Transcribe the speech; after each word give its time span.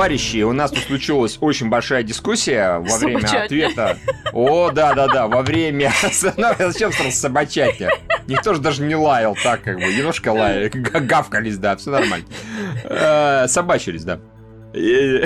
Товарищи, 0.00 0.42
у 0.44 0.54
нас 0.54 0.70
тут 0.70 0.84
случилась 0.84 1.36
очень 1.42 1.68
большая 1.68 2.02
дискуссия 2.02 2.78
во 2.78 2.96
время 2.96 3.18
ответа. 3.42 3.98
О, 4.32 4.70
да-да-да, 4.70 5.26
во 5.26 5.42
время... 5.42 5.92
Зачем 6.10 6.90
сразу 6.90 7.10
собачать? 7.10 7.82
Никто 8.26 8.54
же 8.54 8.62
даже 8.62 8.80
не 8.80 8.96
лаял 8.96 9.36
так, 9.44 9.60
как 9.62 9.76
бы. 9.76 9.82
Немножко 9.82 10.30
лаяли, 10.30 10.70
гавкались, 10.70 11.58
да, 11.58 11.76
все 11.76 11.90
нормально. 11.90 12.24
Э, 12.84 13.46
собачились, 13.46 14.04
да. 14.04 14.20
И 14.72 15.24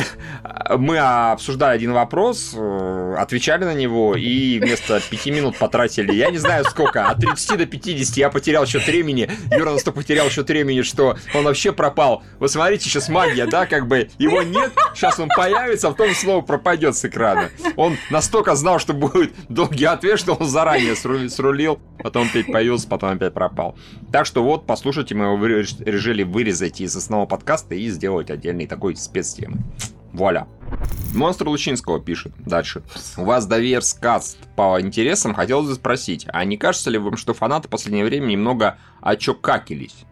мы 0.71 0.99
обсуждали 0.99 1.77
один 1.77 1.93
вопрос, 1.93 2.55
э, 2.57 3.15
отвечали 3.19 3.65
на 3.65 3.75
него, 3.75 4.17
и 4.17 4.59
вместо 4.59 5.01
пяти 5.11 5.31
минут 5.31 5.59
потратили, 5.59 6.15
я 6.15 6.31
не 6.31 6.39
знаю 6.39 6.65
сколько, 6.65 7.09
от 7.09 7.19
30 7.19 7.59
до 7.59 7.67
50 7.67 8.17
я 8.17 8.31
потерял 8.31 8.65
счет 8.67 8.87
времени, 8.87 9.29
Юра 9.51 9.73
настолько 9.73 10.01
потерял 10.01 10.31
счет 10.31 10.49
времени, 10.49 10.83
что 10.83 11.17
он 11.35 11.45
вообще 11.45 11.73
пропал. 11.73 12.23
Вы 12.39 12.49
смотрите, 12.49 12.89
сейчас 12.89 13.09
магия, 13.09 13.47
да, 13.47 13.67
как 13.67 13.87
бы 13.87 14.09
его 14.19 14.43
нет, 14.43 14.73
сейчас 14.95 15.21
он 15.21 15.29
появится, 15.29 15.89
а 15.89 15.91
потом 15.91 16.15
снова 16.15 16.41
пропадет 16.41 16.97
с 16.97 17.05
экрана. 17.05 17.51
Он 17.77 17.99
настолько 18.11 18.55
знал, 18.55 18.79
что 18.79 18.95
будет 18.95 19.33
долгий 19.49 19.85
ответ, 19.85 20.19
что 20.19 20.35
он 20.35 20.49
заранее 20.49 20.97
срулил, 20.97 21.81
потом 22.03 22.29
опять 22.29 22.47
появился, 22.47 22.89
потом 22.89 23.11
опять 23.11 23.35
пропал. 23.35 23.77
Так 24.11 24.25
что 24.25 24.43
вот, 24.43 24.67
послушайте, 24.67 25.15
мы 25.15 25.27
его 25.27 25.47
решили 25.47 26.23
вырезать 26.23 26.81
из 26.81 26.97
основного 26.97 27.27
подкаста 27.27 27.75
и 27.75 27.89
сделать 27.89 28.31
отдельный 28.31 28.67
такой 28.67 28.97
спец 28.97 29.34
системы. 29.35 29.59
Вуаля. 30.13 30.47
Монстр 31.13 31.49
Лучинского 31.49 32.01
пишет 32.01 32.33
дальше. 32.39 32.83
У 33.17 33.25
вас 33.25 33.47
доверскаст 33.47 34.39
по 34.57 34.81
интересам. 34.81 35.35
Хотелось 35.35 35.69
бы 35.69 35.75
спросить, 35.75 36.27
а 36.33 36.45
не 36.45 36.57
кажется 36.57 36.91
ли 36.91 36.99
вам, 36.99 37.17
что 37.17 37.35
фанаты 37.35 37.69
в 37.69 37.71
последнее 37.71 38.05
время 38.05 38.27
немного 38.27 38.79
очокакились? 39.01 40.05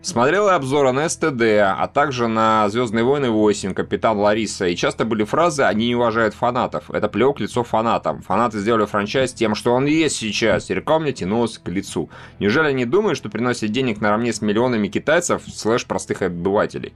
Смотрел 0.00 0.48
я 0.48 0.56
обзоры 0.56 0.92
на 0.92 1.08
СТД, 1.08 1.42
а 1.62 1.88
также 1.92 2.28
на 2.28 2.68
Звездные 2.68 3.04
войны 3.04 3.30
8, 3.30 3.72
Капитан 3.72 4.18
Лариса, 4.18 4.66
и 4.66 4.76
часто 4.76 5.06
были 5.06 5.24
фразы 5.24 5.62
«они 5.62 5.86
не 5.86 5.96
уважают 5.96 6.34
фанатов». 6.34 6.90
Это 6.90 7.08
плевок 7.08 7.40
лицо 7.40 7.64
фанатам. 7.64 8.20
Фанаты 8.20 8.58
сделали 8.58 8.84
франчайз 8.84 9.32
тем, 9.32 9.54
что 9.54 9.72
он 9.72 9.86
есть 9.86 10.16
сейчас, 10.16 10.68
и 10.68 10.74
рекламно 10.74 11.12
тянулся 11.12 11.58
к 11.58 11.68
лицу. 11.68 12.10
Неужели 12.38 12.66
они 12.66 12.84
думают, 12.84 13.16
что 13.16 13.30
приносят 13.30 13.72
денег 13.72 14.02
наравне 14.02 14.34
с 14.34 14.42
миллионами 14.42 14.88
китайцев 14.88 15.40
слэш 15.46 15.86
простых 15.86 16.20
обывателей? 16.20 16.92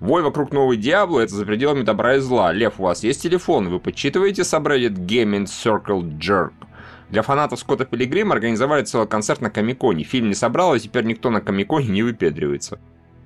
Вой 0.00 0.22
вокруг 0.22 0.50
новой 0.50 0.78
Диабло— 0.78 1.20
это 1.20 1.34
за 1.34 1.44
пределами 1.44 1.82
добра 1.82 2.16
и 2.16 2.20
зла. 2.20 2.52
Лев, 2.52 2.80
у 2.80 2.84
вас 2.84 3.04
есть 3.04 3.22
телефон? 3.22 3.68
Вы 3.68 3.78
подсчитываете 3.78 4.42
subreddit 4.42 4.94
Gaming 4.94 5.44
Circle 5.44 6.18
Jerk? 6.18 6.52
Для 7.10 7.20
фанатов 7.20 7.58
Скотта 7.58 7.84
Пилигрима 7.84 8.34
организовали 8.34 8.82
целый 8.84 9.06
концерт 9.06 9.42
на 9.42 9.50
Комиконе. 9.50 10.04
Фильм 10.04 10.28
не 10.28 10.34
собрал, 10.34 10.74
и 10.74 10.80
теперь 10.80 11.04
никто 11.04 11.28
на 11.28 11.42
Комиконе 11.42 11.88
не 11.88 12.02
выпендривается. 12.02 12.80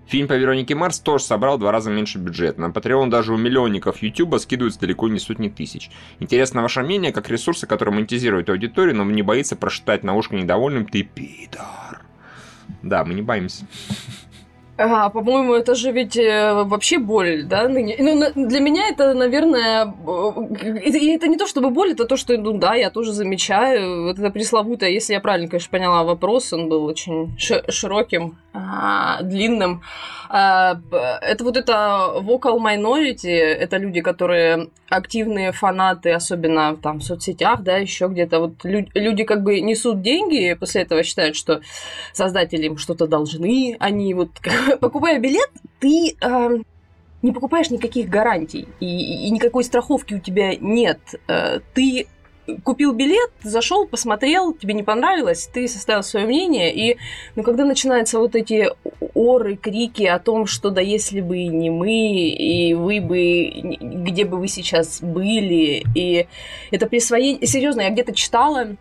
Фильм 0.09 0.27
по 0.27 0.33
Веронике 0.33 0.75
Марс 0.75 0.99
тоже 0.99 1.25
собрал 1.25 1.57
в 1.57 1.61
два 1.61 1.71
раза 1.71 1.91
меньше 1.91 2.19
бюджета. 2.19 2.61
На 2.61 2.67
Patreon 2.67 3.09
даже 3.09 3.33
у 3.33 3.37
миллионников 3.37 4.03
Ютуба 4.03 4.39
скидываются 4.39 4.81
далеко 4.81 5.09
не 5.09 5.21
сотни 5.21 5.49
тысяч. 5.49 5.91
Интересно 6.19 6.63
ваше 6.63 6.83
мнение, 6.83 7.13
как 7.13 7.31
ресурсы, 7.31 7.67
которые 7.67 7.95
монетизируют 7.95 8.51
аудиторию, 8.51 8.97
но 8.97 9.05
не 9.05 9.23
боится 9.23 9.55
прошептать 9.55 10.03
на 10.03 10.15
ушко 10.15 10.35
недовольным 10.35 10.87
«ты 10.87 11.05
пидор». 11.05 12.03
Да, 12.83 13.05
мы 13.05 13.15
не 13.15 13.23
боимся. 13.23 13.65
А, 14.77 15.09
по-моему, 15.09 15.55
это 15.55 15.75
же 15.77 15.93
ведь 15.93 16.17
э, 16.17 16.53
вообще 16.65 16.99
боль, 16.99 17.45
да. 17.45 17.69
Ну, 17.69 17.75
для 18.35 18.61
меня 18.61 18.89
это, 18.89 19.15
наверное, 19.15 19.95
и 20.83 21.15
это 21.15 21.29
не 21.29 21.37
то 21.37 21.47
чтобы 21.47 21.71
боль, 21.71 21.93
это 21.93 22.07
то, 22.07 22.17
что, 22.17 22.37
ну 22.37 22.59
да, 22.59 22.75
я 22.75 22.91
тоже 22.91 23.13
замечаю. 23.13 24.05
Вот 24.05 24.19
это 24.19 24.31
пресловутое, 24.31 24.91
если 24.91 25.13
я 25.13 25.21
правильно, 25.21 25.49
конечно, 25.49 25.71
поняла 25.71 26.03
вопрос, 26.03 26.53
он 26.53 26.69
был 26.69 26.85
очень 26.87 27.37
широким, 27.39 28.37
а, 28.53 29.23
длинным. 29.23 29.83
А, 30.29 30.81
это 31.23 31.45
вот 31.45 31.57
это 31.57 32.13
vocal 32.21 32.59
minority, 32.59 33.31
это 33.31 33.77
люди, 33.77 34.01
которые 34.01 34.71
активные 34.97 35.53
фанаты, 35.53 36.11
особенно 36.11 36.77
там 36.77 37.01
в 37.01 37.05
соцсетях, 37.05 37.63
да, 37.63 37.77
еще 37.77 38.09
где-то. 38.09 38.41
Вот 38.41 38.65
люди 38.65 39.25
как 39.25 39.43
бы 39.43 39.61
несут 39.61 40.03
деньги, 40.03 40.51
и 40.51 40.55
после 40.55 40.83
этого 40.83 41.03
считают, 41.03 41.37
что 41.37 41.61
создатели 42.13 42.67
им 42.67 42.79
что-то 42.79 43.07
должны, 43.07 43.77
они 43.79 44.15
вот 44.15 44.31
покупая 44.81 45.19
билет, 45.19 45.51
ты 45.81 46.17
э, 46.21 46.59
не 47.23 47.33
покупаешь 47.33 47.71
никаких 47.71 48.09
гарантий, 48.09 48.69
и, 48.81 49.27
и 49.27 49.31
никакой 49.31 49.65
страховки 49.65 50.15
у 50.15 50.21
тебя 50.21 50.57
нет. 50.57 51.01
Э, 51.27 51.61
ты 51.75 52.07
купил 52.63 52.93
билет, 52.93 53.31
зашел, 53.43 53.87
посмотрел, 53.87 54.53
тебе 54.53 54.75
не 54.75 54.83
понравилось, 54.83 55.49
ты 55.53 55.69
составил 55.69 56.03
свое 56.03 56.27
мнение, 56.27 56.75
и 56.75 56.99
ну, 57.37 57.43
когда 57.43 57.65
начинаются 57.65 58.19
вот 58.19 58.35
эти 58.35 58.71
оры, 59.15 59.57
крики 59.57 60.05
о 60.05 60.19
том, 60.19 60.47
что 60.47 60.71
да 60.71 60.81
если 60.81 61.21
бы 61.21 61.45
не 61.45 61.71
мы, 61.71 62.29
и 62.31 62.75
вы 62.75 63.01
бы, 63.01 63.77
где 63.81 64.25
бы 64.25 64.39
вы 64.39 64.49
сейчас 64.49 65.01
были, 65.01 65.85
и 65.95 66.27
это 66.71 66.87
присвоение... 66.87 67.47
Серьезно, 67.47 67.83
я 67.83 67.91
где-то 67.91 68.15
читала, 68.15 68.77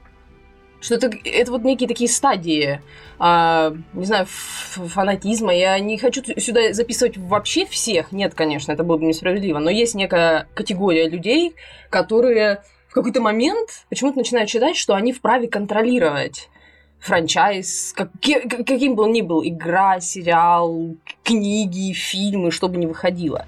что 0.81 0.95
это, 0.95 1.09
это 1.23 1.51
вот 1.51 1.63
некие 1.63 1.87
такие 1.87 2.09
стадии, 2.09 2.81
а, 3.17 3.73
не 3.93 4.05
знаю, 4.05 4.25
фанатизма. 4.27 5.55
Я 5.55 5.79
не 5.79 5.97
хочу 5.97 6.21
сюда 6.37 6.73
записывать 6.73 7.17
вообще 7.17 7.65
всех, 7.65 8.11
нет, 8.11 8.33
конечно, 8.33 8.73
это 8.73 8.83
было 8.83 8.97
бы 8.97 9.05
несправедливо, 9.05 9.59
но 9.59 9.69
есть 9.69 9.95
некая 9.95 10.47
категория 10.53 11.07
людей, 11.07 11.55
которые 11.89 12.63
в 12.93 12.95
какой-то 12.95 13.21
момент 13.21 13.87
почему-то 13.89 14.19
начинают 14.19 14.51
считать, 14.51 14.75
что 14.75 14.93
они 14.93 15.13
вправе 15.13 15.47
контролировать 15.47 16.51
франчайз, 16.99 17.91
как, 17.97 18.11
каким 18.21 18.93
бы 18.93 19.05
он 19.05 19.13
ни 19.13 19.21
был, 19.21 19.43
игра, 19.43 19.99
сериал, 19.99 20.95
книги, 21.23 21.91
фильмы, 21.93 22.51
что 22.51 22.69
бы 22.69 22.77
ни 22.77 22.85
выходило. 22.85 23.47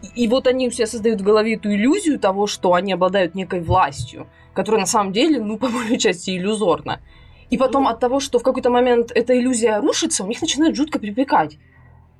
И, 0.00 0.24
и 0.24 0.26
вот 0.28 0.46
они 0.46 0.68
у 0.68 0.70
себя 0.70 0.86
создают 0.86 1.20
в 1.20 1.22
голове 1.22 1.56
эту 1.56 1.70
иллюзию 1.70 2.18
того, 2.18 2.46
что 2.46 2.72
они 2.72 2.94
обладают 2.94 3.34
некой 3.34 3.60
властью, 3.60 4.26
которая 4.54 4.80
на 4.80 4.86
самом 4.86 5.12
деле, 5.12 5.38
ну, 5.38 5.58
по 5.58 5.68
большей 5.68 5.98
части, 5.98 6.30
иллюзорна. 6.30 7.02
И 7.50 7.58
потом 7.58 7.88
от 7.88 8.00
того, 8.00 8.20
что 8.20 8.38
в 8.38 8.42
какой-то 8.42 8.70
момент 8.70 9.12
эта 9.14 9.38
иллюзия 9.38 9.82
рушится, 9.82 10.24
у 10.24 10.28
них 10.28 10.40
начинает 10.40 10.76
жутко 10.76 10.98
припекать. 10.98 11.58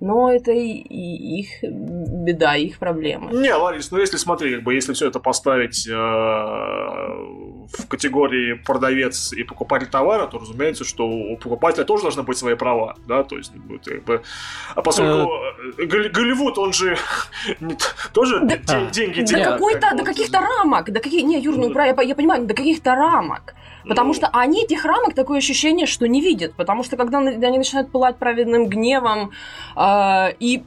Но 0.00 0.32
это 0.32 0.52
и, 0.52 0.70
и 0.70 1.40
их 1.40 1.48
беда, 1.62 2.54
их 2.54 2.78
проблема. 2.78 3.32
Не, 3.32 3.52
Ларис, 3.52 3.90
ну 3.90 3.98
если 3.98 4.16
смотри, 4.16 4.54
как 4.54 4.62
бы 4.62 4.74
если 4.74 4.92
все 4.92 5.08
это 5.08 5.18
поставить 5.18 5.88
э, 5.88 5.92
в 5.92 7.88
категории 7.88 8.52
продавец 8.54 9.32
и 9.32 9.42
покупатель 9.42 9.88
товара, 9.88 10.28
то 10.28 10.38
разумеется, 10.38 10.84
что 10.84 11.04
у 11.04 11.36
покупателя 11.36 11.84
тоже 11.84 12.02
должны 12.02 12.22
быть 12.22 12.38
свои 12.38 12.54
права, 12.54 12.96
да, 13.08 13.24
то 13.24 13.36
есть 13.36 13.52
как 13.84 14.04
бы, 14.04 14.22
а 14.76 14.82
поскольку 14.82 15.32
э... 15.78 15.86
Голливуд, 15.86 16.58
он 16.58 16.72
же 16.72 16.96
тоже 18.12 18.40
деньги 18.92 19.22
До 19.22 19.52
какой-то, 19.52 19.96
до 19.96 20.04
каких-то 20.04 20.40
рамок, 20.40 20.92
до 20.92 21.00
каких, 21.00 21.24
не, 21.24 21.40
Юр, 21.40 21.56
ну 21.56 21.72
я, 21.72 22.02
я 22.02 22.14
понимаю, 22.14 22.46
до 22.46 22.54
каких-то 22.54 22.94
рамок. 22.94 23.54
Потому 23.86 24.14
что 24.14 24.28
они 24.28 24.64
этих 24.64 24.84
рамок 24.84 25.14
такое 25.14 25.38
ощущение, 25.38 25.86
что 25.86 26.06
не 26.06 26.20
видят. 26.20 26.54
Потому 26.54 26.82
что 26.82 26.96
когда 26.96 27.18
они 27.18 27.58
начинают 27.58 27.90
пылать 27.90 28.16
праведным 28.16 28.66
гневом 28.66 29.30
э, 29.76 30.32
и 30.40 30.62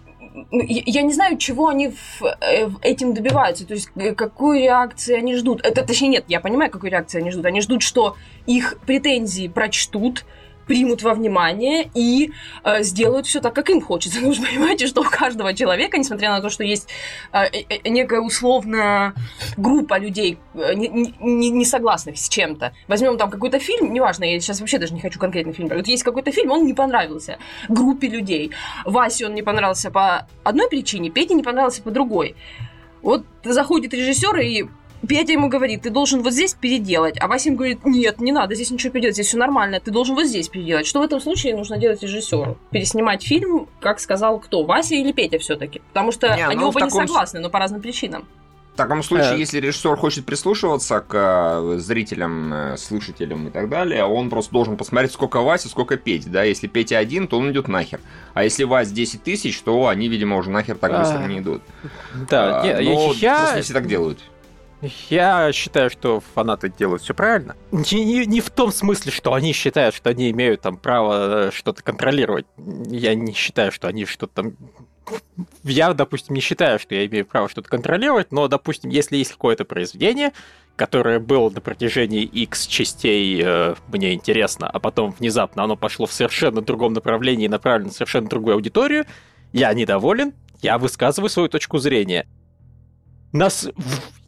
я 0.53 1.01
не 1.01 1.11
знаю, 1.11 1.37
чего 1.37 1.67
они 1.67 1.89
в, 1.89 2.23
э, 2.23 2.67
в 2.67 2.79
этим 2.81 3.13
добиваются, 3.13 3.67
то 3.67 3.73
есть 3.73 3.89
э, 3.95 4.13
какую 4.13 4.59
реакцию 4.59 5.17
они 5.17 5.35
ждут. 5.35 5.61
Это, 5.65 5.85
точнее, 5.85 6.07
нет, 6.07 6.25
я 6.27 6.39
понимаю, 6.39 6.71
какую 6.71 6.91
реакцию 6.91 7.21
они 7.21 7.31
ждут. 7.31 7.45
Они 7.45 7.61
ждут, 7.61 7.81
что 7.81 8.15
их 8.45 8.77
претензии 8.85 9.47
прочтут, 9.47 10.25
примут 10.71 11.03
во 11.03 11.13
внимание 11.13 11.91
и 11.93 12.31
э, 12.63 12.83
сделают 12.83 13.27
все 13.27 13.41
так, 13.41 13.53
как 13.53 13.69
им 13.69 13.81
хочется. 13.81 14.21
Ну, 14.21 14.27
вы 14.29 14.33
же 14.33 14.41
понимаете, 14.41 14.87
что 14.87 15.01
у 15.01 15.03
каждого 15.03 15.53
человека, 15.53 15.97
несмотря 15.97 16.29
на 16.29 16.39
то, 16.39 16.49
что 16.49 16.63
есть 16.63 16.87
э, 17.33 17.43
э, 17.43 17.63
э 17.83 17.89
некая 17.89 18.21
условная 18.21 19.13
группа 19.57 19.99
людей, 19.99 20.37
э, 20.53 20.73
не, 20.75 20.87
не, 21.19 21.49
не 21.49 21.65
согласных 21.65 22.17
с 22.17 22.29
чем-то. 22.29 22.71
Возьмем 22.87 23.17
там 23.17 23.29
какой-то 23.29 23.59
фильм, 23.59 23.91
неважно, 23.91 24.23
я 24.23 24.39
сейчас 24.39 24.61
вообще 24.61 24.77
даже 24.77 24.93
не 24.93 25.01
хочу 25.01 25.19
конкретный 25.19 25.51
фильм. 25.51 25.67
Вот 25.67 25.87
есть 25.87 26.03
какой-то 26.03 26.31
фильм, 26.31 26.51
он 26.51 26.65
не 26.65 26.73
понравился 26.73 27.37
группе 27.67 28.07
людей. 28.07 28.51
Васе 28.85 29.25
он 29.25 29.35
не 29.35 29.41
понравился 29.41 29.91
по 29.91 30.25
одной 30.45 30.69
причине, 30.69 31.09
Пете 31.09 31.33
не 31.33 31.43
понравился 31.43 31.81
по 31.81 31.91
другой. 31.91 32.35
Вот 33.01 33.25
заходит 33.43 33.93
режиссер 33.93 34.37
и 34.37 34.65
Петя 35.07 35.33
ему 35.33 35.49
говорит, 35.49 35.81
ты 35.81 35.89
должен 35.89 36.21
вот 36.21 36.33
здесь 36.33 36.53
переделать. 36.53 37.17
А 37.19 37.27
Вася 37.27 37.49
ему 37.49 37.57
говорит, 37.57 37.85
нет, 37.85 38.19
не 38.19 38.31
надо 38.31 38.55
здесь 38.55 38.71
ничего 38.71 38.93
переделать, 38.93 39.15
здесь 39.15 39.27
все 39.27 39.37
нормально, 39.37 39.79
ты 39.79 39.91
должен 39.91 40.15
вот 40.15 40.25
здесь 40.25 40.49
переделать. 40.49 40.85
Что 40.85 40.99
в 40.99 41.03
этом 41.03 41.19
случае 41.19 41.55
нужно 41.55 41.77
делать 41.77 42.01
режиссеру? 42.01 42.57
Переснимать 42.69 43.23
фильм, 43.23 43.67
как 43.79 43.99
сказал 43.99 44.39
кто, 44.39 44.63
Вася 44.63 44.95
или 44.95 45.11
Петя 45.11 45.39
все-таки? 45.39 45.81
Потому 45.89 46.11
что 46.11 46.27
не, 46.35 46.45
они 46.45 46.55
ну, 46.55 46.69
оба 46.69 46.79
таком... 46.79 47.01
не 47.01 47.07
согласны, 47.07 47.39
но 47.39 47.49
по 47.49 47.59
разным 47.59 47.81
причинам. 47.81 48.25
В 48.73 48.77
таком 48.77 49.03
случае, 49.03 49.35
э... 49.35 49.39
если 49.39 49.59
режиссер 49.59 49.97
хочет 49.97 50.25
прислушиваться 50.25 51.01
к 51.01 51.13
э, 51.13 51.77
зрителям, 51.79 52.53
э, 52.53 52.77
слушателям 52.77 53.49
и 53.49 53.51
так 53.51 53.67
далее, 53.67 54.05
он 54.05 54.29
просто 54.29 54.53
должен 54.53 54.77
посмотреть, 54.77 55.11
сколько 55.11 55.41
Вася, 55.41 55.67
сколько 55.67 55.97
Петя, 55.97 56.29
да, 56.29 56.43
если 56.43 56.67
Петя 56.67 56.97
один, 56.97 57.27
то 57.27 57.37
он 57.37 57.51
идет 57.51 57.67
нахер, 57.67 57.99
а 58.33 58.45
если 58.45 58.63
Вась 58.63 58.89
10 58.89 59.23
тысяч, 59.23 59.59
то 59.61 59.87
они, 59.87 60.07
видимо, 60.07 60.37
уже 60.37 60.49
нахер 60.49 60.77
так 60.77 60.97
быстро 60.97 61.19
а... 61.19 61.27
не 61.27 61.39
идут. 61.39 61.61
Да, 62.29 62.61
а, 62.61 62.81
но 62.81 63.13
я... 63.13 63.35
просто 63.35 63.55
не 63.57 63.61
все 63.63 63.73
так 63.73 63.87
делают. 63.87 64.19
Я 65.09 65.51
считаю, 65.53 65.89
что 65.89 66.21
фанаты 66.33 66.69
делают 66.69 67.03
все 67.03 67.13
правильно. 67.13 67.55
Не, 67.71 68.03
не, 68.03 68.25
не 68.25 68.41
в 68.41 68.49
том 68.49 68.71
смысле, 68.71 69.11
что 69.11 69.33
они 69.33 69.53
считают, 69.53 69.93
что 69.93 70.09
они 70.09 70.31
имеют 70.31 70.61
там 70.61 70.77
право 70.77 71.47
э, 71.47 71.51
что-то 71.51 71.83
контролировать. 71.83 72.45
Я 72.57 73.13
не 73.13 73.33
считаю, 73.33 73.71
что 73.71 73.87
они 73.87 74.05
что-то 74.05 74.33
там 74.33 74.53
я, 75.63 75.93
допустим, 75.93 76.35
не 76.35 76.41
считаю, 76.41 76.79
что 76.79 76.95
я 76.95 77.05
имею 77.05 77.25
право 77.25 77.49
что-то 77.49 77.69
контролировать, 77.69 78.31
но, 78.31 78.47
допустим, 78.47 78.89
если 78.89 79.17
есть 79.17 79.31
какое-то 79.31 79.65
произведение, 79.65 80.31
которое 80.75 81.19
было 81.19 81.49
на 81.49 81.61
протяжении 81.61 82.23
X 82.23 82.67
частей 82.67 83.41
э, 83.43 83.75
мне 83.87 84.13
интересно, 84.13 84.69
а 84.69 84.79
потом 84.79 85.11
внезапно 85.11 85.63
оно 85.63 85.75
пошло 85.75 86.05
в 86.05 86.13
совершенно 86.13 86.61
другом 86.61 86.93
направлении 86.93 87.45
и 87.45 87.49
направлено 87.49 87.87
на 87.87 87.93
совершенно 87.93 88.27
другую 88.27 88.55
аудиторию, 88.55 89.05
я 89.53 89.73
недоволен, 89.73 90.33
я 90.61 90.77
высказываю 90.77 91.29
свою 91.29 91.49
точку 91.49 91.77
зрения. 91.77 92.25
Нас 93.31 93.67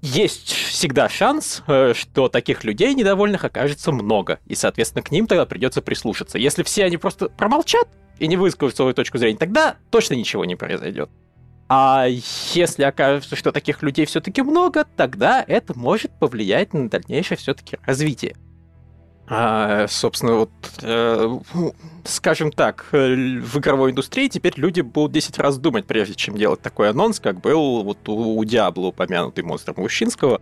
есть 0.01 0.51
всегда 0.51 1.09
шанс, 1.09 1.63
э, 1.67 1.94
что 1.94 2.29
таких 2.29 2.63
людей 2.63 2.94
недовольных 2.94 3.44
окажется 3.44 3.91
много, 3.91 4.39
и, 4.45 4.55
соответственно, 4.55 5.03
к 5.03 5.11
ним 5.11 5.27
тогда 5.27 5.45
придется 5.45 5.81
прислушаться. 5.81 6.38
Если 6.38 6.63
все 6.63 6.85
они 6.85 6.97
просто 6.97 7.29
промолчат, 7.29 7.88
и 8.19 8.27
не 8.27 8.38
выскажут 8.38 8.75
свою 8.75 8.94
точку 8.94 9.17
зрения, 9.17 9.38
тогда 9.38 9.77
точно 9.89 10.13
ничего 10.13 10.45
не 10.45 10.55
произойдет. 10.55 11.09
А 11.67 12.05
если 12.53 12.83
окажется, 12.83 13.35
что 13.35 13.51
таких 13.51 13.81
людей 13.81 14.05
все-таки 14.05 14.41
много, 14.41 14.85
тогда 14.95 15.44
это 15.47 15.77
может 15.77 16.11
повлиять 16.19 16.73
на 16.73 16.89
дальнейшее 16.89 17.38
все-таки 17.38 17.77
развитие. 17.83 18.35
А, 19.27 19.87
собственно, 19.87 20.33
вот, 20.33 20.51
э, 20.81 21.39
скажем 22.03 22.51
так, 22.51 22.87
э, 22.91 23.15
в 23.15 23.57
игровой 23.57 23.91
индустрии 23.91 24.27
теперь 24.27 24.53
люди 24.57 24.81
будут 24.81 25.13
10 25.13 25.39
раз 25.39 25.57
думать, 25.57 25.85
прежде 25.85 26.13
чем 26.13 26.35
делать 26.35 26.61
такой 26.61 26.89
анонс, 26.89 27.19
как 27.19 27.39
был 27.39 27.83
вот 27.83 28.09
у, 28.09 28.37
у 28.37 28.43
Диабло 28.43 28.87
упомянутый 28.87 29.43
монстр 29.43 29.73
Мужчинского. 29.77 30.41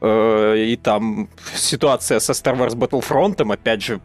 Э, 0.00 0.56
и 0.58 0.76
там 0.76 1.28
ситуация 1.54 2.18
со 2.18 2.32
Star 2.32 2.56
Wars 2.56 2.74
Battlefront, 2.74 3.52
опять 3.52 3.82
же, 3.82 4.00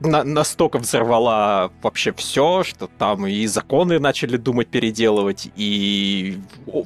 на 0.00 0.24
настолько 0.24 0.78
взорвала 0.78 1.70
вообще 1.82 2.12
все, 2.12 2.62
что 2.62 2.86
там 2.86 3.26
и 3.26 3.46
законы 3.46 3.98
начали 3.98 4.36
думать 4.36 4.68
переделывать, 4.68 5.48
и 5.56 6.38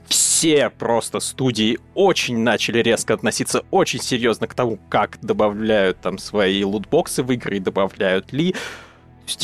все 0.07 0.71
просто 0.71 1.21
студии 1.21 1.79
очень 1.95 2.39
начали 2.39 2.79
резко 2.79 3.15
относиться 3.15 3.65
очень 3.71 4.01
серьезно 4.01 4.47
к 4.47 4.55
тому, 4.55 4.79
как 4.89 5.19
добавляют 5.23 6.01
там 6.01 6.19
свои 6.19 6.63
лутбоксы 6.65 7.23
в 7.23 7.33
игры 7.33 7.57
и 7.57 7.61
добавляют 7.61 8.33
ли. 8.33 8.55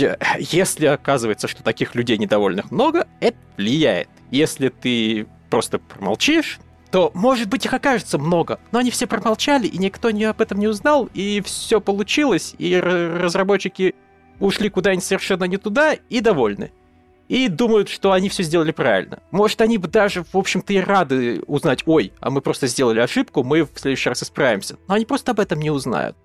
Э, 0.00 0.16
если 0.38 0.86
оказывается, 0.86 1.48
что 1.48 1.62
таких 1.62 1.94
людей 1.94 2.18
недовольных 2.18 2.70
много, 2.70 3.06
это 3.20 3.38
влияет. 3.56 4.08
Если 4.30 4.68
ты 4.68 5.26
просто 5.50 5.78
промолчишь, 5.78 6.58
то, 6.94 7.10
может 7.12 7.48
быть, 7.48 7.64
их 7.64 7.74
окажется 7.74 8.18
много, 8.18 8.60
но 8.70 8.78
они 8.78 8.92
все 8.92 9.08
промолчали, 9.08 9.66
и 9.66 9.78
никто 9.78 10.12
не 10.12 10.26
об 10.26 10.40
этом 10.40 10.60
не 10.60 10.68
узнал, 10.68 11.10
и 11.12 11.42
все 11.44 11.80
получилось, 11.80 12.54
и 12.56 12.78
разработчики 12.78 13.96
ушли 14.38 14.70
куда-нибудь 14.70 15.04
совершенно 15.04 15.42
не 15.42 15.56
туда 15.56 15.94
и 15.94 16.20
довольны. 16.20 16.70
И 17.26 17.48
думают, 17.48 17.88
что 17.88 18.12
они 18.12 18.28
все 18.28 18.44
сделали 18.44 18.70
правильно. 18.70 19.18
Может, 19.32 19.60
они 19.60 19.76
бы 19.76 19.88
даже, 19.88 20.22
в 20.22 20.36
общем-то, 20.36 20.72
и 20.72 20.78
рады 20.78 21.42
узнать, 21.48 21.82
ой, 21.84 22.12
а 22.20 22.30
мы 22.30 22.40
просто 22.40 22.68
сделали 22.68 23.00
ошибку, 23.00 23.42
мы 23.42 23.64
в 23.64 23.70
следующий 23.74 24.10
раз 24.10 24.22
исправимся. 24.22 24.76
Но 24.86 24.94
они 24.94 25.04
просто 25.04 25.32
об 25.32 25.40
этом 25.40 25.58
не 25.58 25.72
узнают. 25.72 26.16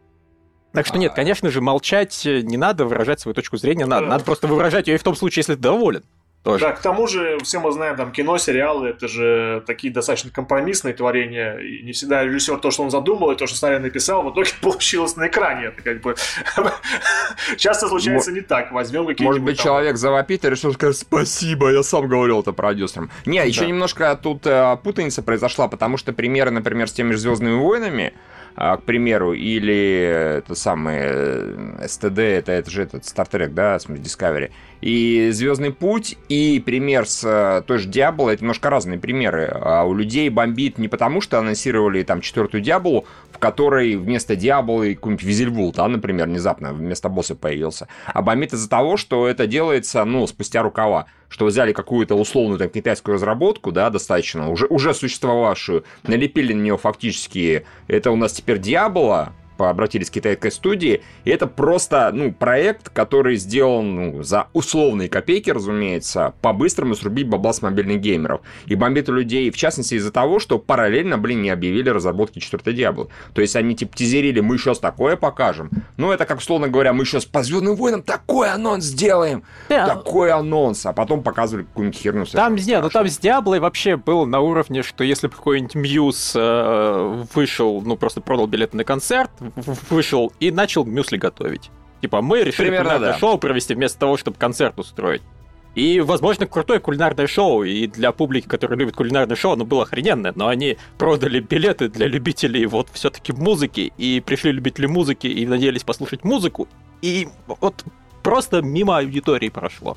Так 0.71 0.85
что 0.85 0.99
нет, 0.99 1.13
а. 1.13 1.15
конечно 1.15 1.49
же, 1.49 1.61
молчать 1.61 2.21
не 2.25 2.57
надо, 2.57 2.85
выражать 2.85 3.19
свою 3.19 3.33
точку 3.33 3.57
зрения 3.57 3.87
надо. 3.87 4.05
Надо 4.05 4.23
просто 4.23 4.45
выражать 4.45 4.87
ее 4.87 4.95
и 4.95 4.97
в 4.99 5.03
том 5.03 5.15
случае, 5.15 5.39
если 5.39 5.55
ты 5.55 5.61
доволен. 5.61 6.03
Тоже. 6.43 6.65
Да, 6.65 6.71
к 6.71 6.79
тому 6.79 7.05
же, 7.05 7.37
все 7.43 7.59
мы 7.59 7.71
знаем, 7.73 7.97
там, 7.97 8.13
кино, 8.13 8.37
сериалы, 8.37 8.89
это 8.89 9.09
же 9.09 9.61
такие 9.67 9.91
достаточно 9.91 10.31
компромиссные 10.31 10.93
творения, 10.93 11.57
и 11.57 11.83
не 11.83 11.91
всегда 11.91 12.23
режиссер 12.23 12.59
то, 12.59 12.71
что 12.71 12.83
он 12.83 12.91
задумал, 12.91 13.31
и 13.31 13.35
то, 13.35 13.45
что 13.45 13.57
сценарий 13.57 13.79
написал, 13.79 14.23
в 14.23 14.31
итоге 14.31 14.51
получилось 14.61 15.17
на 15.17 15.27
экране. 15.27 15.65
Это 15.65 15.81
как 15.81 16.01
бы 16.01 16.15
часто 17.57 17.89
случается 17.89 18.31
не 18.31 18.39
так. 18.39 18.71
Возьмем 18.71 19.05
какие-нибудь... 19.05 19.41
Может 19.41 19.43
быть, 19.43 19.59
человек 19.59 19.97
завопит 19.97 20.45
и 20.45 20.49
решил 20.49 20.73
сказать 20.73 20.95
спасибо, 20.95 21.71
я 21.71 21.83
сам 21.83 22.07
говорил 22.07 22.39
это 22.39 22.53
продюсерам. 22.53 23.11
Не, 23.25 23.45
еще 23.45 23.67
немножко 23.67 24.17
тут 24.21 24.47
э, 24.47 24.77
путаница 24.81 25.21
произошла, 25.21 25.67
потому 25.67 25.97
что 25.97 26.13
примеры, 26.13 26.51
например, 26.51 26.87
с 26.87 26.93
теми 26.93 27.11
же 27.11 27.17
«Звездными 27.17 27.55
войнами», 27.55 28.13
а, 28.55 28.77
к 28.77 28.83
примеру, 28.83 29.33
или 29.33 30.37
это 30.39 30.53
самое 30.55 31.87
СТД, 31.87 32.19
это, 32.19 32.51
это 32.51 32.69
же 32.69 32.83
этот 32.83 33.03
Star 33.03 33.29
Trek, 33.29 33.49
да, 33.49 33.77
в 33.79 33.89
Discovery, 33.89 34.51
и 34.81 35.29
Звездный 35.31 35.71
путь, 35.71 36.17
и 36.29 36.61
пример 36.65 37.05
с 37.05 37.23
э, 37.23 37.61
той 37.65 37.79
же 37.79 37.87
Диабло, 37.87 38.29
это 38.29 38.43
немножко 38.43 38.69
разные 38.69 38.97
примеры. 38.97 39.49
А 39.51 39.83
у 39.83 39.93
людей 39.93 40.29
бомбит 40.29 40.77
не 40.77 40.87
потому, 40.87 41.21
что 41.21 41.37
анонсировали 41.37 42.03
там 42.03 42.21
четвертую 42.21 42.61
Диаблу, 42.61 43.05
в 43.31 43.39
которой 43.39 43.95
вместо 43.95 44.35
Диабло 44.35 44.83
и 44.83 44.95
какой-нибудь 44.95 45.23
Визельвул, 45.23 45.73
да, 45.73 45.87
например, 45.87 46.27
внезапно 46.27 46.73
вместо 46.73 47.09
босса 47.09 47.35
появился, 47.35 47.87
а 48.05 48.21
бомбит 48.21 48.53
из-за 48.53 48.69
того, 48.69 48.97
что 48.97 49.27
это 49.27 49.47
делается, 49.47 50.03
ну, 50.05 50.25
спустя 50.27 50.61
рукава. 50.63 51.07
Что 51.27 51.45
взяли 51.45 51.73
какую-то 51.73 52.15
условную 52.15 52.57
там, 52.57 52.69
китайскую 52.69 53.13
разработку, 53.15 53.71
да, 53.71 53.91
достаточно, 53.91 54.49
уже, 54.49 54.65
уже 54.65 54.95
существовавшую, 54.95 55.83
налепили 56.03 56.53
на 56.53 56.61
нее 56.61 56.77
фактически, 56.77 57.65
это 57.87 58.09
у 58.09 58.15
нас 58.15 58.33
теперь 58.33 58.57
Диабло, 58.57 59.33
обратились 59.67 60.09
к 60.09 60.13
китайской 60.13 60.51
студии, 60.51 61.01
и 61.23 61.29
это 61.29 61.47
просто, 61.47 62.11
ну, 62.13 62.31
проект, 62.31 62.89
который 62.89 63.35
сделан 63.35 63.95
ну, 63.95 64.23
за 64.23 64.47
условные 64.53 65.09
копейки, 65.09 65.49
разумеется, 65.49 66.33
по-быстрому 66.41 66.95
срубить 66.95 67.27
бабла 67.27 67.53
с 67.53 67.61
мобильных 67.61 67.99
геймеров. 67.99 68.41
И 68.65 68.75
бомбит 68.75 69.09
у 69.09 69.13
людей, 69.13 69.49
в 69.51 69.57
частности, 69.57 69.95
из-за 69.95 70.11
того, 70.11 70.39
что 70.39 70.59
параллельно, 70.59 71.17
блин, 71.17 71.41
не 71.41 71.49
объявили 71.49 71.89
разработки 71.89 72.39
4 72.39 72.75
Диабло. 72.75 73.07
То 73.33 73.41
есть 73.41 73.55
они, 73.55 73.75
типа, 73.75 73.95
тизерили, 73.95 74.39
мы 74.39 74.57
сейчас 74.57 74.79
такое 74.79 75.15
покажем. 75.15 75.69
Ну, 75.97 76.11
это, 76.11 76.25
как, 76.25 76.39
условно 76.39 76.67
говоря, 76.67 76.93
мы 76.93 77.05
сейчас 77.05 77.25
по 77.25 77.43
Звездным 77.43 77.75
войнам 77.75 78.03
такой 78.03 78.51
анонс 78.51 78.85
сделаем. 78.85 79.43
Yeah. 79.69 79.87
Такой 79.87 80.31
анонс. 80.31 80.85
А 80.85 80.93
потом 80.93 81.23
показывали 81.23 81.63
какую-нибудь 81.65 81.99
херню. 81.99 82.25
Там, 82.25 82.55
нет, 82.55 82.83
ну 82.83 82.89
там 82.89 83.07
с 83.07 83.17
Диаблой 83.17 83.59
вообще 83.59 83.97
было 83.97 84.25
на 84.25 84.39
уровне, 84.39 84.83
что 84.83 85.03
если 85.03 85.27
бы 85.27 85.35
какой-нибудь 85.35 85.75
Мьюз 85.75 86.33
э, 86.35 87.25
вышел, 87.33 87.81
ну, 87.81 87.95
просто 87.95 88.21
продал 88.21 88.47
билеты 88.47 88.77
на 88.77 88.83
концерт, 88.83 89.31
вышел 89.89 90.31
и 90.39 90.51
начал 90.51 90.85
мюсли 90.85 91.17
готовить. 91.17 91.69
Типа, 92.01 92.21
мы 92.21 92.39
решили 92.39 92.67
Примерно, 92.67 92.91
кулинарное 92.91 93.13
да. 93.13 93.19
шоу 93.19 93.37
провести 93.37 93.73
вместо 93.73 93.99
того, 93.99 94.17
чтобы 94.17 94.37
концерт 94.37 94.79
устроить. 94.79 95.21
И, 95.75 95.99
возможно, 95.99 96.47
крутое 96.47 96.79
кулинарное 96.79 97.27
шоу, 97.27 97.63
и 97.63 97.87
для 97.87 98.11
публики, 98.11 98.47
которая 98.47 98.77
любит 98.77 98.95
кулинарное 98.95 99.35
шоу, 99.35 99.53
оно 99.53 99.65
было 99.65 99.83
охрененное, 99.83 100.33
но 100.35 100.47
они 100.47 100.77
продали 100.97 101.39
билеты 101.39 101.89
для 101.89 102.07
любителей 102.07 102.65
вот 102.65 102.87
все-таки 102.93 103.33
музыки, 103.33 103.93
и 103.97 104.19
пришли 104.25 104.51
любители 104.51 104.87
музыки, 104.87 105.27
и 105.27 105.45
надеялись 105.45 105.83
послушать 105.83 106.23
музыку, 106.23 106.67
и 107.01 107.27
вот 107.47 107.85
просто 108.23 108.61
мимо 108.61 108.97
аудитории 108.97 109.49
прошло. 109.49 109.95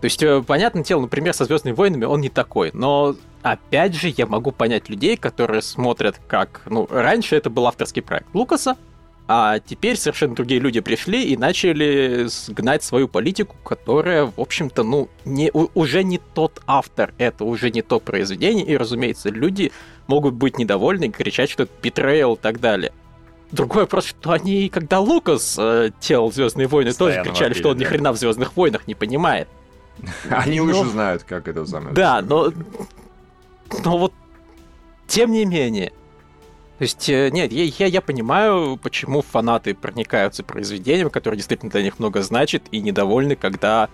То 0.00 0.06
есть, 0.06 0.22
э, 0.22 0.42
понятное 0.44 0.82
дело, 0.82 1.02
например, 1.02 1.34
со 1.34 1.44
Звездными 1.44 1.74
войнами 1.74 2.06
он 2.06 2.20
не 2.20 2.28
такой, 2.28 2.70
но 2.72 3.14
опять 3.42 3.94
же, 3.94 4.12
я 4.16 4.26
могу 4.26 4.52
понять 4.52 4.88
людей, 4.88 5.16
которые 5.16 5.62
смотрят 5.62 6.20
как... 6.26 6.62
Ну, 6.66 6.86
раньше 6.90 7.36
это 7.36 7.50
был 7.50 7.66
авторский 7.66 8.02
проект 8.02 8.34
Лукаса, 8.34 8.76
а 9.28 9.60
теперь 9.60 9.96
совершенно 9.96 10.34
другие 10.34 10.60
люди 10.60 10.80
пришли 10.80 11.24
и 11.24 11.36
начали 11.36 12.28
гнать 12.48 12.82
свою 12.82 13.08
политику, 13.08 13.56
которая, 13.64 14.26
в 14.26 14.38
общем-то, 14.40 14.82
ну, 14.82 15.08
не, 15.24 15.50
уже 15.52 16.02
не 16.02 16.18
тот 16.18 16.60
автор, 16.66 17.14
это 17.18 17.44
уже 17.44 17.70
не 17.70 17.82
то 17.82 18.00
произведение, 18.00 18.64
и, 18.64 18.76
разумеется, 18.76 19.30
люди 19.30 19.72
могут 20.06 20.34
быть 20.34 20.58
недовольны, 20.58 21.08
кричать, 21.08 21.50
что 21.50 21.64
это 21.64 21.72
betrayal 21.80 22.34
и 22.34 22.38
так 22.38 22.60
далее. 22.60 22.92
Другой 23.52 23.82
вопрос, 23.82 24.06
что 24.06 24.32
они, 24.32 24.68
когда 24.70 24.98
Лукас 24.98 25.56
э, 25.58 25.90
делал 26.00 26.32
Звездные 26.32 26.66
войны, 26.66 26.92
тоже 26.92 27.22
кричали, 27.22 27.52
что 27.52 27.70
он 27.70 27.76
ни 27.76 27.84
хрена 27.84 28.12
в 28.12 28.16
Звездных 28.16 28.56
войнах 28.56 28.86
не 28.86 28.94
понимает. 28.94 29.46
Они 30.30 30.58
но... 30.58 30.64
лучше 30.64 30.90
знают, 30.90 31.22
как 31.22 31.48
это 31.48 31.64
самое. 31.66 31.94
Да, 31.94 32.22
но... 32.22 32.52
Но 33.84 33.98
вот... 33.98 34.12
Тем 35.06 35.32
не 35.32 35.44
менее. 35.44 35.92
То 36.78 36.84
есть, 36.84 37.08
э, 37.08 37.30
нет, 37.30 37.52
я, 37.52 37.64
я, 37.64 37.86
я 37.86 38.00
понимаю, 38.00 38.78
почему 38.82 39.22
фанаты 39.22 39.74
проникаются 39.74 40.42
произведением, 40.42 41.10
которое 41.10 41.36
действительно 41.36 41.70
для 41.70 41.82
них 41.82 41.98
много 41.98 42.22
значит, 42.22 42.64
и 42.72 42.80
недовольны, 42.80 43.36
когда 43.36 43.88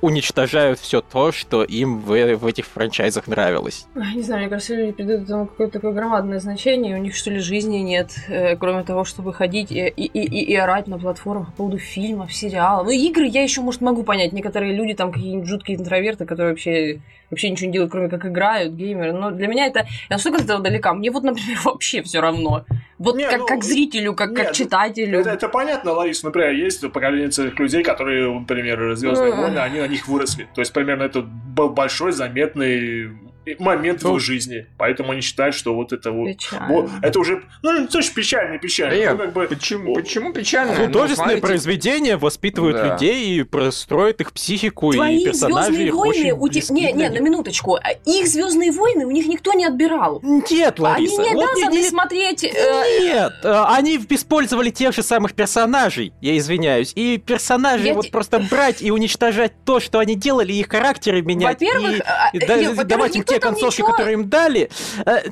уничтожают 0.00 0.78
все 0.78 1.00
то, 1.00 1.32
что 1.32 1.64
им 1.64 2.00
в, 2.00 2.36
в 2.36 2.46
этих 2.46 2.66
франчайзах 2.66 3.26
нравилось. 3.26 3.86
Не 3.94 4.22
знаю, 4.22 4.42
мне 4.42 4.50
кажется, 4.50 4.74
люди 4.74 4.92
придают 4.92 5.24
этому 5.24 5.46
какое-то 5.46 5.74
такое 5.74 5.92
громадное 5.92 6.38
значение, 6.38 6.96
у 6.96 7.00
них 7.00 7.14
что 7.14 7.30
ли 7.30 7.40
жизни 7.40 7.78
нет, 7.78 8.12
э, 8.28 8.56
кроме 8.56 8.84
того, 8.84 9.04
чтобы 9.04 9.32
ходить 9.32 9.72
и, 9.72 9.88
и, 9.88 10.04
и, 10.04 10.44
и 10.44 10.54
орать 10.54 10.86
на 10.86 10.98
платформах 10.98 11.48
по 11.48 11.52
поводу 11.52 11.78
фильмов, 11.78 12.32
сериалов. 12.32 12.86
Ну, 12.86 12.92
игры 12.92 13.26
я 13.26 13.42
еще, 13.42 13.60
может, 13.60 13.80
могу 13.80 14.02
понять. 14.02 14.32
Некоторые 14.32 14.74
люди 14.74 14.94
там 14.94 15.12
какие-нибудь 15.12 15.48
жуткие 15.48 15.78
интроверты, 15.78 16.26
которые 16.26 16.52
вообще 16.52 17.00
вообще 17.30 17.50
ничего 17.50 17.66
не 17.66 17.72
делают, 17.72 17.92
кроме 17.92 18.08
как 18.08 18.26
играют, 18.26 18.74
геймеры. 18.74 19.12
Но 19.12 19.30
для 19.30 19.46
меня 19.46 19.66
это... 19.66 19.80
Я 20.08 20.16
настолько 20.16 20.38
от 20.38 20.44
этого 20.44 20.60
далека. 20.60 20.94
Мне 20.94 21.10
вот, 21.10 21.22
например, 21.22 21.58
вообще 21.64 22.02
все 22.02 22.20
равно. 22.20 22.64
Вот 22.98 23.16
не, 23.16 23.28
как, 23.28 23.40
ну, 23.40 23.46
как 23.46 23.62
зрителю, 23.62 24.14
как, 24.14 24.30
не, 24.30 24.36
как 24.36 24.52
читателю. 24.52 25.20
Это, 25.20 25.30
это 25.30 25.48
понятно, 25.48 25.92
Лариса. 25.92 26.26
Например, 26.26 26.50
есть 26.52 26.80
поколение 26.92 27.28
целых 27.28 27.58
людей, 27.58 27.82
которые, 27.82 28.32
например, 28.32 28.94
Звездные 28.94 29.32
войны, 29.32 29.58
они 29.58 29.80
на 29.80 29.88
них 29.88 30.08
выросли. 30.08 30.48
То 30.54 30.60
есть, 30.60 30.72
примерно, 30.72 31.02
это 31.02 31.22
был 31.22 31.70
большой, 31.70 32.12
заметный 32.12 33.10
момент 33.58 34.02
в 34.02 34.14
их 34.14 34.20
жизни. 34.20 34.66
Поэтому 34.78 35.12
они 35.12 35.20
считают, 35.20 35.54
что 35.54 35.74
вот 35.74 35.92
это 35.92 36.10
вот... 36.10 36.36
вот 36.68 36.90
это 37.02 37.18
уже... 37.18 37.42
Ну, 37.62 37.80
не 37.80 37.86
то, 37.86 38.02
что 38.02 38.14
печально, 38.14 38.58
печально. 38.58 39.04
Да 39.04 39.12
ну, 39.12 39.18
как 39.18 39.32
бы, 39.32 39.46
почему, 39.46 39.94
почему 39.94 40.32
печально? 40.32 40.74
Художественные 40.74 41.36
ну, 41.36 41.42
произведения 41.42 42.16
воспитывают 42.16 42.76
да. 42.76 42.92
людей 42.92 43.40
и 43.40 43.70
строят 43.70 44.20
их 44.20 44.32
психику 44.32 44.92
Твои 44.92 45.22
и 45.22 45.24
персонажей. 45.24 45.90
войны 45.90 46.32
у 46.32 46.48
те... 46.48 46.62
Не, 46.70 46.92
не, 46.92 47.08
на 47.08 47.18
минуточку. 47.18 47.78
Их 48.04 48.26
Звездные 48.26 48.72
войны 48.72 49.06
у 49.06 49.10
них 49.10 49.26
никто 49.26 49.52
не 49.52 49.64
отбирал. 49.64 50.20
Нет, 50.22 50.78
Лариса. 50.78 51.22
Они 51.22 51.30
не 51.30 51.34
вот 51.34 51.50
обязаны 51.52 51.76
не, 51.76 51.88
смотреть... 51.88 52.44
Э... 52.44 52.84
Нет, 53.00 53.32
э, 53.44 53.64
они 53.68 53.98
использовали 54.10 54.70
тех 54.70 54.94
же 54.94 55.02
самых 55.02 55.34
персонажей, 55.34 56.12
я 56.20 56.36
извиняюсь. 56.36 56.92
И 56.94 57.18
персонажей 57.18 57.86
я 57.86 57.94
вот 57.94 58.10
просто 58.10 58.38
брать 58.38 58.82
и 58.82 58.90
уничтожать 58.90 59.52
то, 59.64 59.80
что 59.80 59.98
они 59.98 60.16
делали, 60.16 60.52
их 60.52 60.68
характеры 60.68 61.22
менять. 61.22 61.60
Во-первых, 61.60 61.98
и, 61.98 62.00
а, 62.00 62.30
и, 62.32 62.38
да, 62.38 62.56
нет, 62.56 62.86
давать 62.86 63.16
им 63.16 63.22
те 63.36 63.40
концовки, 63.40 63.80
ничего... 63.80 63.92
которые 63.92 64.14
им 64.14 64.28
дали. 64.28 64.70
Э, 65.04 65.22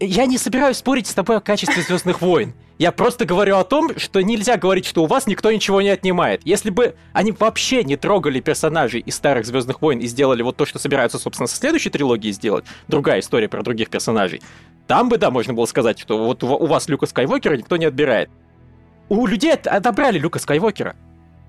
я 0.00 0.26
не 0.26 0.38
собираюсь 0.38 0.78
спорить 0.78 1.06
с 1.06 1.14
тобой 1.14 1.36
о 1.36 1.40
качестве 1.40 1.82
Звездных 1.82 2.20
войн. 2.20 2.54
Я 2.78 2.92
просто 2.92 3.24
говорю 3.24 3.56
о 3.56 3.64
том, 3.64 3.98
что 3.98 4.20
нельзя 4.22 4.56
говорить, 4.56 4.86
что 4.86 5.02
у 5.02 5.06
вас 5.06 5.26
никто 5.26 5.50
ничего 5.50 5.82
не 5.82 5.88
отнимает. 5.88 6.42
Если 6.44 6.70
бы 6.70 6.94
они 7.12 7.32
вообще 7.32 7.82
не 7.82 7.96
трогали 7.96 8.40
персонажей 8.40 9.00
из 9.00 9.16
старых 9.16 9.46
Звездных 9.46 9.82
войн 9.82 9.98
и 9.98 10.06
сделали 10.06 10.42
вот 10.42 10.56
то, 10.56 10.64
что 10.64 10.78
собираются, 10.78 11.18
собственно, 11.18 11.48
со 11.48 11.56
следующей 11.56 11.90
трилогии 11.90 12.30
сделать, 12.30 12.64
другая 12.86 13.18
история 13.18 13.48
про 13.48 13.62
других 13.62 13.90
персонажей, 13.90 14.42
там 14.86 15.08
бы, 15.08 15.18
да, 15.18 15.30
можно 15.30 15.54
было 15.54 15.66
сказать, 15.66 15.98
что 15.98 16.24
вот 16.24 16.44
у 16.44 16.66
вас 16.66 16.88
Люка 16.88 17.06
Скайуокера 17.06 17.56
никто 17.56 17.76
не 17.76 17.84
отбирает. 17.84 18.30
У 19.08 19.26
людей 19.26 19.52
отобрали 19.52 20.18
Люка 20.18 20.38
Скайуокера. 20.38 20.94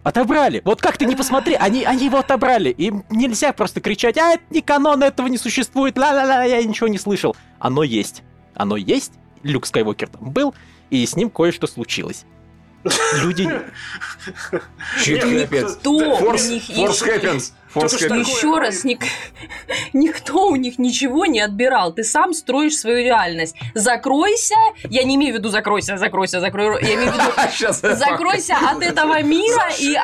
Отобрали. 0.10 0.64
Вот 0.66 0.82
как 0.82 0.98
ты 0.98 1.06
не 1.06 1.16
посмотри, 1.16 1.54
они, 1.54 1.84
они 1.84 2.06
его 2.06 2.18
отобрали. 2.18 2.72
Им 2.72 3.06
нельзя 3.12 3.54
просто 3.54 3.80
кричать, 3.80 4.18
а 4.18 4.34
это 4.34 4.44
не 4.50 4.64
канон, 4.64 5.04
этого 5.04 5.28
не 5.28 5.38
существует, 5.38 6.00
ла-ла-ла, 6.00 6.46
я 6.46 6.64
ничего 6.64 6.88
не 6.88 6.98
слышал. 6.98 7.36
Оно 7.60 7.84
есть. 7.84 8.24
Оно 8.56 8.76
есть. 8.76 9.14
Люк 9.44 9.68
Скайуокер 9.68 10.10
там 10.10 10.32
был, 10.32 10.56
и 10.90 11.06
с 11.06 11.16
ним 11.16 11.30
кое-что 11.30 11.68
случилось. 11.68 12.26
Люди... 13.22 13.44
Shit 14.98 15.24
happens. 15.24 15.78
Force, 15.84 16.50
force 16.76 17.02
happens. 17.04 17.54
Еще 17.76 18.58
раз, 18.58 18.84
ник... 18.84 19.04
никто 19.94 20.48
у 20.48 20.56
них 20.56 20.80
ничего 20.80 21.26
не 21.26 21.40
отбирал. 21.40 21.94
Ты 21.94 22.04
сам 22.04 22.34
строишь 22.34 22.78
свою 22.78 22.98
реальность. 22.98 23.56
Закройся, 23.76 24.56
я 24.86 25.04
не 25.04 25.16
имею 25.16 25.36
в 25.36 25.38
виду 25.38 25.50
закройся, 25.50 25.98
закройся, 25.98 26.40
закрой, 26.40 26.82
я 26.84 26.96
имею 26.96 27.12
в 27.12 27.16
виду 27.16 27.96
закройся 27.96 28.56
от 28.56 28.82
этого 28.82 29.22
мира 29.22 29.70
и, 29.78 29.96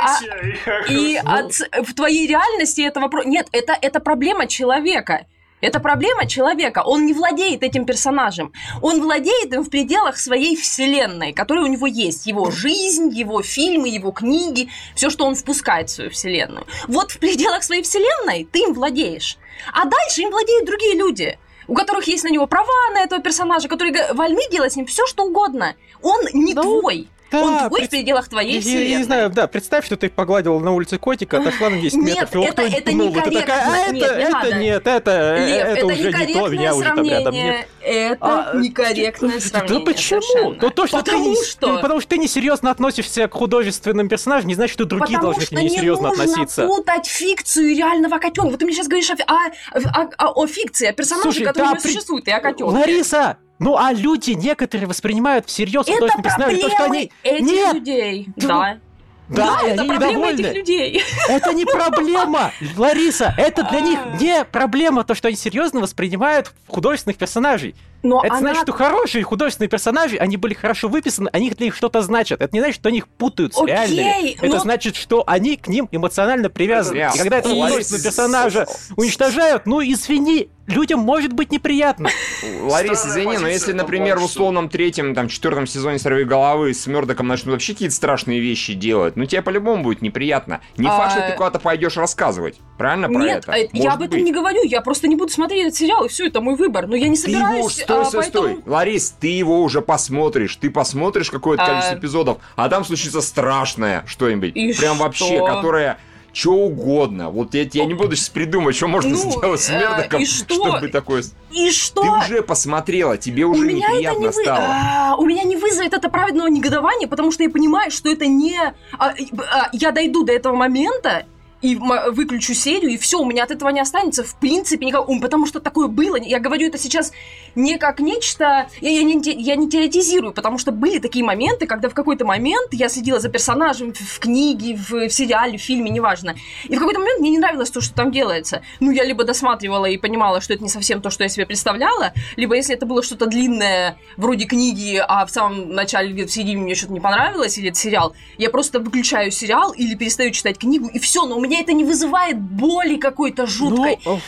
и 0.92 1.16
от, 1.16 1.54
в 1.88 1.94
твоей 1.96 2.28
реальности 2.28 2.82
этого... 2.82 3.10
Нет, 3.26 3.48
это, 3.52 3.76
это 3.82 4.00
проблема 4.00 4.48
человека. 4.48 5.26
Это 5.66 5.80
проблема 5.80 6.28
человека. 6.28 6.84
Он 6.86 7.08
не 7.08 7.14
владеет 7.14 7.64
этим 7.64 7.86
персонажем. 7.86 8.54
Он 8.84 9.02
владеет 9.02 9.52
им 9.52 9.64
в 9.64 9.70
пределах 9.72 10.18
своей 10.18 10.56
вселенной, 10.56 11.34
которая 11.34 11.66
у 11.66 11.68
него 11.68 11.88
есть. 11.88 12.28
Его 12.28 12.52
жизнь, 12.52 13.10
его 13.12 13.42
фильмы, 13.42 13.90
его 13.90 14.12
книги, 14.12 14.70
все, 14.94 15.10
что 15.10 15.26
он 15.26 15.34
впускает 15.34 15.90
в 15.90 15.94
свою 15.94 16.12
вселенную. 16.12 16.68
Вот 16.88 17.10
в 17.10 17.18
пределах 17.18 17.64
своей 17.64 17.82
вселенной 17.82 18.48
ты 18.52 18.60
им 18.60 18.74
владеешь. 18.74 19.40
А 19.74 19.86
дальше 19.86 20.22
им 20.22 20.30
владеют 20.30 20.66
другие 20.66 20.94
люди 20.94 21.40
у 21.68 21.74
которых 21.74 22.06
есть 22.06 22.24
на 22.24 22.30
него 22.30 22.46
права 22.46 22.92
на 22.94 23.00
этого 23.00 23.20
персонажа, 23.24 23.68
которые 23.68 24.14
вольны 24.14 24.48
делать 24.52 24.74
с 24.74 24.76
ним 24.76 24.86
все, 24.86 25.08
что 25.08 25.24
угодно. 25.24 25.76
Он 26.04 26.22
не 26.32 26.54
ну, 26.54 26.62
твой. 26.80 27.08
Да, 27.32 27.42
он 27.44 27.68
твой 27.68 27.80
пред... 27.80 27.88
в 27.88 27.92
пределах 27.92 28.30
твоей 28.30 28.56
я, 28.56 28.62
вселенной. 28.62 28.88
Я 28.88 28.98
не 29.00 29.04
знаю, 29.04 29.30
да, 29.30 29.48
представь, 29.48 29.86
что 29.86 29.98
ты 29.98 30.10
погладила 30.10 30.60
на 30.60 30.72
улице 30.72 30.98
котика, 30.98 31.40
отошла 31.40 31.70
на 31.70 31.82
10 31.82 31.98
метров, 31.98 32.34
его 32.34 32.46
это, 32.46 32.62
это 32.62 32.92
пнул, 32.92 33.16
и 33.16 33.22
ты 33.22 33.32
такая, 33.32 33.88
а 33.88 33.92
нет, 33.92 34.04
это, 34.04 34.18
не 34.18 34.24
это 34.24 34.56
нет, 34.56 34.88
это, 34.88 35.38
Лев, 35.38 35.66
это, 35.66 35.78
это 35.78 35.86
уже 35.86 36.14
не 36.26 36.34
то, 36.34 36.48
меня 36.48 36.76
уже 36.76 36.86
там 36.86 37.04
рядом 37.04 37.34
нет. 37.34 37.68
Это 37.82 38.18
а, 38.22 38.56
некорректное 38.56 39.40
сравнение. 39.40 39.86
Да 39.86 39.92
почему? 39.92 40.56
Ну, 40.60 40.70
то, 40.70 40.88
что 40.88 40.98
потому 40.98 41.36
ты, 41.36 41.46
что... 41.46 41.76
Потому 41.82 42.00
что 42.00 42.10
ты 42.10 42.18
несерьезно 42.18 42.72
относишься 42.72 43.28
к 43.28 43.34
художественным 43.34 44.10
персонажам, 44.10 44.48
не 44.48 44.56
значит, 44.56 44.74
что 44.74 44.86
другие 44.86 45.18
потому 45.18 45.34
должны 45.34 45.46
к 45.46 45.52
ним 45.52 45.66
несерьезно 45.66 46.10
относиться. 46.10 46.62
Потому 46.62 46.78
путать 46.78 47.08
фикцию 47.08 47.70
и 47.70 47.76
реального 47.76 48.18
котенка. 48.20 48.52
Вот 48.52 48.60
ты 48.60 48.66
мне 48.66 48.74
сейчас 48.74 48.88
говоришь 48.88 49.10
о, 49.10 49.14
о, 49.14 49.48
о, 49.74 50.10
о, 50.18 50.44
о 50.44 50.48
фикции, 50.48 50.88
о 50.88 50.94
персонаже, 50.94 51.24
Слушай, 51.24 51.46
который 51.46 51.66
да, 51.66 51.72
не 51.72 51.80
при... 51.80 51.92
существует, 51.92 52.28
и 52.28 52.32
о 52.32 52.40
котенке. 52.40 52.64
Лариса, 52.64 53.38
ну, 53.60 53.78
а 53.78 53.94
люди 53.94 54.32
некоторые 54.32 54.88
воспринимают 54.88 55.48
всерьез 55.48 55.88
это 55.88 56.08
художественные 56.08 56.58
то, 56.58 56.70
что 56.70 56.84
они... 56.86 57.12
этих 57.24 57.46
Нет! 57.46 57.74
людей, 57.76 58.28
да. 58.36 58.80
Да, 59.28 59.58
да 59.62 59.68
это 59.68 59.82
они 59.82 59.90
проблема 59.90 60.12
недовольны. 60.12 60.42
этих 60.42 60.56
людей. 60.56 61.04
Это 61.28 61.54
не 61.54 61.66
проблема, 61.66 62.52
Лариса. 62.78 63.34
Это 63.38 63.64
для 63.64 63.80
них 63.82 64.00
не 64.20 64.46
проблема, 64.46 65.04
то, 65.04 65.16
что 65.16 65.30
они 65.30 65.38
серьезно 65.38 65.80
воспринимают 65.80 66.54
художественных 66.68 67.18
персонажей. 67.18 67.76
Но 68.04 68.22
это 68.24 68.36
она... 68.36 68.40
значит, 68.40 68.62
что 68.64 68.74
хорошие 68.74 69.24
художественные 69.24 69.70
персонажи, 69.70 70.18
они 70.18 70.38
были 70.38 70.54
хорошо 70.54 70.90
выписаны, 70.90 71.30
они 71.34 71.50
для 71.50 71.66
них 71.66 71.76
что-то 71.76 72.04
значат. 72.04 72.42
Это 72.42 72.54
не 72.54 72.60
значит, 72.60 72.76
что 72.76 72.90
они 72.90 73.00
их 73.00 73.08
путают 73.08 73.56
с 73.56 73.58
Окей, 73.58 73.74
реальными. 73.74 74.38
но... 74.42 74.48
Это 74.48 74.60
значит, 74.60 74.96
что 74.96 75.24
они 75.26 75.58
к 75.58 75.68
ним 75.68 75.90
эмоционально 75.92 76.52
привязаны. 76.52 77.00
Это... 77.00 77.16
И 77.16 77.20
когда 77.20 77.38
этого 77.38 77.56
художественного 77.56 78.04
персонажа 78.04 78.68
уничтожают, 78.96 79.66
ну 79.66 79.82
извини, 79.82 80.50
людям 80.68 81.00
может 81.00 81.34
быть 81.34 81.52
неприятно. 81.52 82.10
Лариса, 82.62 83.10
извини, 83.10 83.38
но 83.38 83.48
если, 83.48 83.74
например, 83.74 84.20
в 84.20 84.24
условном 84.24 84.70
третьем, 84.70 85.14
там, 85.14 85.28
четвертом 85.28 85.68
сезоне 85.68 86.00
«Сорви 86.00 86.24
головы» 86.24 86.74
с 86.74 86.88
Мёрдоком 86.88 87.28
начнут 87.28 87.54
вообще 87.54 87.74
какие-то 87.74 87.96
страшные 87.96 88.40
вещи 88.40 88.74
делать, 88.74 89.16
ну 89.16 89.26
тебе 89.26 89.42
по-любому 89.42 89.84
будет 89.84 90.02
неприятно. 90.02 90.62
Не 90.78 90.88
факт, 90.88 91.12
что 91.12 91.22
ты 91.22 91.34
а, 91.34 91.38
куда-то 91.38 91.60
пойдешь 91.60 91.98
рассказывать. 91.98 92.60
Правильно 92.78 93.08
про 93.08 93.20
Нет, 93.20 93.44
это? 93.44 93.58
Нет, 93.58 93.70
я 93.74 93.94
об 93.94 94.02
этом 94.02 94.24
не 94.24 94.32
говорю. 94.32 94.64
Я 94.64 94.82
просто 94.82 95.08
не 95.08 95.16
буду 95.16 95.32
смотреть 95.32 95.68
этот 95.68 95.78
сериал, 95.78 96.06
и 96.06 96.10
все, 96.10 96.28
это 96.28 96.42
мой 96.42 96.56
выбор. 96.56 96.88
Но 96.88 96.96
я 96.96 97.08
не 97.08 97.16
собираюсь 97.16 97.74
стой, 97.74 98.06
стой, 98.06 98.22
поэтому... 98.22 98.48
стой. 98.48 98.64
Ларис, 98.66 99.16
ты 99.20 99.28
его 99.28 99.62
уже 99.62 99.82
посмотришь. 99.82 100.56
Ты 100.56 100.70
посмотришь 100.70 101.30
какое-то 101.30 101.64
а... 101.64 101.68
количество 101.68 101.96
эпизодов, 101.96 102.38
а 102.56 102.70
там 102.70 102.84
случится 102.84 103.22
страшное 103.22 104.04
что-нибудь. 104.08 104.54
Прям 104.54 104.98
вообще, 104.98 105.46
которое 105.46 105.98
что 106.36 106.52
угодно. 106.52 107.30
Вот 107.30 107.54
я, 107.54 107.66
я 107.72 107.86
не 107.86 107.94
буду 107.94 108.16
сейчас 108.16 108.30
придумать, 108.30 108.76
что 108.76 108.88
можно 108.88 109.12
ну, 109.12 109.32
сделать 109.32 109.62
с 109.62 109.70
Мердоком, 109.70 110.22
и 110.22 110.26
что? 110.26 110.54
чтобы 110.54 110.90
такое... 110.90 111.24
И 111.52 111.72
что? 111.72 112.02
Ты 112.02 112.10
уже 112.10 112.42
посмотрела, 112.42 113.18
тебе 113.18 113.46
уже 113.46 113.66
меня 113.66 113.88
неприятно 113.88 114.20
не 114.20 114.28
вы... 114.28 114.34
стало. 114.34 114.66
А, 114.68 115.16
у 115.18 115.26
меня 115.26 115.44
не 115.44 115.56
вызовет 115.56 115.94
это 115.94 116.10
праведного 116.10 116.48
негодования, 116.48 117.08
потому 117.08 117.32
что 117.32 117.44
я 117.44 117.50
понимаю, 117.50 117.90
что 117.90 118.10
это 118.10 118.28
не... 118.28 118.60
А, 118.60 118.74
а, 119.00 119.70
я 119.72 119.92
дойду 119.92 120.26
до 120.26 120.34
этого 120.34 120.56
момента, 120.56 121.26
и 121.66 121.76
выключу 121.76 122.54
серию, 122.54 122.92
и 122.92 122.98
все, 122.98 123.20
у 123.20 123.26
меня 123.26 123.44
от 123.44 123.52
этого 123.52 123.70
не 123.70 123.80
останется 123.80 124.24
в 124.24 124.36
принципе 124.40 124.86
никак, 124.86 125.08
потому 125.22 125.46
что 125.46 125.60
такое 125.60 125.88
было. 125.88 126.16
Я 126.16 126.40
говорю 126.40 126.68
это 126.68 126.78
сейчас 126.78 127.12
не 127.56 127.78
как 127.78 128.00
нечто, 128.00 128.68
я, 128.82 128.90
я, 128.90 129.04
не, 129.04 129.20
я 129.42 129.56
не 129.56 129.70
теоретизирую, 129.70 130.34
потому 130.34 130.58
что 130.58 130.72
были 130.72 131.00
такие 131.00 131.24
моменты, 131.26 131.66
когда 131.66 131.90
в 131.90 131.94
какой-то 131.94 132.26
момент 132.26 132.74
я 132.74 132.90
следила 132.90 133.20
за 133.20 133.30
персонажем 133.30 133.94
в 133.94 134.20
книге, 134.20 134.76
в, 134.76 135.08
в 135.08 135.10
сериале, 135.10 135.58
в 135.58 135.62
фильме, 135.62 135.90
неважно, 135.90 136.36
и 136.66 136.76
в 136.76 136.80
какой-то 136.80 137.00
момент 137.00 137.20
мне 137.20 137.32
не 137.32 137.40
нравилось 137.40 137.72
то, 137.72 137.82
что 137.82 137.94
там 137.94 138.12
делается. 138.12 138.62
Ну, 138.80 138.92
я 138.92 139.04
либо 139.04 139.24
досматривала 139.24 139.86
и 139.86 139.98
понимала, 139.98 140.42
что 140.42 140.54
это 140.54 140.64
не 140.64 140.70
совсем 140.70 141.02
то, 141.02 141.10
что 141.10 141.24
я 141.24 141.30
себе 141.30 141.46
представляла, 141.46 142.14
либо 142.36 142.56
если 142.56 142.76
это 142.76 142.86
было 142.86 143.02
что-то 143.02 143.26
длинное, 143.26 143.98
вроде 144.18 144.46
книги, 144.46 145.02
а 145.06 145.26
в 145.26 145.32
самом 145.32 145.70
начале 145.70 146.12
где-то 146.12 146.30
в 146.30 146.34
середине 146.34 146.62
мне 146.62 146.76
что-то 146.76 146.94
не 146.94 147.00
понравилось, 147.00 147.58
или 147.58 147.70
это 147.70 147.80
сериал, 147.80 148.14
я 148.38 148.50
просто 148.50 148.80
выключаю 148.80 149.32
сериал 149.32 149.72
или 149.72 149.96
перестаю 149.96 150.32
читать 150.32 150.58
книгу, 150.58 150.88
и 150.88 151.00
все, 151.00 151.26
но 151.26 151.38
у 151.38 151.42
меня 151.42 151.55
меня 151.56 151.64
это 151.64 151.74
не 151.74 151.84
вызывает 151.84 152.40
боли 152.40 152.98
какой-то 152.98 153.48
жуткой. 153.48 154.00
Ну, 154.06 154.20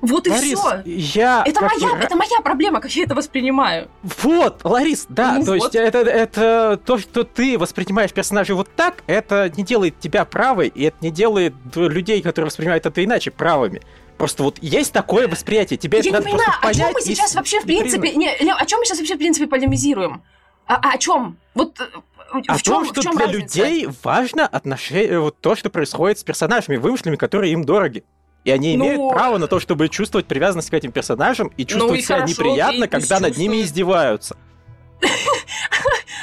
вот 0.00 0.26
Ларис, 0.26 0.52
и 0.52 0.54
все. 0.56 0.82
Я 0.84 1.44
это 1.46 1.60
моя, 1.60 2.02
это 2.02 2.16
моя 2.16 2.40
проблема, 2.42 2.80
как 2.80 2.90
я 2.90 3.04
это 3.04 3.14
воспринимаю. 3.14 3.88
Вот, 4.22 4.64
Ларис, 4.64 5.06
да, 5.08 5.34
ну, 5.38 5.44
то 5.44 5.52
вот. 5.52 5.62
есть 5.62 5.76
это, 5.76 5.98
это 5.98 6.80
то, 6.84 6.98
что 6.98 7.22
ты 7.22 7.56
воспринимаешь 7.56 8.12
персонажей 8.12 8.56
вот 8.56 8.68
так, 8.74 9.04
это 9.06 9.52
не 9.56 9.62
делает 9.62 10.00
тебя 10.00 10.24
правой, 10.24 10.72
и 10.74 10.82
это 10.84 10.96
не 11.02 11.12
делает 11.12 11.54
людей, 11.76 12.20
которые 12.20 12.46
воспринимают 12.46 12.84
это 12.84 13.04
иначе, 13.04 13.30
правыми. 13.30 13.80
Просто 14.18 14.42
вот 14.42 14.58
есть 14.60 14.92
такое 14.92 15.28
восприятие, 15.28 15.78
тебе 15.78 15.98
я 15.98 16.00
это 16.00 16.12
надо 16.12 16.24
понимаю, 16.24 16.44
просто 16.46 16.62
понять. 16.62 16.80
О 16.80 16.84
чем 16.84 16.92
мы 16.94 17.00
сейчас 17.00 17.34
вообще 17.36 17.60
в 17.60 17.64
принципе, 17.64 18.12
не, 18.12 18.28
о 18.28 18.66
чем 18.66 18.80
мы 18.80 18.86
сейчас 18.86 18.98
вообще 18.98 19.14
в 19.14 19.18
принципе 19.18 19.46
полемизируем? 19.46 20.22
А, 20.66 20.76
а 20.76 20.94
о 20.94 20.98
чем? 20.98 21.36
Вот 21.54 21.80
э, 21.80 21.84
о 22.32 22.56
в 22.56 22.62
чем, 22.62 22.74
том, 22.74 22.84
что 22.86 23.00
в 23.00 23.04
чем 23.04 23.16
для 23.16 23.26
разница? 23.26 23.58
людей 23.58 23.88
важно 24.02 24.46
отношение, 24.46 25.20
вот 25.20 25.40
то, 25.40 25.54
что 25.54 25.70
происходит 25.70 26.18
с 26.18 26.24
персонажами 26.24 26.76
вымышленными, 26.76 27.16
которые 27.16 27.52
им 27.52 27.64
дороги. 27.64 28.04
И 28.44 28.50
они 28.50 28.76
ну... 28.76 28.84
имеют 28.84 29.12
право 29.12 29.38
на 29.38 29.46
то, 29.46 29.60
чтобы 29.60 29.88
чувствовать 29.88 30.26
привязанность 30.26 30.70
к 30.70 30.74
этим 30.74 30.92
персонажам 30.92 31.52
и 31.56 31.64
чувствовать 31.64 31.92
ну, 31.92 31.98
и 31.98 32.02
себя 32.02 32.16
хорошо, 32.16 32.32
неприятно, 32.32 32.88
когда 32.88 33.20
над 33.20 33.36
ними 33.36 33.62
издеваются. 33.62 34.36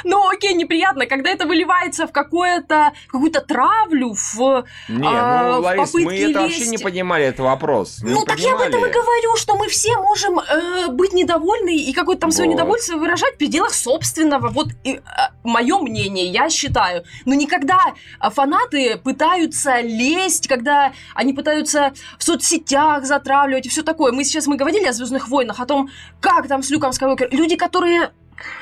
Ну, 0.04 0.30
окей, 0.30 0.54
неприятно, 0.54 1.06
когда 1.06 1.30
это 1.30 1.46
выливается 1.46 2.08
в 2.08 2.12
какое-то, 2.12 2.94
какую-то 3.08 3.42
травлю, 3.42 4.14
в 4.14 4.66
Не, 4.88 5.08
а, 5.08 5.56
ну, 5.56 5.62
Ларис, 5.62 5.94
мы 5.94 6.14
лезть. 6.14 6.32
это 6.32 6.42
вообще 6.42 6.68
не 6.68 6.78
понимали, 6.78 7.26
этот 7.26 7.42
вопрос. 7.42 8.00
ну, 8.02 8.24
так 8.26 8.40
я 8.40 8.56
об 8.56 8.62
этом 8.62 8.86
и 8.86 8.90
говорю, 8.90 9.36
что 9.36 9.56
мы 9.56 9.68
все 9.68 9.96
можем 9.98 10.40
э, 10.40 10.88
быть 10.90 11.14
недовольны 11.14 11.76
и 11.76 11.94
какое-то 11.94 12.22
там 12.22 12.30
вот. 12.30 12.36
свое 12.36 12.50
недовольство 12.50 12.98
выражать 12.98 13.36
в 13.36 13.38
пределах 13.38 13.74
собственного. 13.74 14.50
Вот 14.50 14.68
э, 14.86 15.00
мое 15.44 15.78
мнение, 15.80 16.26
я 16.26 16.50
считаю. 16.50 17.04
Но 17.26 17.34
никогда 17.34 17.80
фанаты 18.20 18.98
пытаются 18.98 19.82
лезть, 19.82 20.48
когда 20.48 20.94
они 21.16 21.34
пытаются 21.34 21.94
в 22.18 22.24
соцсетях 22.24 23.06
затравливать 23.06 23.66
и 23.66 23.70
все 23.70 23.84
такое. 23.84 24.12
Мы 24.12 24.24
сейчас 24.24 24.48
мы 24.48 24.58
говорили 24.58 24.86
о 24.86 24.94
Звездных 24.94 25.28
войнах, 25.28 25.60
о 25.60 25.66
том, 25.66 25.90
как 26.20 26.48
там 26.48 26.64
с 26.64 26.70
Люком 26.70 26.94
Скайуокер. 26.94 27.30
Люди, 27.32 27.56
которые 27.56 28.12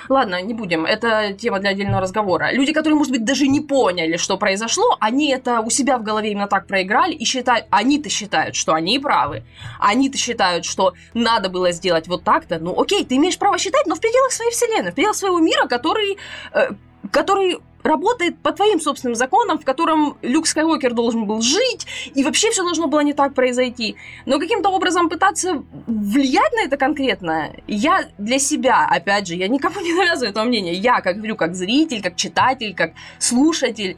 Ладно, 0.10 0.42
не 0.42 0.54
будем, 0.54 0.86
это 0.86 1.34
тема 1.34 1.60
для 1.60 1.72
отдельного 1.72 2.02
разговора. 2.02 2.52
Люди, 2.52 2.74
которые, 2.74 2.98
может 2.98 3.12
быть, 3.12 3.26
даже 3.26 3.48
не 3.48 3.62
поняли, 3.62 4.18
что 4.18 4.38
произошло, 4.38 4.98
они 5.00 5.32
это 5.32 5.62
у 5.62 5.70
себя 5.70 5.98
в 5.98 6.04
голове 6.04 6.32
именно 6.32 6.48
так 6.48 6.68
проиграли 6.68 7.14
и 7.14 7.26
считают, 7.26 7.66
они-то 7.70 8.10
считают, 8.10 8.56
что 8.56 8.74
они 8.74 9.00
правы, 9.00 9.44
они-то 9.80 10.18
считают, 10.18 10.66
что 10.66 10.94
надо 11.14 11.50
было 11.50 11.72
сделать 11.72 12.08
вот 12.08 12.24
так-то. 12.24 12.60
Ну, 12.60 12.80
окей, 12.80 13.06
ты 13.06 13.16
имеешь 13.16 13.38
право 13.38 13.58
считать, 13.58 13.86
но 13.86 13.96
в 13.96 14.02
пределах 14.02 14.32
своей 14.32 14.52
вселенной, 14.52 14.92
в 14.92 14.96
пределах 14.96 15.16
своего 15.16 15.40
мира, 15.40 15.68
который, 15.68 16.18
э, 16.54 16.70
который 17.12 17.60
работает 17.84 18.38
по 18.40 18.52
твоим 18.52 18.80
собственным 18.80 19.16
законам, 19.16 19.60
в 19.60 19.66
котором 19.66 20.18
Люк 20.22 20.48
Скайуокер 20.48 20.94
должен 20.94 21.26
был 21.26 21.42
жить, 21.42 21.88
и 22.14 22.24
вообще 22.24 22.52
все 22.52 22.64
должно 22.64 22.88
было 22.88 23.02
не 23.02 23.14
так 23.14 23.34
произойти. 23.34 23.96
Но 24.26 24.40
каким-то 24.40 24.70
образом 24.70 25.10
пытаться 25.10 25.64
влиять 25.86 26.54
на 26.54 26.66
это 26.66 26.78
конкретно, 26.78 27.52
я 27.68 28.10
для 28.18 28.40
себя, 28.40 28.86
опять 28.90 29.28
же, 29.28 29.36
я 29.36 29.48
никому 29.48 29.80
не 29.82 29.94
навязываю 29.94 30.32
этого 30.32 30.46
мнения, 30.46 30.74
я, 30.74 31.02
как 31.02 31.18
говорю, 31.18 31.36
как 31.36 31.56
зритель, 31.56 32.02
как 32.02 32.16
читатель, 32.16 32.74
как 32.74 32.94
слушатель, 33.20 33.98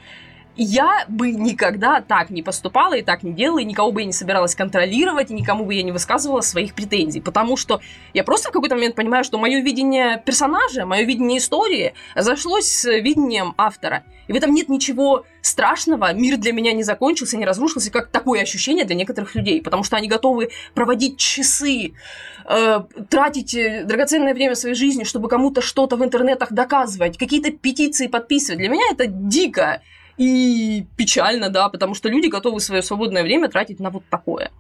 я 0.56 1.06
бы 1.08 1.32
никогда 1.32 2.01
так 2.01 2.29
не 2.29 2.44
поступала 2.44 2.96
и 2.96 3.01
так 3.01 3.24
не 3.24 3.32
делала, 3.32 3.60
и 3.60 3.65
никого 3.65 3.91
бы 3.91 4.01
я 4.01 4.08
не 4.08 4.13
собиралась 4.13 4.56
контролировать, 4.56 5.32
и 5.32 5.34
никому 5.34 5.65
бы 5.65 5.74
я 5.74 5.84
не 5.84 5.91
высказывала 5.91 6.41
своих 6.41 6.74
претензий, 6.75 7.22
потому 7.22 7.56
что 7.56 7.79
я 8.13 8.24
просто 8.24 8.50
в 8.50 8.51
какой-то 8.51 8.75
момент 8.75 8.96
понимаю, 8.96 9.24
что 9.24 9.38
мое 9.38 9.62
видение 9.62 10.22
персонажа, 10.25 10.86
мое 10.86 11.03
видение 11.03 11.38
истории 11.38 11.94
зашлось 12.15 12.68
с 12.68 12.86
видением 12.86 13.53
автора. 13.58 14.03
И 14.27 14.34
в 14.34 14.36
этом 14.36 14.53
нет 14.53 14.70
ничего 14.70 15.25
страшного, 15.41 16.13
мир 16.13 16.38
для 16.38 16.51
меня 16.51 16.74
не 16.74 16.84
закончился, 16.84 17.38
не 17.38 17.46
разрушился, 17.46 17.89
как 17.89 18.10
такое 18.10 18.41
ощущение 18.41 18.86
для 18.86 18.96
некоторых 18.96 19.34
людей, 19.36 19.62
потому 19.62 19.84
что 19.84 19.98
они 19.98 20.08
готовы 20.08 20.50
проводить 20.75 21.18
часы, 21.18 21.94
э, 22.46 22.79
тратить 23.10 23.56
э, 23.56 23.84
драгоценное 23.86 24.34
время 24.34 24.56
своей 24.56 24.75
жизни, 24.75 25.03
чтобы 25.03 25.29
кому-то 25.29 25.62
что-то 25.62 25.96
в 25.96 26.03
интернетах 26.03 26.51
доказывать, 26.51 27.18
какие-то 27.18 27.51
петиции 27.51 28.08
подписывать. 28.08 28.60
Для 28.60 28.70
меня 28.70 28.84
это 28.91 29.08
дико. 29.08 29.82
И 30.20 30.86
печально, 30.98 31.50
да, 31.50 31.70
потому 31.70 31.96
что 31.96 32.10
люди 32.10 32.28
готовы 32.28 32.60
свое 32.60 32.82
свободное 32.84 33.24
время 33.24 33.48
тратить 33.48 33.80
на 33.80 33.90
вот 33.90 34.04
такое. 34.10 34.52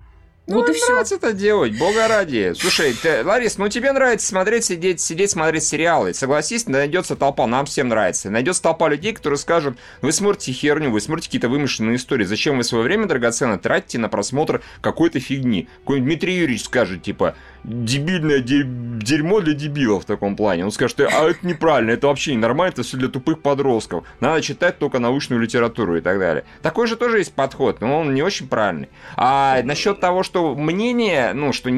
Ну, 0.49 0.55
вот 0.55 0.69
и 0.69 0.73
все. 0.73 0.91
нравится 0.91 1.15
это 1.15 1.31
делать, 1.31 1.77
бога 1.77 2.07
ради. 2.07 2.53
Слушай, 2.59 2.93
ты, 2.93 3.23
Ларис, 3.23 3.59
ну 3.59 3.69
тебе 3.69 3.91
нравится 3.91 4.27
смотреть, 4.27 4.65
сидеть, 4.65 4.99
сидеть, 4.99 5.29
смотреть 5.29 5.63
сериалы. 5.63 6.13
Согласись, 6.13 6.67
найдется 6.67 7.15
толпа, 7.15 7.45
нам 7.45 7.67
всем 7.67 7.87
нравится. 7.87 8.31
Найдется 8.31 8.63
толпа 8.63 8.89
людей, 8.89 9.13
которые 9.13 9.37
скажут, 9.37 9.77
вы 10.01 10.11
смотрите 10.11 10.51
херню, 10.51 10.89
вы 10.89 11.01
смотрите 11.01 11.27
какие-то 11.27 11.49
вымышленные 11.49 11.97
истории. 11.97 12.25
Зачем 12.25 12.57
вы 12.57 12.63
свое 12.63 12.83
время 12.83 13.05
драгоценно 13.05 13.59
тратите 13.59 13.99
на 13.99 14.09
просмотр 14.09 14.61
какой-то 14.81 15.19
фигни? 15.19 15.69
Какой-нибудь 15.81 16.09
Дмитрий 16.09 16.37
Юрьевич 16.37 16.65
скажет, 16.65 17.03
типа, 17.03 17.35
дебильное 17.63 18.39
дерьмо 18.39 19.41
для 19.41 19.53
дебилов 19.53 20.03
в 20.03 20.05
таком 20.05 20.35
плане. 20.35 20.65
Он 20.65 20.71
скажет, 20.71 20.99
а 21.01 21.29
это 21.29 21.45
неправильно, 21.45 21.91
это 21.91 22.07
вообще 22.07 22.33
ненормально, 22.33 22.73
это 22.73 22.83
все 22.83 22.97
для 22.97 23.09
тупых 23.09 23.41
подростков. 23.41 24.05
Надо 24.19 24.41
читать 24.41 24.79
только 24.79 24.99
научную 24.99 25.41
литературу 25.41 25.97
и 25.97 26.01
так 26.01 26.19
далее. 26.19 26.45
Такой 26.61 26.87
же 26.87 26.95
тоже 26.95 27.19
есть 27.19 27.33
подход, 27.33 27.81
но 27.81 27.99
он 27.99 28.13
не 28.13 28.23
очень 28.23 28.47
правильный. 28.47 28.89
А 29.15 29.61
насчет 29.63 29.99
того, 29.99 30.23
что 30.23 30.38
мнение, 30.55 31.33
ну, 31.33 31.53
что 31.53 31.65
ты 31.65 31.71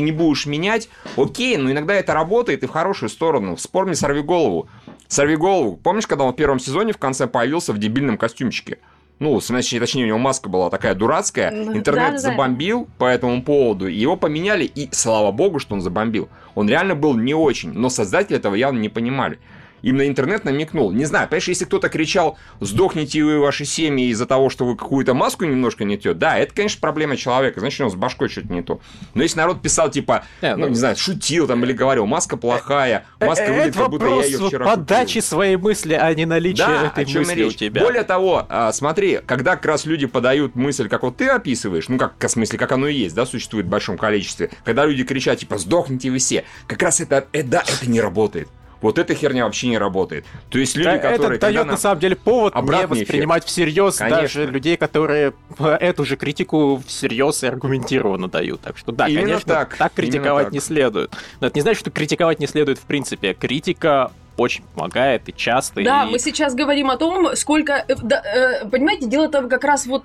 не 0.00 0.12
будешь 0.12 0.46
менять, 0.46 0.88
окей, 1.16 1.56
но 1.56 1.70
иногда 1.70 1.94
это 1.94 2.14
работает 2.14 2.62
и 2.62 2.66
в 2.66 2.70
хорошую 2.70 3.08
сторону. 3.08 3.56
Вспомни 3.56 3.94
«Сорви 3.94 4.22
голову». 4.22 4.68
«Сорви 5.08 5.36
голову». 5.36 5.76
Помнишь, 5.76 6.06
когда 6.06 6.24
он 6.24 6.32
в 6.32 6.36
первом 6.36 6.58
сезоне 6.58 6.92
в 6.92 6.98
конце 6.98 7.26
появился 7.26 7.72
в 7.72 7.78
дебильном 7.78 8.18
костюмчике? 8.18 8.78
ну, 9.18 9.40
точнее, 9.40 9.80
точнее, 9.80 10.04
у 10.04 10.06
него 10.06 10.18
маска 10.18 10.48
была 10.48 10.70
такая 10.70 10.94
дурацкая, 10.94 11.50
ну, 11.50 11.76
интернет 11.76 12.12
да, 12.12 12.18
забомбил 12.18 12.84
да. 12.84 12.90
по 12.98 13.04
этому 13.06 13.42
поводу, 13.42 13.86
его 13.86 14.16
поменяли, 14.16 14.64
и 14.64 14.88
слава 14.92 15.32
богу, 15.32 15.58
что 15.58 15.74
он 15.74 15.80
забомбил. 15.80 16.28
Он 16.54 16.68
реально 16.68 16.94
был 16.94 17.14
не 17.14 17.34
очень, 17.34 17.72
но 17.72 17.88
создатели 17.88 18.36
этого 18.36 18.54
явно 18.54 18.78
не 18.78 18.88
понимали. 18.88 19.38
Именно 19.82 20.08
интернет 20.08 20.44
намекнул. 20.44 20.90
Не 20.92 21.04
знаю, 21.04 21.28
понимаешь, 21.28 21.48
если 21.48 21.64
кто-то 21.64 21.88
кричал, 21.88 22.38
сдохните 22.60 23.22
вы 23.22 23.38
ваши 23.38 23.64
семьи 23.64 24.08
из-за 24.08 24.26
того, 24.26 24.50
что 24.50 24.64
вы 24.64 24.76
какую-то 24.76 25.14
маску 25.14 25.44
немножко 25.44 25.84
не 25.84 25.98
те, 25.98 26.14
да, 26.14 26.38
это, 26.38 26.54
конечно, 26.54 26.80
проблема 26.80 27.16
человека, 27.16 27.60
значит, 27.60 27.80
у 27.80 27.82
него 27.84 27.90
с 27.90 27.96
башкой 27.96 28.28
что-то 28.28 28.52
не 28.52 28.62
то. 28.62 28.80
Но 29.14 29.22
если 29.22 29.38
народ 29.38 29.62
писал, 29.62 29.90
типа, 29.90 30.24
не, 30.42 30.54
ну, 30.54 30.64
ну, 30.64 30.68
не 30.68 30.76
знаю, 30.76 30.96
шутил 30.96 31.46
там 31.46 31.64
или 31.64 31.72
говорил, 31.72 32.06
маска 32.06 32.36
плохая, 32.36 33.06
э, 33.20 33.26
маска 33.26 33.44
э, 33.44 33.52
выглядит, 33.52 33.76
как 33.76 33.90
будто 33.90 34.06
я 34.06 34.24
ее 34.24 34.38
вчера 34.38 34.66
подачи 34.66 35.20
купил. 35.20 35.22
своей 35.22 35.56
мысли, 35.56 35.94
а 35.94 36.12
не 36.14 36.26
наличие 36.26 36.66
да, 36.66 36.92
этой 36.94 37.12
мысли 37.14 37.42
у 37.44 37.50
тебя. 37.50 37.82
Более 37.82 38.04
того, 38.04 38.46
а, 38.48 38.72
смотри, 38.72 39.20
когда 39.26 39.56
как 39.56 39.66
раз 39.66 39.86
люди 39.86 40.06
подают 40.06 40.54
мысль, 40.54 40.88
как 40.88 41.02
вот 41.02 41.16
ты 41.16 41.28
описываешь, 41.28 41.88
ну, 41.88 41.98
как, 41.98 42.14
в 42.18 42.28
смысле, 42.28 42.58
как 42.58 42.72
оно 42.72 42.88
и 42.88 42.94
есть, 42.94 43.14
да, 43.14 43.26
существует 43.26 43.66
в 43.66 43.68
большом 43.68 43.98
количестве, 43.98 44.50
когда 44.64 44.84
люди 44.84 45.04
кричат, 45.04 45.38
типа, 45.38 45.58
сдохните 45.58 46.10
вы 46.10 46.18
все, 46.18 46.44
как 46.66 46.82
раз 46.82 47.00
это, 47.00 47.26
э, 47.32 47.42
да, 47.42 47.62
это 47.66 47.88
не 47.88 48.00
работает. 48.00 48.48
Вот 48.80 48.98
эта 48.98 49.14
херня 49.14 49.44
вообще 49.44 49.68
не 49.68 49.78
работает. 49.78 50.24
То 50.50 50.58
есть 50.58 50.76
люди, 50.76 50.88
да, 50.88 50.98
которые... 50.98 51.36
Это 51.38 51.46
дает, 51.46 51.66
на 51.66 51.76
самом 51.76 52.00
деле, 52.00 52.16
повод 52.16 52.54
не 52.54 52.86
воспринимать 52.86 53.42
эффект. 53.42 53.52
всерьез 53.52 53.96
Конечно. 53.96 54.22
даже 54.22 54.46
людей, 54.46 54.76
которые 54.76 55.32
эту 55.58 56.04
же 56.04 56.16
критику 56.16 56.80
всерьез 56.86 57.42
и 57.42 57.46
аргументированно 57.46 58.28
дают. 58.28 58.60
Так 58.60 58.78
что, 58.78 58.92
да, 58.92 59.08
Именно 59.08 59.22
конечно, 59.22 59.54
так, 59.54 59.76
так 59.76 59.92
критиковать 59.94 60.46
так. 60.46 60.52
не 60.52 60.60
следует. 60.60 61.12
Но 61.40 61.48
это 61.48 61.58
не 61.58 61.62
значит, 61.62 61.80
что 61.80 61.90
критиковать 61.90 62.38
не 62.38 62.46
следует 62.46 62.78
в 62.78 62.82
принципе. 62.82 63.34
Критика 63.34 64.12
очень 64.36 64.62
помогает 64.74 65.28
и 65.28 65.34
часто. 65.34 65.82
Да, 65.82 66.04
и... 66.04 66.10
мы 66.10 66.18
сейчас 66.18 66.54
говорим 66.54 66.90
о 66.90 66.96
том, 66.96 67.34
сколько... 67.34 67.84
Э, 67.88 67.94
да, 68.00 68.22
э, 68.22 68.68
понимаете, 68.68 69.06
дело-то 69.06 69.46
как 69.48 69.64
раз 69.64 69.86
вот 69.86 70.04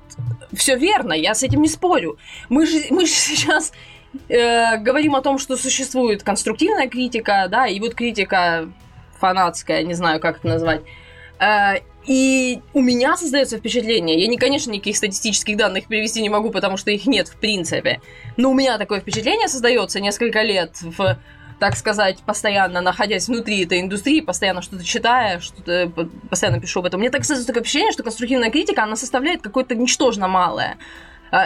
все 0.53 0.75
верно, 0.75 1.13
я 1.13 1.36
с 1.36 1.43
этим 1.43 1.62
не 1.62 1.69
спорю. 1.69 2.17
Мы 2.49 2.65
же, 2.65 2.86
мы 2.89 3.05
же 3.05 3.12
сейчас 3.12 3.71
э, 4.30 4.78
говорим 4.78 5.15
о 5.15 5.21
том, 5.21 5.38
что 5.38 5.58
существует 5.58 6.23
конструктивная 6.23 6.88
критика, 6.88 7.47
да, 7.49 7.67
и 7.67 7.80
вот 7.80 7.95
критика 7.95 8.69
фанатская, 9.19 9.84
не 9.84 9.93
знаю, 9.93 10.19
как 10.19 10.38
это 10.38 10.47
назвать. 10.47 10.82
Э, 11.39 11.76
и 12.06 12.62
у 12.73 12.82
меня 12.82 13.15
создается 13.15 13.58
впечатление, 13.58 14.19
я, 14.19 14.28
не, 14.28 14.38
конечно, 14.38 14.71
никаких 14.71 14.97
статистических 14.97 15.56
данных 15.56 15.86
привести 15.86 16.21
не 16.21 16.30
могу, 16.30 16.52
потому 16.52 16.76
что 16.76 16.91
их 16.91 17.06
нет 17.06 17.30
в 17.30 17.38
принципе, 17.38 18.02
но 18.36 18.52
у 18.52 18.54
меня 18.54 18.78
такое 18.78 18.99
впечатление 18.99 19.47
создается 19.47 20.02
несколько 20.02 20.41
лет 20.41 20.82
в 20.82 21.17
так 21.60 21.78
сказать, 21.78 22.17
постоянно 22.26 22.82
находясь 22.82 23.30
внутри 23.30 23.63
этой 23.63 23.80
индустрии, 23.80 24.19
постоянно 24.19 24.62
что-то 24.62 24.84
читая, 24.84 25.39
что-то 25.39 25.89
постоянно 26.30 26.60
пишу 26.60 26.82
об 26.82 26.88
этом. 26.88 26.99
Мне 26.99 27.10
так 27.10 27.23
создается 27.23 27.47
такое 27.47 27.63
впечатление, 27.63 27.93
что 27.93 28.04
конструктивная 28.04 28.49
критика, 28.49 28.84
она 28.84 28.97
составляет 28.97 29.41
какое-то 29.41 29.73
ничтожно 29.73 30.28
малое 30.28 30.78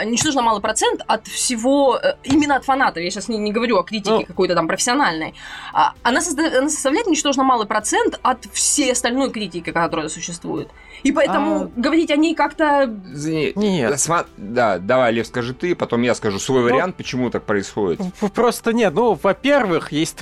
ничтожно 0.05 0.41
малый 0.41 0.61
процент 0.61 1.01
от 1.07 1.27
всего, 1.27 1.97
э, 1.97 2.15
именно 2.23 2.57
от 2.57 2.65
фанатов, 2.65 3.01
я 3.03 3.09
сейчас 3.09 3.29
не, 3.29 3.37
не 3.37 3.53
говорю 3.53 3.77
о 3.77 3.83
критике 3.83 4.11
ну, 4.11 4.25
какой-то 4.25 4.53
там 4.53 4.67
профессиональной, 4.67 5.33
а, 5.73 5.93
она, 6.03 6.19
созда- 6.19 6.57
она 6.57 6.69
составляет 6.69 7.07
ничтожно 7.07 7.43
малый 7.43 7.67
процент 7.67 8.19
от 8.21 8.45
всей 8.51 8.91
остальной 8.91 9.31
критики, 9.31 9.71
которая 9.71 10.09
существует. 10.09 10.69
И 11.03 11.11
поэтому 11.11 11.61
а... 11.61 11.71
говорить 11.75 12.11
о 12.11 12.17
ней 12.17 12.35
как-то... 12.35 12.93
Извини, 13.13 13.53
нет. 13.55 13.99
Сма... 13.99 14.25
Да, 14.35 14.77
давай, 14.77 15.13
Лев, 15.13 15.27
скажи 15.27 15.53
ты, 15.53 15.75
потом 15.75 16.01
я 16.01 16.15
скажу 16.15 16.39
свой 16.39 16.63
ну, 16.63 16.69
вариант, 16.69 16.95
почему 16.97 17.29
так 17.29 17.43
происходит. 17.43 18.01
Просто 18.33 18.73
нет, 18.73 18.93
ну, 18.93 19.17
во-первых, 19.21 19.91
есть 19.91 20.19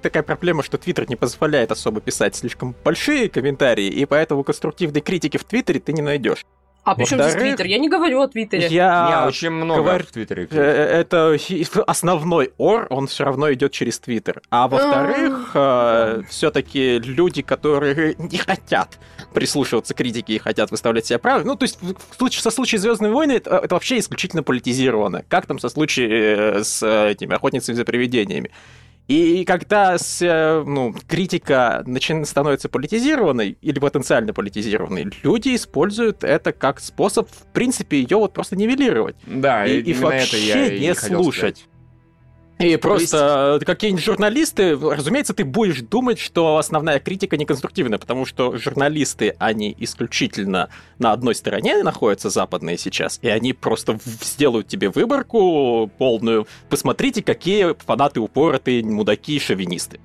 такая 0.00 0.22
проблема, 0.22 0.62
что 0.62 0.78
Твиттер 0.78 1.08
не 1.08 1.16
позволяет 1.16 1.72
особо 1.72 2.00
писать 2.00 2.36
слишком 2.36 2.74
большие 2.84 3.28
комментарии, 3.28 3.86
и 3.86 4.04
поэтому 4.04 4.44
конструктивной 4.44 5.00
критики 5.00 5.38
в 5.38 5.44
Твиттере 5.44 5.80
ты 5.80 5.92
не 5.92 6.02
найдешь. 6.02 6.44
А 6.88 6.94
при 6.94 7.04
чем 7.04 7.20
здесь 7.20 7.34
Твиттер? 7.34 7.66
Я 7.66 7.78
не 7.78 7.88
говорю 7.88 8.20
о 8.22 8.28
Твиттере. 8.28 8.66
Я 8.68 9.20
не, 9.22 9.28
очень 9.28 9.50
много 9.50 9.82
говорю, 9.82 10.04
в 10.04 10.10
Твиттере. 10.10 10.48
Э, 10.50 11.00
это 11.00 11.36
основной 11.86 12.52
ор, 12.56 12.86
он 12.88 13.06
все 13.06 13.24
равно 13.24 13.52
идет 13.52 13.72
через 13.72 13.98
Твиттер. 13.98 14.40
А 14.50 14.68
во-вторых, 14.68 15.50
э, 15.54 16.22
все-таки 16.30 16.98
люди, 16.98 17.42
которые 17.42 18.14
не 18.18 18.38
хотят 18.38 18.98
прислушиваться 19.34 19.92
к 19.92 19.98
критике 19.98 20.34
и 20.34 20.38
хотят 20.38 20.70
выставлять 20.70 21.06
себя 21.06 21.18
правильно. 21.18 21.52
Ну, 21.52 21.56
то 21.56 21.64
есть 21.64 21.78
в 21.82 22.16
случае, 22.16 22.42
со 22.42 22.50
случаем 22.50 22.80
Звездной 22.80 23.10
войны 23.10 23.32
это, 23.32 23.58
это 23.58 23.74
вообще 23.74 23.98
исключительно 23.98 24.42
политизировано. 24.42 25.24
Как 25.28 25.46
там 25.46 25.58
со 25.58 25.68
случаем 25.68 26.10
э, 26.10 26.64
с 26.64 26.82
этими 26.82 27.34
охотницами 27.34 27.76
за 27.76 27.84
привидениями. 27.84 28.50
И 29.08 29.44
когда 29.46 29.96
э, 29.96 30.64
ну, 30.66 30.94
критика 31.06 31.82
начин... 31.86 32.26
становится 32.26 32.68
политизированной 32.68 33.56
или 33.60 33.78
потенциально 33.78 34.34
политизированной, 34.34 35.10
люди 35.22 35.54
используют 35.54 36.24
это 36.24 36.52
как 36.52 36.78
способ, 36.78 37.28
в 37.30 37.52
принципе, 37.54 38.00
ее 38.00 38.18
вот 38.18 38.34
просто 38.34 38.54
нивелировать. 38.54 39.16
Да, 39.26 39.66
и, 39.66 39.80
и 39.80 39.94
вообще 39.94 40.18
это 40.18 40.36
я 40.36 40.78
не 40.78 40.94
слушать. 40.94 41.66
И 42.58 42.76
просто 42.76 43.54
есть... 43.54 43.66
какие-нибудь 43.66 44.04
журналисты, 44.04 44.76
разумеется, 44.76 45.32
ты 45.32 45.44
будешь 45.44 45.80
думать, 45.80 46.18
что 46.18 46.56
основная 46.58 46.98
критика 46.98 47.36
неконструктивная, 47.36 47.98
потому 47.98 48.24
что 48.24 48.56
журналисты, 48.56 49.36
они 49.38 49.74
исключительно 49.78 50.68
на 50.98 51.12
одной 51.12 51.36
стороне 51.36 51.82
находятся, 51.84 52.30
западные 52.30 52.76
сейчас, 52.76 53.20
и 53.22 53.28
они 53.28 53.52
просто 53.52 53.98
сделают 54.04 54.66
тебе 54.66 54.90
выборку 54.90 55.88
полную. 55.98 56.48
Посмотрите, 56.68 57.22
какие 57.22 57.74
фанаты 57.84 58.20
упоротые 58.20 58.84
мудаки 58.84 59.38
шовинисты. 59.38 60.00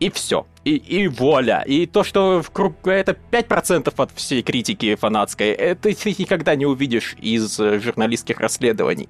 И 0.00 0.10
все. 0.10 0.46
И, 0.64 0.76
и 0.76 1.08
воля. 1.08 1.62
И 1.66 1.86
то, 1.86 2.04
что 2.04 2.42
в 2.42 2.50
круг... 2.50 2.86
это 2.86 3.16
5% 3.30 3.92
от 3.96 4.10
всей 4.14 4.42
критики 4.42 4.96
фанатской, 4.96 5.48
это 5.48 5.94
ты 5.94 6.14
никогда 6.18 6.54
не 6.56 6.66
увидишь 6.66 7.16
из 7.18 7.56
журналистских 7.56 8.40
расследований. 8.40 9.08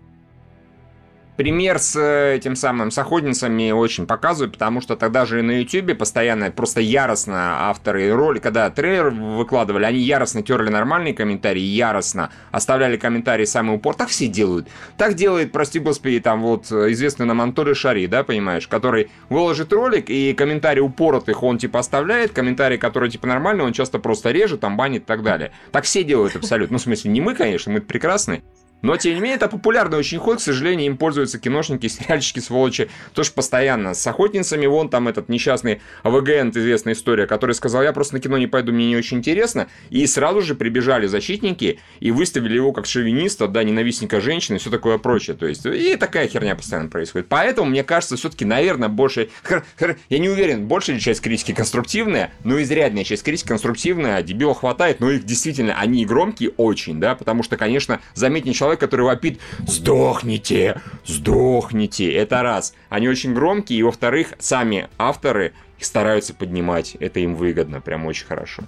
Пример 1.36 1.80
с 1.80 1.96
э, 1.96 2.36
этим 2.36 2.54
самым, 2.54 2.92
с 2.92 2.98
охотницами 2.98 3.72
очень 3.72 4.06
показывает, 4.06 4.52
потому 4.52 4.80
что 4.80 4.94
тогда 4.94 5.26
же 5.26 5.42
на 5.42 5.50
YouTube 5.62 5.98
постоянно, 5.98 6.52
просто 6.52 6.80
яростно 6.80 7.68
авторы 7.70 8.12
роли, 8.12 8.38
когда 8.38 8.70
трейлер 8.70 9.10
выкладывали, 9.10 9.84
они 9.84 9.98
яростно 9.98 10.42
терли 10.42 10.70
нормальные 10.70 11.12
комментарии, 11.12 11.60
яростно 11.60 12.30
оставляли 12.52 12.96
комментарии 12.96 13.46
самый 13.46 13.74
упор. 13.74 13.96
Так 13.96 14.10
все 14.10 14.28
делают. 14.28 14.68
Так 14.96 15.14
делает, 15.14 15.50
прости 15.50 15.80
господи, 15.80 16.20
там 16.20 16.40
вот 16.40 16.70
известный 16.70 17.26
нам 17.26 17.40
Антоли 17.40 17.74
Шари, 17.74 18.06
да, 18.06 18.22
понимаешь, 18.22 18.68
который 18.68 19.10
выложит 19.28 19.72
ролик, 19.72 20.10
и 20.10 20.34
комментарии 20.34 20.80
упоротых 20.80 21.42
он 21.42 21.58
типа 21.58 21.80
оставляет, 21.80 22.30
комментарии, 22.30 22.76
которые 22.76 23.10
типа 23.10 23.26
нормальные, 23.26 23.66
он 23.66 23.72
часто 23.72 23.98
просто 23.98 24.30
режет, 24.30 24.60
там 24.60 24.76
банит 24.76 25.02
и 25.02 25.06
так 25.06 25.24
далее. 25.24 25.50
Так 25.72 25.82
все 25.82 26.04
делают 26.04 26.36
абсолютно. 26.36 26.74
Ну, 26.74 26.78
в 26.78 26.82
смысле, 26.82 27.10
не 27.10 27.20
мы, 27.20 27.34
конечно, 27.34 27.72
мы 27.72 27.80
прекрасные. 27.80 28.44
Но, 28.84 28.98
тем 28.98 29.14
не 29.14 29.20
менее, 29.20 29.36
это 29.36 29.48
популярный 29.48 29.96
очень 29.96 30.18
ход. 30.18 30.38
К 30.38 30.42
сожалению, 30.42 30.88
им 30.88 30.98
пользуются 30.98 31.38
киношники, 31.38 31.86
сериальщики, 31.86 32.40
сволочи. 32.40 32.90
Тоже 33.14 33.30
постоянно. 33.30 33.94
С 33.94 34.06
охотницами, 34.06 34.66
вон 34.66 34.90
там 34.90 35.08
этот 35.08 35.30
несчастный 35.30 35.80
АВГН, 36.02 36.50
известная 36.50 36.92
история, 36.92 37.26
который 37.26 37.54
сказал, 37.54 37.82
я 37.82 37.94
просто 37.94 38.16
на 38.16 38.20
кино 38.20 38.36
не 38.36 38.46
пойду, 38.46 38.72
мне 38.72 38.88
не 38.88 38.96
очень 38.96 39.16
интересно. 39.16 39.68
И 39.88 40.06
сразу 40.06 40.42
же 40.42 40.54
прибежали 40.54 41.06
защитники 41.06 41.80
и 42.00 42.10
выставили 42.10 42.56
его 42.56 42.72
как 42.72 42.84
шовиниста, 42.84 43.48
да, 43.48 43.64
ненавистника 43.64 44.20
женщины 44.20 44.56
и 44.56 44.58
все 44.58 44.68
такое 44.68 44.98
прочее. 44.98 45.34
То 45.34 45.46
есть, 45.46 45.64
и 45.64 45.96
такая 45.96 46.28
херня 46.28 46.54
постоянно 46.54 46.90
происходит. 46.90 47.28
Поэтому, 47.30 47.70
мне 47.70 47.84
кажется, 47.84 48.16
все-таки, 48.16 48.44
наверное, 48.44 48.90
больше... 48.90 49.30
Я 50.10 50.18
не 50.18 50.28
уверен, 50.28 50.66
большая 50.66 50.98
часть 50.98 51.22
критики 51.22 51.54
конструктивная, 51.54 52.34
но 52.44 52.60
изрядная 52.60 53.04
часть 53.04 53.22
критики 53.22 53.48
конструктивная, 53.48 54.22
дебила 54.22 54.54
хватает, 54.54 55.00
но 55.00 55.10
их 55.10 55.24
действительно, 55.24 55.72
они 55.80 56.04
громкие 56.04 56.50
очень, 56.58 57.00
да, 57.00 57.14
потому 57.14 57.42
что, 57.42 57.56
конечно, 57.56 58.00
заметнее 58.12 58.52
человек 58.52 58.73
человек, 58.74 58.80
который 58.80 59.02
вопит 59.02 59.40
«Сдохните! 59.66 60.80
Сдохните!» 61.06 62.12
Это 62.12 62.42
раз. 62.42 62.74
Они 62.88 63.08
очень 63.08 63.34
громкие, 63.34 63.78
и 63.78 63.82
во-вторых, 63.82 64.34
сами 64.38 64.88
авторы 64.98 65.52
их 65.78 65.86
стараются 65.86 66.34
поднимать. 66.34 66.96
Это 67.00 67.20
им 67.20 67.36
выгодно, 67.36 67.80
прям 67.80 68.06
очень 68.06 68.26
хорошо. 68.26 68.62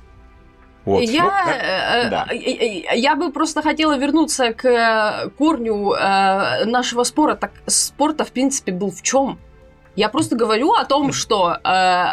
Вот. 0.85 1.03
Я, 1.03 1.23
ну, 1.23 1.31
э, 1.31 2.11
да. 2.11 2.27
Э, 2.31 2.37
э, 2.37 2.99
я 2.99 3.17
бы 3.17 3.33
просто 3.33 3.61
хотела 3.63 3.99
вернуться 3.99 4.53
к 4.53 5.33
корню 5.37 5.91
нашего 6.65 7.05
спора. 7.05 7.35
Так 7.35 7.51
спорта, 7.67 8.25
в 8.25 8.31
принципе, 8.31 8.73
был 8.73 8.91
в 8.91 9.03
чем? 9.03 9.39
Я 9.97 10.11
просто 10.11 10.37
говорю 10.37 10.75
о 10.75 10.85
том, 10.85 11.13
что 11.13 11.57
э, 11.65 12.07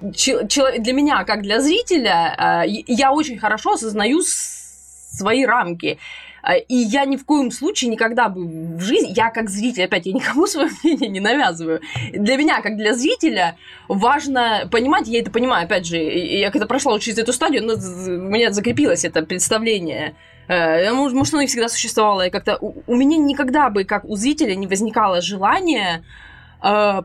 для 0.00 0.92
меня, 0.92 1.24
как 1.24 1.42
для 1.42 1.60
зрителя, 1.60 2.64
э, 2.64 2.68
я 2.86 3.12
очень 3.12 3.38
хорошо 3.38 3.72
осознаю 3.72 4.22
свои 4.22 5.44
рамки. 5.44 5.98
А, 6.42 6.56
и 6.56 6.74
я 6.74 7.04
ни 7.04 7.16
в 7.16 7.24
коем 7.24 7.50
случае 7.50 7.90
никогда 7.90 8.28
бы 8.28 8.76
в 8.76 8.80
жизни, 8.80 9.12
я 9.16 9.30
как 9.30 9.48
зритель, 9.48 9.84
опять, 9.84 10.06
я 10.06 10.12
никому 10.12 10.46
свое 10.48 10.68
мнение 10.82 11.08
не 11.08 11.20
навязываю. 11.20 11.80
Для 12.12 12.36
меня, 12.36 12.60
как 12.60 12.76
для 12.76 12.94
зрителя, 12.94 13.56
важно 13.88 14.68
понимать, 14.70 15.06
я 15.06 15.20
это 15.20 15.30
понимаю, 15.30 15.64
опять 15.64 15.86
же, 15.86 15.96
я 15.96 16.50
когда 16.50 16.66
прошла 16.66 16.98
через 16.98 17.18
эту 17.18 17.32
стадию, 17.32 17.64
но 17.64 17.74
у 17.74 18.28
меня 18.28 18.50
закрепилось 18.50 19.04
это 19.04 19.22
представление 19.22 20.14
э, 20.48 20.92
может, 20.92 21.32
оно 21.32 21.42
и 21.42 21.46
всегда 21.46 21.68
существовало, 21.68 22.26
и 22.26 22.30
как-то 22.30 22.58
у, 22.60 22.82
у 22.86 22.96
меня 22.96 23.16
никогда 23.18 23.70
бы, 23.70 23.84
как 23.84 24.04
у 24.04 24.16
зрителя, 24.16 24.54
не 24.54 24.66
возникало 24.66 25.20
желания 25.20 26.04
э, 26.62 27.02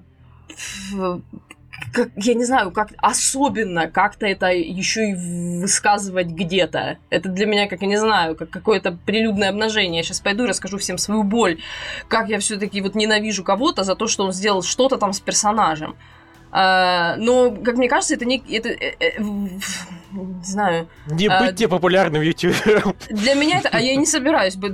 как, 1.98 2.10
я 2.16 2.36
не 2.36 2.46
знаю, 2.46 2.72
как 2.72 2.90
особенно 2.98 3.88
как-то 3.90 4.28
это 4.28 4.52
еще 4.52 5.10
и 5.10 5.16
высказывать 5.62 6.28
где-то. 6.28 7.00
Это 7.10 7.30
для 7.30 7.48
меня, 7.48 7.68
как 7.68 7.82
я 7.82 7.88
не 7.88 7.98
знаю, 7.98 8.36
как 8.36 8.52
какое-то 8.52 8.92
прилюдное 9.06 9.50
обнажение. 9.50 9.98
Я 9.98 10.04
сейчас 10.04 10.20
пойду 10.20 10.44
и 10.44 10.48
расскажу 10.48 10.78
всем 10.78 11.00
свою 11.00 11.24
боль, 11.24 11.60
как 12.08 12.30
я 12.30 12.38
все-таки 12.40 12.82
вот 12.82 12.94
ненавижу 12.94 13.44
кого-то 13.44 13.84
за 13.84 13.96
то, 13.96 14.08
что 14.08 14.26
он 14.26 14.32
сделал 14.32 14.62
что-то 14.62 14.98
там 14.98 15.12
с 15.12 15.20
персонажем. 15.20 15.96
А, 16.52 17.16
но, 17.18 17.52
как 17.52 17.76
мне 17.78 17.90
кажется, 17.90 18.14
это 18.14 18.26
не... 18.26 18.42
Это, 18.50 18.70
э, 18.70 18.94
э, 19.00 19.20
не 19.20 20.44
знаю. 20.44 20.88
Не 21.08 21.28
а, 21.28 21.44
быть 21.44 21.70
популярным 21.70 22.22
ютубером. 22.22 22.96
Для 23.10 23.34
меня 23.34 23.60
это... 23.60 23.70
А 23.70 23.82
я 23.82 23.96
не 23.96 24.06
собираюсь 24.06 24.56
быть... 24.56 24.74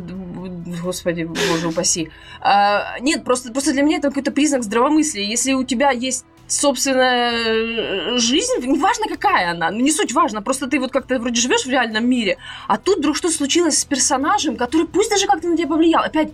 Господи, 0.81 1.23
боже 1.23 1.69
упаси. 1.69 2.09
А, 2.41 2.99
нет, 2.99 3.23
просто, 3.23 3.51
просто 3.51 3.71
для 3.71 3.81
меня 3.81 3.97
это 3.97 4.09
какой-то 4.09 4.31
признак 4.31 4.63
здравомыслия. 4.63 5.23
Если 5.23 5.53
у 5.53 5.63
тебя 5.63 5.91
есть 5.91 6.25
собственная 6.53 7.31
э, 7.31 8.17
жизнь, 8.17 8.53
неважно 8.65 9.07
какая 9.07 9.51
она, 9.51 9.71
ну 9.71 9.79
не 9.79 9.91
суть 9.91 10.13
важно, 10.13 10.41
просто 10.41 10.67
ты 10.67 10.79
вот 10.79 10.91
как-то 10.91 11.19
вроде 11.19 11.39
живешь 11.39 11.65
в 11.65 11.69
реальном 11.69 12.07
мире, 12.07 12.37
а 12.67 12.77
тут 12.77 12.99
вдруг 12.99 13.15
что 13.15 13.29
случилось 13.29 13.79
с 13.79 13.85
персонажем, 13.85 14.55
который 14.55 14.87
пусть 14.87 15.09
даже 15.09 15.27
как-то 15.27 15.47
на 15.47 15.57
тебя 15.57 15.67
повлиял, 15.67 16.03
опять 16.03 16.33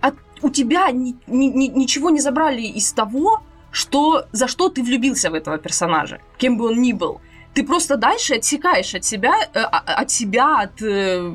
от, 0.00 0.14
у 0.42 0.50
тебя 0.50 0.90
ни, 0.90 1.16
ни, 1.26 1.46
ни, 1.46 1.66
ничего 1.66 2.10
не 2.10 2.20
забрали 2.20 2.62
из 2.62 2.92
того, 2.92 3.42
что, 3.70 4.26
за 4.32 4.48
что 4.48 4.68
ты 4.68 4.82
влюбился 4.82 5.30
в 5.30 5.34
этого 5.34 5.58
персонажа, 5.58 6.20
кем 6.38 6.56
бы 6.56 6.66
он 6.66 6.80
ни 6.80 6.92
был 6.92 7.20
ты 7.54 7.64
просто 7.64 7.96
дальше 7.96 8.34
отсекаешь 8.34 8.94
от 8.94 9.04
себя, 9.04 9.32
э, 9.52 9.60
а, 9.60 9.78
от 9.78 10.10
себя, 10.10 10.60
от, 10.60 10.80
э, 10.80 11.32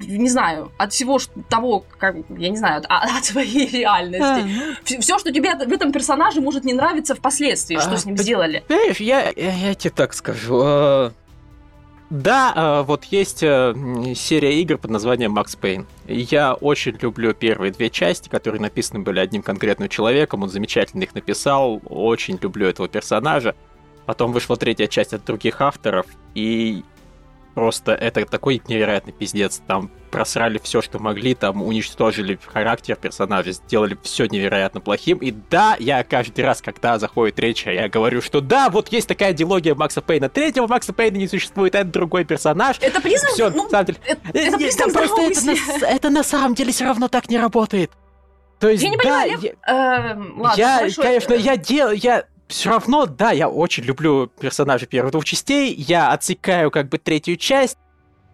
не 0.00 0.28
знаю, 0.28 0.72
от 0.78 0.92
всего 0.92 1.18
того, 1.48 1.84
как, 1.98 2.16
я 2.36 2.48
не 2.48 2.56
знаю, 2.56 2.78
от, 2.78 2.86
от 3.18 3.24
своей 3.24 3.68
реальности. 3.68 4.24
А, 4.24 4.94
ну... 4.94 5.00
Все, 5.00 5.18
что 5.18 5.32
тебе 5.32 5.54
в 5.54 5.72
этом 5.72 5.92
персонаже 5.92 6.40
может 6.40 6.64
не 6.64 6.72
нравиться 6.72 7.14
впоследствии, 7.14 7.76
а, 7.76 7.80
что 7.80 7.96
с 7.96 8.04
ним 8.04 8.16
сделали. 8.16 8.64
Я, 8.98 9.30
я, 9.30 9.50
я 9.50 9.74
тебе 9.74 9.90
так 9.90 10.12
скажу. 10.12 10.60
Э, 10.64 11.10
да, 12.10 12.82
вот 12.86 13.04
есть 13.04 13.40
серия 13.40 14.60
игр 14.62 14.78
под 14.78 14.90
названием 14.90 15.32
Макс 15.32 15.54
Пейн. 15.56 15.86
Я 16.06 16.54
очень 16.54 16.96
люблю 17.02 17.34
первые 17.34 17.70
две 17.70 17.90
части, 17.90 18.30
которые 18.30 18.62
написаны 18.62 19.00
были 19.00 19.20
одним 19.20 19.42
конкретным 19.42 19.90
человеком. 19.90 20.42
Он 20.42 20.48
замечательно 20.48 21.02
их 21.02 21.14
написал. 21.14 21.82
Очень 21.84 22.38
люблю 22.40 22.66
этого 22.66 22.88
персонажа. 22.88 23.54
Потом 24.08 24.32
вышла 24.32 24.56
третья 24.56 24.86
часть 24.86 25.12
от 25.12 25.26
других 25.26 25.60
авторов, 25.60 26.06
и 26.34 26.82
просто 27.52 27.92
это 27.92 28.24
такой 28.24 28.62
невероятный 28.66 29.12
пиздец. 29.12 29.60
Там 29.66 29.90
просрали 30.10 30.58
все, 30.64 30.80
что 30.80 30.98
могли, 30.98 31.34
там 31.34 31.62
уничтожили 31.62 32.38
характер 32.46 32.96
персонажа, 32.96 33.52
сделали 33.52 33.98
все 34.02 34.24
невероятно 34.24 34.80
плохим. 34.80 35.18
И 35.18 35.30
да, 35.50 35.76
я 35.78 36.02
каждый 36.04 36.42
раз, 36.42 36.62
когда 36.62 36.98
заходит 36.98 37.38
речь, 37.38 37.66
я 37.66 37.90
говорю, 37.90 38.22
что 38.22 38.40
да, 38.40 38.70
вот 38.70 38.88
есть 38.88 39.08
такая 39.08 39.34
диалогия 39.34 39.74
Макса 39.74 40.00
Пейна. 40.00 40.30
Третьего 40.30 40.66
Макса 40.66 40.94
Пейна 40.94 41.18
не 41.18 41.28
существует, 41.28 41.74
это 41.74 41.90
другой 41.90 42.24
персонаж. 42.24 42.78
Это 42.80 43.02
признак? 43.02 43.32
Все, 43.32 43.50
ну, 43.50 43.64
на 43.64 43.68
самом 43.68 43.84
деле. 43.84 43.98
Это, 44.06 44.38
это 44.38 44.56
признак 44.56 44.92
просто 44.94 45.20
это 45.20 45.44
на, 45.44 45.86
это 45.86 46.08
на 46.08 46.22
самом 46.22 46.54
деле 46.54 46.72
все 46.72 46.86
равно 46.86 47.08
так 47.08 47.28
не 47.28 47.36
работает. 47.36 47.90
То 48.58 48.70
есть, 48.70 48.82
я 48.82 48.88
не 48.88 48.96
да, 48.96 49.02
понимаю, 49.02 49.38
я, 49.42 49.50
я, 49.66 50.12
э, 50.12 50.16
ладно, 50.34 50.54
я 50.56 50.88
конечно, 50.96 51.34
я 51.34 51.56
делаю, 51.58 51.98
я 51.98 52.24
все 52.48 52.70
равно, 52.70 53.06
да, 53.06 53.30
я 53.30 53.48
очень 53.48 53.84
люблю 53.84 54.26
персонажей 54.26 54.88
первых 54.88 55.12
двух 55.12 55.24
частей, 55.24 55.74
я 55.74 56.12
отсекаю 56.12 56.70
как 56.70 56.88
бы 56.88 56.98
третью 56.98 57.36
часть, 57.36 57.76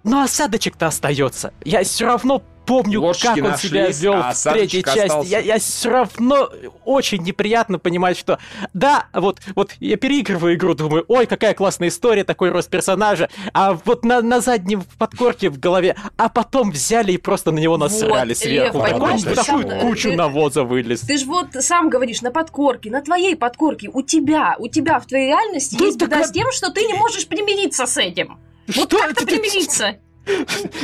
но 0.05 0.22
осадочек-то 0.22 0.87
остается. 0.87 1.53
Я 1.64 1.83
все 1.83 2.07
равно 2.07 2.42
помню, 2.66 3.00
Ложки 3.00 3.27
как 3.27 3.37
он 3.37 3.42
нашлись, 3.42 3.70
себя 3.70 3.88
вел 3.88 4.14
а 4.14 4.33
в 4.33 4.42
третьей 4.42 4.83
части. 4.83 5.27
Я, 5.27 5.40
я 5.40 5.59
все 5.59 5.90
равно 5.90 6.50
очень 6.85 7.22
неприятно 7.22 7.79
понимать, 7.79 8.18
что 8.18 8.38
да, 8.72 9.07
вот, 9.12 9.40
вот 9.55 9.72
я 9.81 9.96
переигрываю 9.96 10.55
игру, 10.55 10.74
думаю, 10.74 11.05
ой, 11.09 11.27
какая 11.27 11.55
классная 11.55 11.88
история, 11.88 12.24
такой 12.24 12.50
рост 12.50 12.70
персонажа, 12.70 13.29
а 13.53 13.79
вот 13.85 14.05
на, 14.05 14.22
на 14.22 14.40
заднем 14.40 14.85
подкорке 14.98 15.50
в 15.50 15.59
голове, 15.59 15.96
а 16.16 16.29
потом 16.29 16.70
взяли 16.70 17.12
и 17.12 17.18
просто 17.18 17.53
на 17.53 17.59
него 17.59 17.77
насрали 17.77 18.31
вот, 18.31 18.38
сверху. 18.38 18.79
Лев, 18.79 18.88
такой, 18.90 19.22
такую 19.22 19.37
сам, 19.37 19.81
кучу 19.81 20.11
ты, 20.11 20.16
навоза 20.16 20.64
вылез. 20.64 21.00
Ты 21.00 21.18
же 21.18 21.27
вот 21.27 21.48
сам 21.61 21.88
говоришь, 21.88 22.22
на 22.22 22.31
подкорке, 22.31 22.90
на 22.90 23.03
твоей 23.03 23.37
подкорке, 23.37 23.90
у 23.92 24.03
тебя, 24.03 24.57
у 24.59 24.68
тебя 24.68 25.00
в 25.00 25.07
твоей 25.07 25.29
реальности 25.29 25.77
да, 25.77 25.85
есть 25.85 25.98
беда 25.98 26.18
так... 26.18 26.27
с 26.27 26.31
тем, 26.31 26.50
что 26.53 26.70
ты 26.70 26.85
не 26.85 26.94
можешь 26.94 27.27
примириться 27.27 27.87
с 27.87 27.96
этим. 27.96 28.38
Что? 28.68 28.81
Вот 28.81 28.90
как-то 28.92 29.27
примириться. 29.27 29.98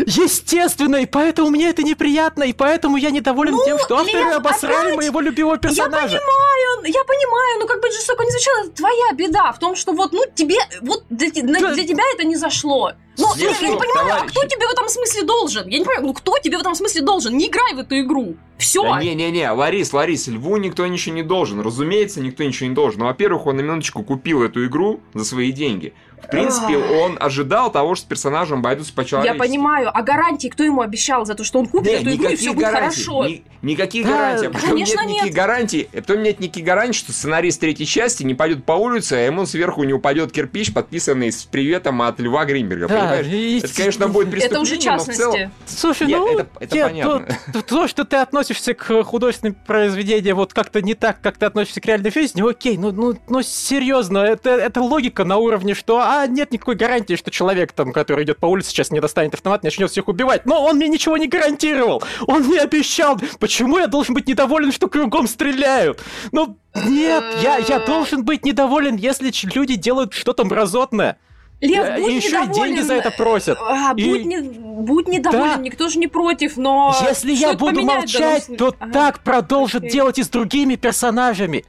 Естественно, 0.06 0.96
и 0.96 1.06
поэтому 1.06 1.50
мне 1.50 1.68
это 1.68 1.82
неприятно, 1.82 2.44
и 2.44 2.52
поэтому 2.52 2.96
я 2.96 3.10
недоволен 3.10 3.52
ну, 3.52 3.64
тем, 3.64 3.78
что 3.78 3.98
авторы 3.98 4.24
Лев, 4.24 4.36
обосрали 4.36 4.88
опять... 4.88 4.96
моего 4.96 5.20
любимого 5.20 5.56
персонажа. 5.56 6.14
Я 6.14 6.20
понимаю, 6.20 6.94
я 6.94 7.04
понимаю 7.04 7.20
понимаю, 7.20 7.60
ну 7.60 7.66
как 7.66 7.80
бы 7.80 7.90
жестоко 7.90 8.24
не 8.24 8.30
звучало, 8.30 8.64
это 8.64 8.70
твоя 8.70 9.12
беда 9.14 9.52
в 9.52 9.58
том, 9.58 9.76
что 9.76 9.92
вот, 9.92 10.12
ну 10.12 10.24
тебе, 10.34 10.56
вот 10.80 11.04
для, 11.10 11.30
для, 11.30 11.72
для 11.72 11.86
тебя 11.86 12.04
это 12.14 12.24
не 12.24 12.36
зашло. 12.36 12.92
Ну, 13.18 13.26
я, 13.36 13.50
я 13.50 13.68
не 13.68 13.76
понимаю, 13.76 14.08
товарищи. 14.08 14.24
а 14.24 14.28
кто 14.28 14.46
тебе 14.46 14.66
в 14.66 14.70
этом 14.70 14.88
смысле 14.88 15.22
должен? 15.24 15.68
Я 15.68 15.78
не 15.78 15.84
понимаю, 15.84 16.06
ну 16.06 16.14
кто 16.14 16.38
тебе 16.38 16.56
в 16.56 16.60
этом 16.60 16.74
смысле 16.74 17.02
должен? 17.02 17.36
Не 17.36 17.48
играй 17.48 17.74
в 17.74 17.78
эту 17.80 18.00
игру. 18.00 18.36
Все. 18.56 18.82
Да 18.82 19.02
не-не-не, 19.02 19.50
Ларис, 19.50 19.92
Ларис, 19.92 20.28
Льву 20.28 20.56
никто 20.56 20.86
ничего 20.86 21.14
не 21.16 21.22
должен. 21.22 21.60
Разумеется, 21.60 22.20
никто 22.20 22.44
ничего 22.44 22.68
не 22.68 22.74
должен. 22.74 23.00
Но, 23.00 23.06
во-первых, 23.06 23.46
он 23.46 23.56
на 23.56 23.60
минуточку 23.60 24.02
купил 24.04 24.42
эту 24.42 24.64
игру 24.66 25.00
за 25.12 25.24
свои 25.24 25.52
деньги. 25.52 25.92
В 26.22 26.30
принципе, 26.30 26.76
он 26.76 27.16
ожидал 27.20 27.72
того, 27.72 27.94
что 27.94 28.04
с 28.04 28.08
персонажем 28.08 28.60
обойдутся 28.60 28.92
по 28.94 29.02
Я 29.24 29.34
понимаю, 29.34 29.90
а 29.92 30.02
гарантии 30.02 30.48
кто 30.48 30.62
ему 30.62 30.80
обещал 30.80 31.26
за 31.26 31.34
то, 31.34 31.44
что 31.44 31.58
он 31.58 31.66
купит 31.66 31.92
нет, 31.92 32.02
эту 32.02 32.14
игру 32.14 32.28
и 32.28 32.36
все 32.36 32.52
будет 32.52 32.68
хорошо? 32.68 33.26
Ни, 33.26 33.44
никаких 33.62 34.06
да, 34.06 34.12
гарантий. 34.12 34.46
А 34.46 34.50
потом 34.50 34.70
конечно, 34.70 35.00
нет 35.00 35.08
никаких 35.08 35.24
нет. 35.24 35.34
гарантий. 35.34 35.88
Потом 35.92 36.22
нет 36.22 36.40
никаких 36.40 36.64
гарантий, 36.64 36.98
что 36.98 37.12
сценарист 37.12 37.60
третьей 37.60 37.86
части 37.86 38.22
не 38.22 38.34
пойдет 38.34 38.64
по 38.64 38.72
улице, 38.72 39.14
а 39.14 39.26
ему 39.26 39.46
сверху 39.46 39.84
не 39.84 39.92
упадет 39.92 40.32
кирпич, 40.32 40.72
подписанный 40.72 41.32
с 41.32 41.44
приветом 41.44 42.02
от 42.02 42.20
Льва 42.20 42.44
Гримберга. 42.44 42.88
Да, 42.88 42.94
понимаешь? 42.94 43.26
И... 43.26 43.58
Это, 43.58 43.74
конечно, 43.74 44.08
будет 44.08 44.30
преступление, 44.30 44.46
Это 44.48 44.60
уже 44.60 44.76
частности. 44.76 45.20
целом... 45.20 45.52
Слушай, 45.66 46.06
нет, 46.08 46.18
ну, 46.18 46.38
это, 46.38 46.48
это 46.60 46.74
нет, 46.74 46.86
понятно. 46.86 47.38
То, 47.52 47.62
то, 47.62 47.88
что 47.88 48.04
ты 48.04 48.16
относишься 48.16 48.74
к 48.74 49.02
художественным 49.02 49.54
произведениям 49.54 50.36
вот 50.36 50.54
как-то 50.54 50.80
не 50.82 50.94
так, 50.94 51.20
как 51.20 51.36
ты 51.36 51.46
относишься 51.46 51.80
к 51.80 51.86
реальной 51.86 52.12
жизни, 52.12 52.48
окей, 52.48 52.76
ну, 52.76 52.92
ну, 52.92 53.18
ну 53.28 53.42
серьезно, 53.42 54.18
это, 54.18 54.50
это 54.50 54.80
логика 54.80 55.24
на 55.24 55.36
уровне, 55.36 55.74
что 55.74 56.00
а, 56.12 56.26
нет 56.26 56.50
никакой 56.50 56.74
гарантии, 56.74 57.14
что 57.14 57.30
человек, 57.30 57.70
там, 57.70 57.92
который 57.92 58.24
идет 58.24 58.38
по 58.38 58.46
улице, 58.46 58.70
сейчас 58.70 58.90
не 58.90 58.98
достанет 58.98 59.34
автомат, 59.34 59.62
начнет 59.62 59.92
всех 59.92 60.08
убивать. 60.08 60.44
Но 60.44 60.64
он 60.64 60.76
мне 60.76 60.88
ничего 60.88 61.16
не 61.16 61.28
гарантировал. 61.28 62.02
Он 62.26 62.42
мне 62.42 62.58
обещал. 62.58 63.16
Почему 63.38 63.78
я 63.78 63.86
должен 63.86 64.14
быть 64.14 64.26
недоволен, 64.26 64.72
что 64.72 64.88
кругом 64.88 65.28
стреляют? 65.28 66.02
Ну, 66.32 66.58
нет, 66.74 67.22
я, 67.42 67.58
я 67.58 67.78
должен 67.78 68.24
быть 68.24 68.44
недоволен, 68.44 68.96
если 68.96 69.30
люди 69.54 69.76
делают 69.76 70.12
что-то 70.12 70.44
мразотное. 70.44 71.16
Лев, 71.60 71.86
э, 71.86 72.00
будь 72.00 72.12
и 72.12 72.16
еще 72.16 72.40
недоволен. 72.40 72.54
деньги 72.54 72.80
за 72.80 72.94
это 72.94 73.12
просят. 73.12 73.58
А, 73.60 73.92
и... 73.96 74.08
будь, 74.08 74.24
не, 74.24 74.40
будь 74.40 75.06
недоволен, 75.06 75.56
да. 75.56 75.62
никто 75.62 75.88
же 75.88 76.00
не 76.00 76.08
против, 76.08 76.56
но... 76.56 76.92
Если 77.06 77.32
я 77.32 77.52
буду 77.52 77.82
молчать, 77.82 78.48
то 78.58 78.74
ага. 78.80 78.92
так 78.92 79.20
продолжат 79.20 79.84
okay. 79.84 79.90
делать 79.90 80.18
и 80.18 80.24
с 80.24 80.28
другими 80.28 80.74
персонажами. 80.74 81.64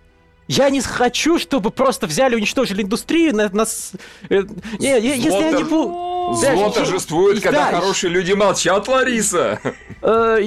Я 0.47 0.69
не 0.69 0.81
хочу, 0.81 1.39
чтобы 1.39 1.71
просто 1.71 2.07
взяли, 2.07 2.35
уничтожили 2.35 2.83
индустрию, 2.83 3.35
на, 3.35 3.49
нас... 3.49 3.93
Э, 4.29 4.41
не, 4.79 4.99
если 4.99 5.43
они 5.43 5.63
будут... 5.63 6.11
Зло 6.37 6.69
торжествует, 6.69 7.41
когда 7.41 7.71
хорошие 7.71 8.11
люди 8.11 8.33
молчат, 8.33 8.87
Лариса. 8.87 9.59
Э, 10.03 10.39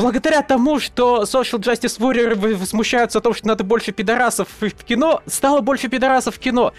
благодаря 0.00 0.42
тому, 0.42 0.80
что 0.80 1.22
Social 1.22 1.60
Justice 1.60 2.00
Warrior 2.00 2.56
возмущаются 2.56 3.18
о 3.18 3.20
том, 3.20 3.34
что 3.34 3.46
надо 3.46 3.62
больше 3.62 3.92
пидорасов 3.92 4.48
в 4.58 4.84
кино, 4.84 5.22
стало 5.26 5.60
больше 5.60 5.86
пидорасов 5.86 6.34
в 6.34 6.38
кино. 6.40 6.72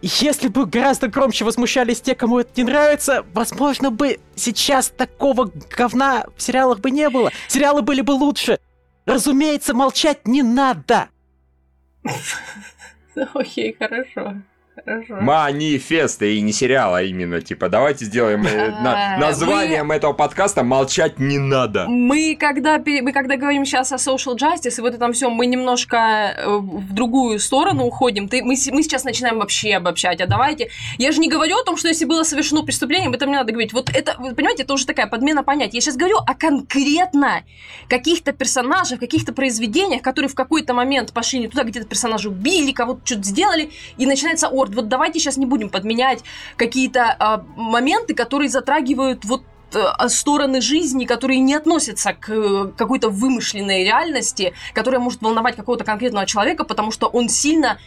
Если 0.00 0.46
бы 0.46 0.66
гораздо 0.66 1.08
громче 1.08 1.44
возмущались 1.44 2.00
те, 2.00 2.14
кому 2.14 2.38
это 2.38 2.50
не 2.56 2.62
нравится, 2.62 3.24
возможно 3.34 3.90
бы 3.90 4.20
сейчас 4.36 4.92
такого 4.96 5.50
говна 5.76 6.26
в 6.36 6.42
сериалах 6.42 6.78
бы 6.78 6.92
не 6.92 7.10
было. 7.10 7.32
Сериалы 7.48 7.82
были 7.82 8.02
бы 8.02 8.12
лучше. 8.12 8.60
Разумеется, 9.04 9.74
молчать 9.74 10.28
не 10.28 10.44
надо. 10.44 11.08
Окей, 13.34 13.76
хорошо. 13.78 14.36
Хорошо. 14.74 15.20
Манифест, 15.20 16.20
и 16.22 16.40
не 16.40 16.52
сериал, 16.52 16.94
а 16.96 17.02
именно, 17.02 17.40
типа, 17.40 17.68
давайте 17.68 18.06
сделаем 18.06 18.44
э, 18.44 18.70
на, 18.70 19.18
названием 19.18 19.86
мы... 19.86 19.94
этого 19.94 20.14
подкаста 20.14 20.64
«Молчать 20.64 21.20
не 21.20 21.38
надо». 21.38 21.86
Мы 21.86 22.36
когда, 22.38 22.78
мы 22.78 23.12
когда 23.12 23.36
говорим 23.36 23.64
сейчас 23.64 23.92
о 23.92 23.96
social 23.96 24.36
justice 24.36 24.78
и 24.78 24.80
вот 24.80 24.94
этом 24.94 25.12
всем, 25.12 25.30
мы 25.30 25.46
немножко 25.46 25.96
э, 25.96 26.46
в 26.48 26.92
другую 26.92 27.38
сторону 27.38 27.84
уходим. 27.84 28.28
Ты, 28.28 28.42
мы, 28.42 28.56
мы 28.72 28.82
сейчас 28.82 29.04
начинаем 29.04 29.38
вообще 29.38 29.74
обобщать, 29.74 30.20
а 30.20 30.26
давайте... 30.26 30.70
Я 30.98 31.12
же 31.12 31.20
не 31.20 31.28
говорю 31.28 31.56
о 31.56 31.64
том, 31.64 31.76
что 31.76 31.86
если 31.86 32.04
было 32.04 32.24
совершено 32.24 32.64
преступление, 32.64 33.08
об 33.08 33.14
этом 33.14 33.30
не 33.30 33.36
надо 33.36 33.52
говорить. 33.52 33.72
Вот 33.72 33.90
это, 33.94 34.16
вы 34.18 34.34
понимаете, 34.34 34.64
это 34.64 34.74
уже 34.74 34.86
такая 34.86 35.06
подмена 35.06 35.44
понятий. 35.44 35.76
Я 35.76 35.82
сейчас 35.82 35.96
говорю 35.96 36.16
о 36.16 36.34
конкретно 36.34 37.44
каких-то 37.88 38.32
персонажах, 38.32 38.98
каких-то 38.98 39.32
произведениях, 39.32 40.02
которые 40.02 40.28
в 40.28 40.34
какой-то 40.34 40.74
момент 40.74 41.12
пошли 41.12 41.38
не 41.38 41.46
туда, 41.46 41.62
где-то 41.62 41.86
персонажа 41.86 42.28
убили, 42.28 42.72
кого-то 42.72 43.02
что-то 43.04 43.22
сделали, 43.22 43.70
и 43.98 44.06
начинается 44.06 44.48
орд. 44.64 44.74
Вот 44.74 44.88
давайте 44.88 45.18
сейчас 45.20 45.36
не 45.36 45.46
будем 45.46 45.70
подменять 45.70 46.22
какие-то 46.56 47.16
а, 47.18 47.44
моменты, 47.56 48.14
которые 48.14 48.48
затрагивают 48.48 49.24
вот 49.24 49.42
э, 49.72 50.08
стороны 50.08 50.60
жизни, 50.60 51.04
которые 51.04 51.40
не 51.40 51.54
относятся 51.54 52.12
к 52.12 52.28
э, 52.30 52.72
какой-то 52.76 53.10
вымышленной 53.10 53.84
реальности, 53.84 54.54
которая 54.72 55.00
может 55.00 55.22
волновать 55.22 55.56
какого-то 55.56 55.84
конкретного 55.84 56.26
человека, 56.26 56.64
потому 56.64 56.90
что 56.90 57.06
он 57.06 57.28
сильно 57.28 57.78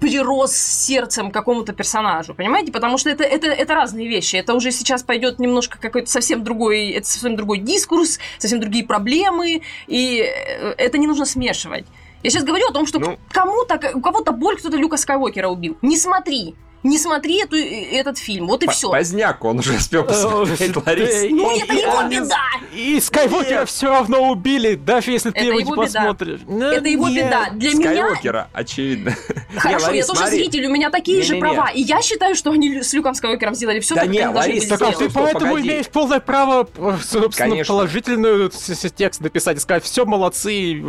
прирос 0.00 0.54
сердцем 0.54 1.30
к 1.30 1.34
какому-то 1.34 1.72
персонажу, 1.72 2.34
понимаете? 2.34 2.70
Потому 2.70 2.98
что 2.98 3.10
это, 3.10 3.24
это, 3.24 3.48
это 3.48 3.74
разные 3.74 4.08
вещи. 4.08 4.36
Это 4.36 4.54
уже 4.54 4.70
сейчас 4.70 5.02
пойдет 5.02 5.38
немножко 5.38 5.78
какой-то 5.78 6.08
совсем 6.08 6.44
другой, 6.44 6.90
это 6.90 7.08
совсем 7.08 7.36
другой 7.36 7.58
дискурс, 7.58 8.18
совсем 8.38 8.60
другие 8.60 8.86
проблемы, 8.86 9.62
и 9.86 10.20
э, 10.20 10.74
это 10.78 10.98
не 10.98 11.06
нужно 11.06 11.24
смешивать. 11.24 11.84
Я 12.22 12.30
сейчас 12.30 12.44
говорю 12.44 12.68
о 12.68 12.72
том, 12.72 12.86
что 12.86 12.98
ну... 12.98 13.18
кому-то, 13.30 13.80
у 13.94 14.00
кого-то 14.00 14.32
боль 14.32 14.56
кто-то 14.56 14.76
Люка 14.76 14.96
Скайуокера 14.96 15.48
убил. 15.48 15.78
Не 15.82 15.96
смотри. 15.96 16.54
Не 16.84 16.96
смотри 16.96 17.42
эту, 17.42 17.56
этот 17.56 18.18
фильм, 18.18 18.46
вот 18.46 18.62
и 18.62 18.68
все. 18.68 18.90
Поздняк, 18.90 19.44
он 19.44 19.58
уже 19.58 19.74
успел 19.74 20.04
посмотреть, 20.04 20.76
Лариса. 20.86 21.26
Ну, 21.30 21.56
это 21.56 21.72
его 21.72 22.08
беда! 22.08 22.36
И 22.72 23.00
Скайуокера 23.00 23.64
все 23.64 23.88
равно 23.88 24.30
убили, 24.30 24.76
даже 24.76 25.10
если 25.10 25.30
ты 25.30 25.44
его 25.44 25.60
не 25.60 25.72
посмотришь. 25.74 26.40
Это 26.46 26.88
его 26.88 27.08
беда. 27.08 27.50
Для 27.52 27.74
меня... 27.74 27.90
Скайуокера, 27.90 28.48
очевидно. 28.52 29.16
Хорошо, 29.56 29.92
я 29.92 30.04
тоже 30.04 30.26
зритель, 30.28 30.66
у 30.66 30.70
меня 30.70 30.90
такие 30.90 31.22
же 31.22 31.36
права. 31.36 31.70
И 31.70 31.82
я 31.82 32.00
считаю, 32.00 32.34
что 32.34 32.52
они 32.52 32.82
с 32.82 32.92
Люком 32.92 33.14
Скайуокером 33.14 33.54
сделали 33.54 33.80
все, 33.80 33.94
да 33.94 34.06
не, 34.06 34.26
Ларис, 34.26 34.66
так 34.68 34.96
ты 34.96 35.10
поэтому 35.10 35.58
имеешь 35.60 35.88
полное 35.88 36.20
право, 36.20 36.68
собственно, 37.02 37.64
положительную 37.64 38.50
текст 38.96 39.20
написать 39.20 39.56
и 39.56 39.60
сказать, 39.60 39.84
все, 39.84 40.04
молодцы. 40.04 40.82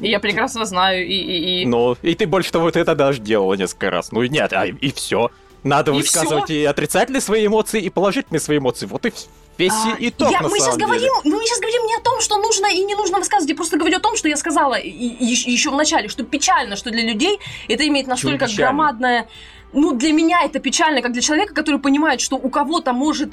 Я 0.00 0.18
прекрасно 0.18 0.64
знаю, 0.64 1.06
и... 1.06 1.64
Ну, 1.66 1.96
и 2.02 2.14
ты 2.14 2.26
больше 2.26 2.50
того, 2.50 2.70
ты 2.70 2.80
это 2.80 2.94
даже 2.94 3.20
делала 3.20 3.54
несколько 3.54 3.90
раз. 3.90 4.12
Ну, 4.12 4.22
нет, 4.24 4.52
а, 4.52 4.66
и 4.66 4.92
все. 4.92 5.30
Надо 5.66 5.90
и 5.90 5.94
высказывать 5.94 6.44
все? 6.44 6.62
и 6.62 6.64
отрицательные 6.64 7.20
свои 7.20 7.46
эмоции, 7.46 7.80
и 7.80 7.90
положительные 7.90 8.40
свои 8.40 8.58
эмоции. 8.58 8.86
Вот 8.86 9.04
и 9.04 9.12
весь 9.58 9.72
а, 9.72 9.96
итог, 9.98 10.30
я, 10.30 10.40
на 10.40 10.48
мы 10.48 10.58
сейчас 10.58 10.76
деле. 10.76 10.86
говорим, 10.86 11.12
мы 11.24 11.44
сейчас 11.44 11.60
говорим 11.60 11.82
не 11.86 11.94
о 11.96 12.00
том, 12.00 12.20
что 12.20 12.36
нужно 12.36 12.66
и 12.66 12.84
не 12.84 12.94
нужно 12.94 13.18
высказывать, 13.18 13.50
я 13.50 13.56
просто 13.56 13.76
говорю 13.76 13.96
о 13.96 14.00
том, 14.00 14.16
что 14.16 14.28
я 14.28 14.36
сказала 14.36 14.74
и, 14.74 14.88
и, 14.88 15.50
еще 15.50 15.70
в 15.70 15.74
начале, 15.74 16.08
что 16.08 16.24
печально, 16.24 16.76
что 16.76 16.90
для 16.90 17.02
людей 17.02 17.38
это 17.68 17.86
имеет 17.86 18.06
настолько 18.06 18.46
громадное... 18.56 19.28
Ну, 19.72 19.92
для 19.92 20.12
меня 20.12 20.42
это 20.44 20.58
печально, 20.60 21.02
как 21.02 21.12
для 21.12 21.20
человека, 21.20 21.52
который 21.52 21.80
понимает, 21.80 22.20
что 22.20 22.36
у 22.36 22.48
кого-то 22.48 22.92
может 22.92 23.32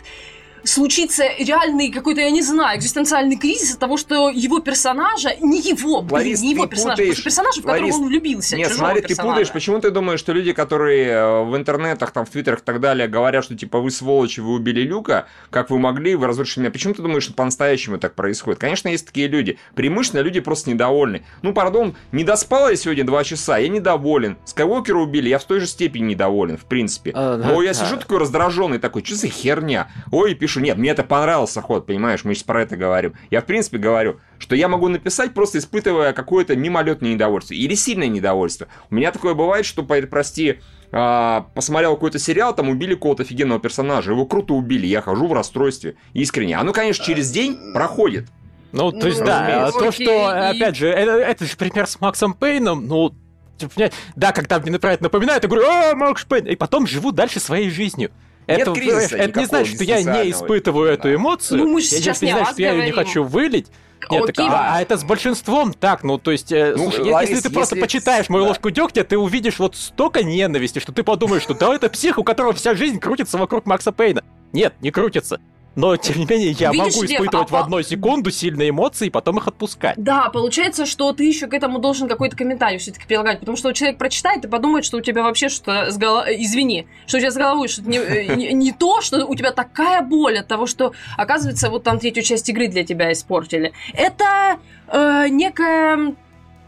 случится 0.63 1.23
реальный 1.39 1.91
какой-то, 1.91 2.21
я 2.21 2.31
не 2.31 2.41
знаю, 2.41 2.77
экзистенциальный 2.79 3.37
кризис 3.37 3.73
от 3.73 3.79
того, 3.79 3.97
что 3.97 4.29
его 4.29 4.59
персонажа, 4.59 5.35
не 5.41 5.59
его, 5.59 6.05
Ларис, 6.09 6.41
не 6.41 6.51
его 6.51 6.65
персонаж, 6.65 6.97
путаешь, 6.97 7.19
а 7.19 7.23
персонаж, 7.23 7.57
в 7.57 7.63
которого 7.63 7.93
он 7.93 8.07
влюбился. 8.07 8.55
Нет, 8.55 8.71
смотри, 8.71 9.01
персонажа. 9.01 9.21
ты 9.21 9.27
путаешь, 9.27 9.51
почему 9.51 9.79
ты 9.79 9.91
думаешь, 9.91 10.19
что 10.19 10.33
люди, 10.33 10.53
которые 10.53 11.07
э, 11.07 11.43
в 11.43 11.55
интернетах, 11.55 12.11
там, 12.11 12.25
в 12.25 12.29
твиттерах 12.29 12.59
и 12.59 12.63
так 12.63 12.79
далее 12.79 13.07
говорят, 13.07 13.43
что 13.43 13.55
типа 13.55 13.79
вы 13.79 13.91
сволочи, 13.91 14.39
вы 14.39 14.53
убили 14.53 14.81
Люка, 14.81 15.27
как 15.49 15.69
вы 15.69 15.79
могли, 15.79 16.15
вы 16.15 16.27
разрушили 16.27 16.63
меня. 16.63 16.71
Почему 16.71 16.93
ты 16.93 17.01
думаешь, 17.01 17.23
что 17.23 17.33
по-настоящему 17.33 17.97
так 17.97 18.15
происходит? 18.15 18.59
Конечно, 18.59 18.87
есть 18.87 19.05
такие 19.05 19.27
люди. 19.27 19.57
Преимущественно 19.75 20.21
люди 20.21 20.39
просто 20.39 20.69
недовольны. 20.69 21.25
Ну, 21.41 21.53
пардон, 21.53 21.95
не 22.11 22.23
доспал 22.23 22.69
я 22.69 22.75
сегодня 22.75 23.03
два 23.03 23.23
часа, 23.23 23.57
я 23.57 23.67
недоволен. 23.67 24.37
Скайуокера 24.45 24.97
убили, 24.97 25.29
я 25.29 25.39
в 25.39 25.43
той 25.43 25.59
же 25.59 25.67
степени 25.67 26.11
недоволен, 26.11 26.57
в 26.57 26.65
принципе. 26.65 27.11
А, 27.13 27.37
Но 27.37 27.61
я 27.61 27.73
сижу 27.73 27.97
такой 27.97 28.19
раздраженный, 28.19 28.79
такой, 28.79 29.03
что 29.03 29.15
за 29.15 29.27
херня? 29.27 29.89
Ой, 30.11 30.35
пишу, 30.35 30.52
нет, 30.61 30.77
мне 30.77 30.91
это 30.91 31.03
понравился 31.03 31.61
ход, 31.61 31.85
понимаешь, 31.85 32.23
мы 32.23 32.33
сейчас 32.33 32.43
про 32.43 32.61
это 32.61 32.75
говорим. 32.77 33.13
Я, 33.29 33.41
в 33.41 33.45
принципе, 33.45 33.77
говорю, 33.77 34.19
что 34.37 34.55
я 34.55 34.67
могу 34.67 34.87
написать, 34.87 35.33
просто 35.33 35.57
испытывая 35.59 36.13
какое-то 36.13 36.55
мимолетное 36.55 37.13
недовольство 37.13 37.53
или 37.53 37.75
сильное 37.75 38.07
недовольство. 38.07 38.67
У 38.89 38.95
меня 38.95 39.11
такое 39.11 39.33
бывает, 39.33 39.65
что, 39.65 39.83
прости, 39.83 40.59
а, 40.91 41.47
посмотрел 41.55 41.95
какой-то 41.95 42.19
сериал, 42.19 42.53
там 42.53 42.69
убили 42.69 42.93
какого-то 42.93 43.23
офигенного 43.23 43.59
персонажа, 43.59 44.11
его 44.11 44.25
круто 44.25 44.53
убили, 44.53 44.85
я 44.85 45.01
хожу 45.01 45.27
в 45.27 45.33
расстройстве, 45.33 45.95
искренне. 46.13 46.55
Оно, 46.55 46.71
конечно, 46.71 47.03
через 47.03 47.31
день 47.31 47.57
проходит. 47.73 48.27
Ну, 48.71 48.91
то 48.91 49.07
есть, 49.07 49.19
ну, 49.19 49.25
да, 49.25 49.71
то, 49.71 49.91
что, 49.91 50.49
опять 50.49 50.75
же, 50.75 50.87
это, 50.87 51.11
это 51.13 51.45
же 51.45 51.55
пример 51.57 51.87
с 51.87 51.99
Максом 52.01 52.33
Пейном, 52.33 52.87
ну, 52.87 53.13
типа, 53.57 53.91
да, 54.15 54.31
когда 54.31 54.59
мне 54.59 54.79
про 54.79 54.93
это 54.93 55.03
напоминают, 55.03 55.43
я 55.43 55.49
говорю, 55.49 55.67
а, 55.67 55.95
Макс 55.95 56.25
Пейн, 56.25 56.47
и 56.47 56.55
потом 56.55 56.87
живу 56.87 57.11
дальше 57.11 57.39
своей 57.39 57.69
жизнью. 57.69 58.11
Это, 58.47 58.71
Нет 58.71 58.77
кризиса 58.79 59.17
это 59.17 59.39
не 59.39 59.45
значит, 59.45 59.75
что 59.75 59.83
я 59.83 60.01
не 60.01 60.31
испытываю 60.31 60.87
да. 60.87 60.93
эту 60.93 61.13
эмоцию. 61.13 61.59
Ну, 61.59 61.73
мы 61.73 61.81
же 61.81 61.87
сейчас 61.87 62.21
не, 62.21 62.27
не 62.27 62.33
значит, 62.33 62.53
что 62.53 62.61
я 62.61 62.73
ее 62.73 62.85
не 62.85 62.91
хочу 62.91 63.23
вылить. 63.23 63.67
Нет, 64.11 64.25
так, 64.33 64.39
а, 64.39 64.75
а 64.75 64.81
это 64.81 64.97
с 64.97 65.03
большинством 65.05 65.73
так, 65.73 66.03
ну 66.03 66.17
то 66.17 66.31
есть, 66.31 66.51
э, 66.51 66.73
ну, 66.75 66.91
слушай, 66.91 67.09
Ларис, 67.09 67.29
если 67.29 67.47
ты 67.47 67.53
просто 67.53 67.75
если... 67.75 67.85
почитаешь 67.85 68.27
мою 68.27 68.43
да. 68.43 68.49
ложку 68.49 68.69
дегтя, 68.69 69.05
ты 69.05 69.17
увидишь 69.17 69.59
вот 69.59 69.77
столько 69.77 70.23
ненависти, 70.23 70.79
что 70.79 70.91
ты 70.91 71.03
подумаешь, 71.03 71.41
что 71.41 71.53
да, 71.53 71.73
это 71.73 71.89
псих, 71.89 72.17
у 72.17 72.23
которого 72.25 72.53
вся 72.53 72.75
жизнь 72.75 72.99
крутится 72.99 73.37
вокруг 73.37 73.65
Макса 73.65 73.93
Пейна. 73.93 74.21
Нет, 74.51 74.73
не 74.81 74.91
крутится. 74.91 75.39
Но 75.75 75.97
тем 75.97 76.19
не 76.19 76.25
менее 76.25 76.51
я 76.51 76.71
Видишь, 76.71 76.95
могу 76.95 77.05
испытывать 77.05 77.51
а, 77.51 77.53
в 77.53 77.55
одной 77.55 77.83
секунду 77.83 78.31
сильные 78.31 78.69
эмоции 78.69 79.07
и 79.07 79.09
потом 79.09 79.37
их 79.37 79.47
отпускать. 79.47 79.95
Да, 79.97 80.29
получается, 80.29 80.85
что 80.85 81.11
ты 81.13 81.25
еще 81.25 81.47
к 81.47 81.53
этому 81.53 81.79
должен 81.79 82.07
какой-то 82.07 82.35
комментарий 82.35 82.77
все-таки 82.77 83.05
прилагать, 83.07 83.39
потому 83.39 83.57
что 83.57 83.71
человек 83.71 83.97
прочитает 83.97 84.45
и 84.45 84.47
подумает, 84.47 84.85
что 84.85 84.97
у 84.97 85.01
тебя 85.01 85.23
вообще 85.23 85.49
что-то 85.49 85.91
с 85.91 85.97
головой, 85.97 86.43
извини, 86.43 86.87
что 87.07 87.17
у 87.17 87.19
тебя 87.19 87.31
с 87.31 87.35
головой 87.35 87.67
что-то 87.67 87.89
не, 87.89 87.97
э, 87.97 88.35
не, 88.35 88.53
не 88.53 88.71
то, 88.71 89.01
что 89.01 89.25
у 89.25 89.35
тебя 89.35 89.51
такая 89.51 90.01
боль 90.01 90.39
от 90.39 90.47
того, 90.47 90.67
что, 90.67 90.93
оказывается, 91.17 91.69
вот 91.69 91.83
там 91.83 91.99
третью 91.99 92.23
часть 92.23 92.47
игры 92.49 92.67
для 92.67 92.83
тебя 92.83 93.11
испортили. 93.11 93.73
Это 93.93 94.59
э, 94.87 95.27
некая 95.29 96.15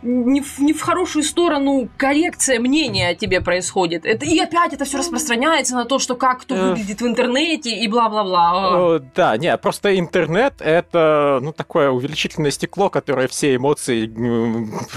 не 0.02 0.42
в, 0.42 0.60
не 0.60 0.74
в 0.74 0.82
хорошую 0.82 1.24
сторону 1.24 1.90
коррекция 1.98 2.60
мнения 2.60 3.10
о 3.10 3.16
тебе 3.16 3.42
происходит. 3.42 4.06
Это, 4.06 4.26
и 4.26 4.38
опять 4.40 4.74
это 4.74 4.86
все 4.86 4.98
распространяется 4.98 5.76
на 5.76 5.86
то, 5.86 6.00
что 6.00 6.16
как 6.16 6.42
кто 6.42 6.56
выглядит 6.56 7.02
в 7.02 7.08
интернете 7.08 7.72
и 7.72 7.88
бла-бла-бла. 7.88 9.00
Да, 9.16 9.38
нет, 9.38 9.60
просто 9.62 9.98
интернет 9.98 10.56
это 10.60 11.40
ну 11.42 11.52
такое 11.54 11.90
увеличительное 11.90 12.52
стекло, 12.52 12.90
которое 12.90 13.28
все 13.28 13.56
эмоции 13.56 14.06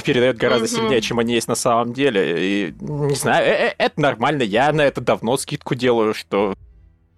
передает 0.04 0.36
гораздо 0.36 0.68
сильнее, 0.68 1.00
чем 1.00 1.18
они 1.18 1.34
есть 1.34 1.48
на 1.48 1.54
самом 1.54 1.92
деле. 1.92 2.36
И 2.38 2.74
не 2.80 3.14
знаю, 3.14 3.46
э, 3.46 3.68
э, 3.68 3.74
это 3.78 4.00
нормально. 4.00 4.42
Я 4.42 4.72
на 4.72 4.82
это 4.82 5.00
давно 5.00 5.36
скидку 5.36 5.74
делаю, 5.74 6.14
что 6.14 6.54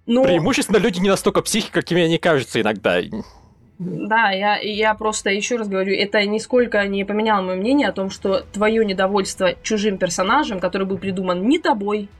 но... 0.07 0.25
Преимущественно 0.25 0.79
люди 0.79 0.99
не 0.99 1.09
настолько 1.09 1.41
психи, 1.41 1.71
какими 1.71 2.03
они 2.03 2.19
кажутся 2.19 2.61
иногда. 2.61 3.01
Да, 3.81 4.31
я, 4.31 4.59
я 4.59 4.93
просто 4.93 5.31
еще 5.31 5.57
раз 5.57 5.67
говорю, 5.67 5.95
это 5.95 6.23
нисколько 6.27 6.87
не 6.87 7.05
поменяло 7.05 7.41
мое 7.41 7.57
мнение 7.57 7.89
о 7.89 7.93
том, 7.93 8.11
что 8.11 8.41
твое 8.53 8.85
недовольство 8.85 9.55
чужим 9.63 9.97
персонажем, 9.97 10.61
который 10.61 10.87
был 10.87 10.99
придуман 10.99 11.49
не 11.49 11.59
тобой, 11.59 12.11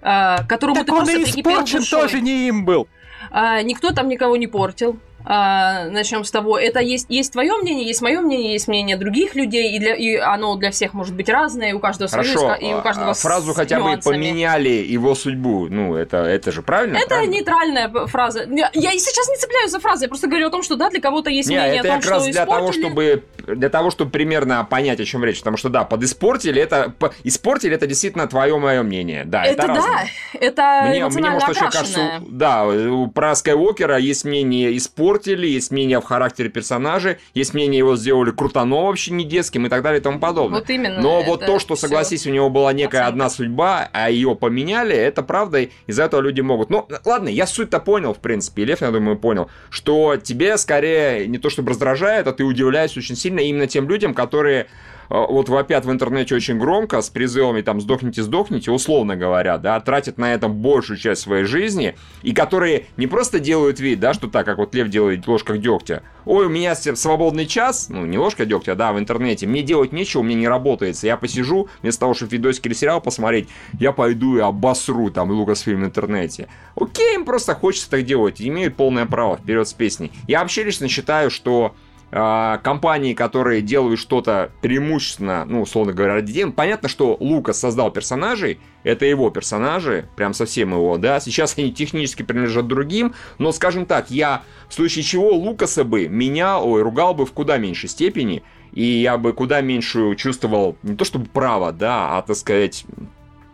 э, 0.00 0.36
которому 0.48 0.76
так 0.76 0.86
ты 0.86 0.92
он 0.92 0.98
просто 0.98 1.18
и 1.18 1.24
испорчен 1.24 1.82
тоже 1.82 2.20
не 2.20 2.46
им 2.46 2.64
был. 2.64 2.86
Э, 3.32 3.62
никто 3.64 3.90
там 3.90 4.08
никого 4.08 4.36
не 4.36 4.46
портил. 4.46 4.96
А, 5.24 5.84
начнем 5.88 6.24
с 6.24 6.30
того, 6.30 6.58
это 6.58 6.80
есть, 6.80 7.06
есть 7.08 7.32
твое 7.32 7.56
мнение, 7.56 7.86
есть 7.86 8.02
мое 8.02 8.20
мнение, 8.20 8.52
есть 8.52 8.68
мнение 8.68 8.96
других 8.96 9.34
людей, 9.34 9.76
и, 9.76 9.78
для, 9.78 9.94
и 9.94 10.16
оно 10.16 10.56
для 10.56 10.70
всех 10.70 10.94
может 10.94 11.14
быть 11.14 11.28
разное, 11.28 11.70
и 11.70 11.72
у 11.72 11.78
каждого 11.78 12.10
Хорошо, 12.10 12.38
свое, 12.38 12.58
и 12.58 12.74
у 12.74 12.78
а, 12.78 12.82
каждого 12.82 13.10
а, 13.10 13.14
фразу 13.14 13.54
хотя 13.54 13.80
бы 13.80 13.98
поменяли 13.98 14.68
его 14.68 15.14
судьбу, 15.14 15.68
ну, 15.68 15.94
это, 15.94 16.18
это 16.18 16.50
же 16.50 16.62
правильно? 16.62 16.96
Это 16.96 17.08
правильно? 17.08 17.32
нейтральная 17.32 17.88
фраза. 18.06 18.46
Я, 18.50 18.70
я 18.74 18.90
сейчас 18.92 19.28
не 19.28 19.36
цепляюсь 19.36 19.70
за 19.70 19.80
фразы, 19.80 20.04
я 20.04 20.08
просто 20.08 20.26
говорю 20.26 20.48
о 20.48 20.50
том, 20.50 20.62
что 20.62 20.76
да, 20.76 20.90
для 20.90 21.00
кого-то 21.00 21.30
есть 21.30 21.48
не, 21.48 21.56
мнение 21.56 21.78
это 21.78 21.88
о 21.88 21.92
том, 21.92 22.00
как 22.00 22.10
раз 22.10 22.22
для 22.24 22.42
испортили. 22.42 22.56
того, 22.56 22.72
чтобы 22.72 23.24
для 23.46 23.68
того, 23.68 23.90
чтобы 23.90 24.10
примерно 24.10 24.64
понять, 24.64 25.00
о 25.00 25.04
чем 25.04 25.24
речь, 25.24 25.38
потому 25.38 25.56
что 25.56 25.68
да, 25.68 25.84
под 25.84 26.02
испортили 26.02 26.60
это 26.60 26.92
по, 26.98 27.12
испортили 27.24 27.74
это 27.74 27.86
действительно 27.86 28.26
твое 28.26 28.56
мое 28.58 28.82
мнение, 28.82 29.24
да, 29.24 29.44
это, 29.44 29.64
это 29.64 29.66
да, 29.66 29.74
разное. 29.74 30.08
это 30.40 30.84
мне, 30.88 31.06
мне 31.06 31.30
может 31.30 31.48
еще 31.48 31.70
кажется, 31.70 32.22
да, 32.28 32.66
про 33.14 33.34
Скайуокера 33.34 33.98
есть 33.98 34.24
мнение 34.24 34.76
испортили, 34.76 35.11
есть 35.48 35.70
мнение 35.70 36.00
в 36.00 36.04
характере 36.04 36.48
персонажа, 36.48 37.18
есть 37.34 37.54
мнение 37.54 37.78
его 37.78 37.96
сделали 37.96 38.30
крутано 38.30 38.82
вообще 38.82 39.12
не 39.12 39.24
детским 39.24 39.66
и 39.66 39.68
так 39.68 39.82
далее 39.82 40.00
и 40.00 40.02
тому 40.02 40.18
подобное. 40.18 40.60
Вот 40.60 40.70
именно. 40.70 41.00
Но 41.00 41.22
вот 41.22 41.44
то, 41.44 41.58
что, 41.58 41.76
согласись, 41.76 42.26
у 42.26 42.30
него 42.30 42.50
была 42.50 42.72
некая 42.72 43.06
одна 43.06 43.30
судьба, 43.30 43.88
а 43.92 44.10
ее 44.10 44.34
поменяли, 44.36 44.94
это 44.94 45.22
правда, 45.22 45.66
из-за 45.86 46.04
этого 46.04 46.20
люди 46.20 46.40
могут. 46.40 46.70
Ну, 46.70 46.88
ладно, 47.04 47.28
я 47.28 47.46
суть-то 47.46 47.80
понял, 47.80 48.14
в 48.14 48.18
принципе, 48.18 48.62
и 48.62 48.64
Лев, 48.64 48.80
я 48.80 48.90
думаю, 48.90 49.18
понял, 49.18 49.50
что 49.70 50.16
тебе 50.16 50.56
скорее 50.58 51.26
не 51.26 51.38
то 51.38 51.50
чтобы 51.50 51.70
раздражает, 51.70 52.26
а 52.26 52.32
ты 52.32 52.44
удивляешься 52.44 53.00
очень 53.00 53.16
сильно 53.16 53.40
именно 53.40 53.66
тем 53.66 53.88
людям, 53.88 54.14
которые 54.14 54.68
вот 55.12 55.48
вопят 55.50 55.84
в 55.84 55.90
интернете 55.90 56.34
очень 56.34 56.58
громко 56.58 57.02
с 57.02 57.10
призывами 57.10 57.60
там 57.60 57.80
«сдохните, 57.80 58.22
сдохните», 58.22 58.70
условно 58.70 59.14
говоря, 59.14 59.58
да, 59.58 59.78
тратят 59.80 60.16
на 60.16 60.32
это 60.32 60.48
большую 60.48 60.96
часть 60.96 61.22
своей 61.22 61.44
жизни, 61.44 61.96
и 62.22 62.32
которые 62.32 62.86
не 62.96 63.06
просто 63.06 63.38
делают 63.38 63.78
вид, 63.78 64.00
да, 64.00 64.14
что 64.14 64.28
так, 64.28 64.46
как 64.46 64.56
вот 64.56 64.74
Лев 64.74 64.88
делает 64.88 65.26
в 65.26 65.30
ложках 65.30 65.58
дегтя, 65.58 66.02
ой, 66.24 66.46
у 66.46 66.48
меня 66.48 66.74
свободный 66.74 67.46
час, 67.46 67.90
ну, 67.90 68.06
не 68.06 68.16
ложка 68.16 68.46
дегтя, 68.46 68.74
да, 68.74 68.92
в 68.94 68.98
интернете, 68.98 69.46
мне 69.46 69.62
делать 69.62 69.92
нечего, 69.92 70.22
мне 70.22 70.34
не 70.34 70.48
работает, 70.48 70.96
я 71.02 71.18
посижу, 71.18 71.68
вместо 71.82 72.00
того, 72.00 72.14
чтобы 72.14 72.32
видосик 72.32 72.64
или 72.64 72.72
сериал 72.72 73.02
посмотреть, 73.02 73.48
я 73.78 73.92
пойду 73.92 74.38
и 74.38 74.40
обосру 74.40 75.10
там 75.10 75.30
Лукасфильм 75.30 75.82
в 75.82 75.84
интернете. 75.84 76.48
Окей, 76.74 77.16
им 77.16 77.26
просто 77.26 77.54
хочется 77.54 77.90
так 77.90 78.04
делать, 78.04 78.40
имеют 78.40 78.76
полное 78.76 79.04
право, 79.04 79.36
вперед 79.36 79.68
с 79.68 79.74
песней. 79.74 80.10
Я 80.26 80.40
вообще 80.40 80.64
лично 80.64 80.88
считаю, 80.88 81.30
что 81.30 81.74
а, 81.74 81.74
компании, 82.12 83.14
которые 83.14 83.62
делают 83.62 83.98
что-то 83.98 84.52
преимущественно, 84.60 85.46
ну, 85.46 85.62
условно 85.62 85.94
говоря, 85.94 86.14
ради 86.14 86.30
денег. 86.30 86.54
Понятно, 86.54 86.90
что 86.90 87.16
Лукас 87.18 87.58
создал 87.58 87.90
персонажей, 87.90 88.60
это 88.84 89.06
его 89.06 89.30
персонажи, 89.30 90.10
прям 90.14 90.34
совсем 90.34 90.72
его, 90.72 90.98
да. 90.98 91.20
Сейчас 91.20 91.56
они 91.56 91.72
технически 91.72 92.22
принадлежат 92.22 92.66
другим, 92.66 93.14
но, 93.38 93.50
скажем 93.50 93.86
так, 93.86 94.10
я 94.10 94.42
в 94.68 94.74
случае 94.74 95.04
чего 95.04 95.34
Лукаса 95.34 95.84
бы 95.84 96.06
менял, 96.06 96.68
ой, 96.68 96.82
ругал 96.82 97.14
бы 97.14 97.24
в 97.24 97.32
куда 97.32 97.56
меньшей 97.56 97.88
степени, 97.88 98.42
и 98.72 98.84
я 98.84 99.16
бы 99.16 99.32
куда 99.32 99.62
меньше 99.62 100.14
чувствовал, 100.16 100.76
не 100.82 100.96
то 100.96 101.06
чтобы 101.06 101.26
право, 101.26 101.72
да, 101.72 102.18
а, 102.18 102.22
так 102.22 102.36
сказать, 102.36 102.84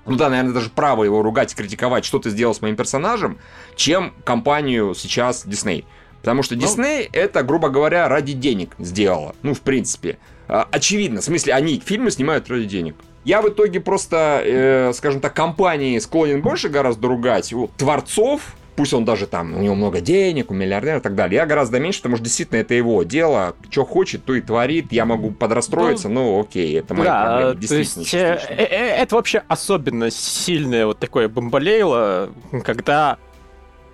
ну 0.05 0.17
да, 0.17 0.31
наверное, 0.31 0.55
даже 0.55 0.71
право 0.71 1.05
его 1.05 1.23
ругать 1.23 1.53
и 1.53 1.57
критиковать, 1.57 2.05
что 2.05 2.19
ты 2.19 2.31
сделал 2.31 2.55
с 2.55 2.63
моим 2.63 2.75
персонажем, 2.75 3.39
чем 3.77 4.15
компанию 4.25 4.95
сейчас 4.95 5.47
Disney. 5.47 5.85
Потому 6.29 6.43
что 6.43 6.57
Дисней 6.57 7.09
ну, 7.11 7.19
это, 7.19 7.43
грубо 7.43 7.71
говоря, 7.71 8.07
ради 8.07 8.35
денег 8.35 8.77
сделала. 8.79 9.35
Ну, 9.41 9.55
в 9.55 9.63
принципе. 9.63 10.19
А, 10.47 10.69
очевидно. 10.71 11.23
В 11.23 11.25
смысле, 11.25 11.55
они 11.55 11.81
фильмы 11.83 12.11
снимают 12.11 12.51
ради 12.51 12.67
денег. 12.67 12.97
Я 13.25 13.41
в 13.41 13.49
итоге 13.49 13.81
просто, 13.81 14.43
э, 14.45 14.93
скажем 14.93 15.23
так, 15.23 15.33
компании 15.33 15.99
склонен 15.99 16.43
больше 16.43 16.69
гораздо 16.69 17.09
ругать. 17.09 17.51
Вот, 17.55 17.73
творцов, 17.79 18.43
пусть 18.77 18.93
он 18.93 19.07
даже 19.07 19.27
там, 19.27 19.57
у 19.57 19.63
него 19.63 19.75
много 19.75 20.03
денег, 20.03 20.51
у 20.51 20.55
миллиардера 20.55 20.99
и 20.99 21.01
так 21.01 21.15
далее. 21.15 21.37
Я 21.37 21.47
гораздо 21.47 21.81
меньше, 21.81 22.01
потому 22.01 22.17
что 22.17 22.25
действительно 22.27 22.59
это 22.59 22.75
его 22.75 23.03
дело. 23.05 23.57
Что 23.71 23.87
хочет, 23.87 24.23
то 24.27 24.35
и 24.35 24.43
творит. 24.43 24.93
Я 24.93 25.07
могу 25.07 25.31
подрастроиться, 25.31 26.11
ну, 26.11 26.33
ну 26.35 26.41
окей, 26.43 26.79
это 26.79 26.93
мои 26.93 27.07
да, 27.07 27.25
проблемы. 27.25 27.55
Действительно. 27.59 28.05
То 28.05 28.35
есть, 28.35 28.51
э, 28.51 28.55
э, 28.55 29.03
это 29.03 29.17
вообще 29.17 29.43
особенно 29.49 30.11
сильное 30.11 30.85
вот 30.85 30.99
такое 30.99 31.31
бомболейло, 31.31 32.29
когда 32.65 33.17
Э, 33.17 33.28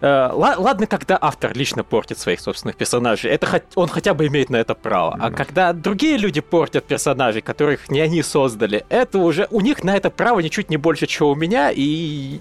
ладно, 0.05 0.87
когда 0.87 1.19
автор 1.21 1.57
лично 1.57 1.85
портит 1.85 2.19
своих 2.19 2.41
собственных 2.41 2.77
персонажей, 2.77 3.31
это 3.31 3.63
он 3.75 3.89
хотя 3.89 4.15
бы 4.15 4.27
имеет 4.27 4.51
на 4.51 4.57
это 4.57 4.75
право. 4.75 5.17
А 5.21 5.31
когда 5.31 5.73
другие 5.73 6.17
люди 6.17 6.41
портят 6.41 6.85
персонажей, 6.85 7.43
которых 7.43 7.89
не 7.91 8.01
они 8.01 8.23
создали, 8.23 8.85
это 8.89 9.19
уже 9.19 9.49
у 9.51 9.61
них 9.61 9.83
на 9.85 9.97
это 9.97 10.11
право 10.11 10.41
ничуть 10.41 10.71
не 10.71 10.77
больше, 10.77 11.07
чем 11.07 11.29
у 11.29 11.35
меня, 11.35 11.71
и 11.75 12.39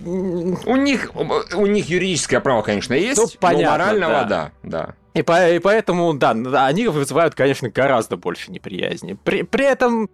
у 0.65 0.75
них 0.75 1.11
у 1.15 1.65
них 1.65 1.89
юридическое 1.89 2.39
право, 2.39 2.61
конечно, 2.61 2.93
есть, 2.93 3.17
ну, 3.17 3.27
понятно, 3.39 3.65
но 3.65 3.71
морального, 3.71 4.25
да, 4.25 4.51
да. 4.63 4.85
да. 4.85 4.95
И, 5.13 5.21
по, 5.21 5.51
и 5.51 5.59
поэтому, 5.59 6.13
да, 6.13 6.31
они 6.65 6.87
вызывают, 6.87 7.35
конечно, 7.35 7.69
гораздо 7.69 8.17
больше 8.17 8.51
неприязни. 8.51 9.13
При, 9.23 9.43
при 9.43 9.65
этом 9.65 10.09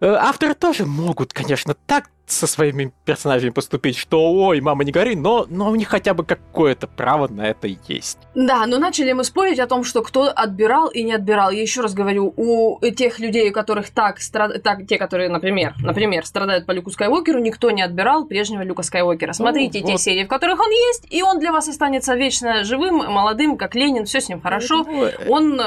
э, 0.00 0.06
авторы 0.06 0.54
тоже 0.54 0.86
могут, 0.86 1.32
конечно, 1.32 1.74
так 1.86 2.10
со 2.26 2.46
своими 2.46 2.92
персонажами 3.04 3.50
поступить, 3.50 3.96
что 3.96 4.32
ой, 4.32 4.60
мама, 4.60 4.84
не 4.84 4.92
говори, 4.92 5.14
но, 5.14 5.46
но 5.48 5.70
у 5.70 5.76
них 5.76 5.88
хотя 5.88 6.12
бы 6.12 6.24
какое-то 6.24 6.86
право 6.88 7.28
на 7.28 7.46
это 7.48 7.68
есть. 7.86 8.18
Да, 8.34 8.66
но 8.66 8.78
начали 8.78 9.12
мы 9.12 9.24
спорить 9.24 9.60
о 9.60 9.66
том, 9.66 9.84
что 9.84 10.02
кто 10.02 10.32
отбирал 10.34 10.88
и 10.88 11.02
не 11.02 11.12
отбирал. 11.12 11.50
Я 11.50 11.62
еще 11.62 11.82
раз 11.82 11.94
говорю, 11.94 12.34
у 12.36 12.78
тех 12.90 13.20
людей, 13.20 13.50
у 13.50 13.52
которых 13.52 13.90
так, 13.90 14.20
страд... 14.20 14.62
так 14.62 14.86
те, 14.86 14.98
которые, 14.98 15.28
например, 15.28 15.74
например, 15.78 16.26
страдают 16.26 16.66
по 16.66 16.72
Люку 16.72 16.90
Скайуокеру, 16.90 17.38
никто 17.38 17.70
не 17.70 17.82
отбирал 17.82 18.26
прежнего 18.26 18.62
Люка 18.62 18.82
Скайуокера. 18.82 19.32
Смотрите 19.32 19.80
ну, 19.80 19.86
те 19.86 19.92
вот. 19.92 20.00
серии, 20.00 20.24
в 20.24 20.28
которых 20.28 20.60
он 20.60 20.70
есть, 20.70 21.06
и 21.10 21.22
он 21.22 21.38
для 21.38 21.52
вас 21.52 21.68
останется 21.68 22.14
вечно 22.16 22.64
живым, 22.64 22.96
молодым, 22.96 23.56
как 23.56 23.74
Ленин, 23.74 24.04
все 24.04 24.20
с 24.20 24.28
ним 24.28 24.40
хорошо. 24.40 24.84
Ну, 24.84 25.08
он 25.28 25.60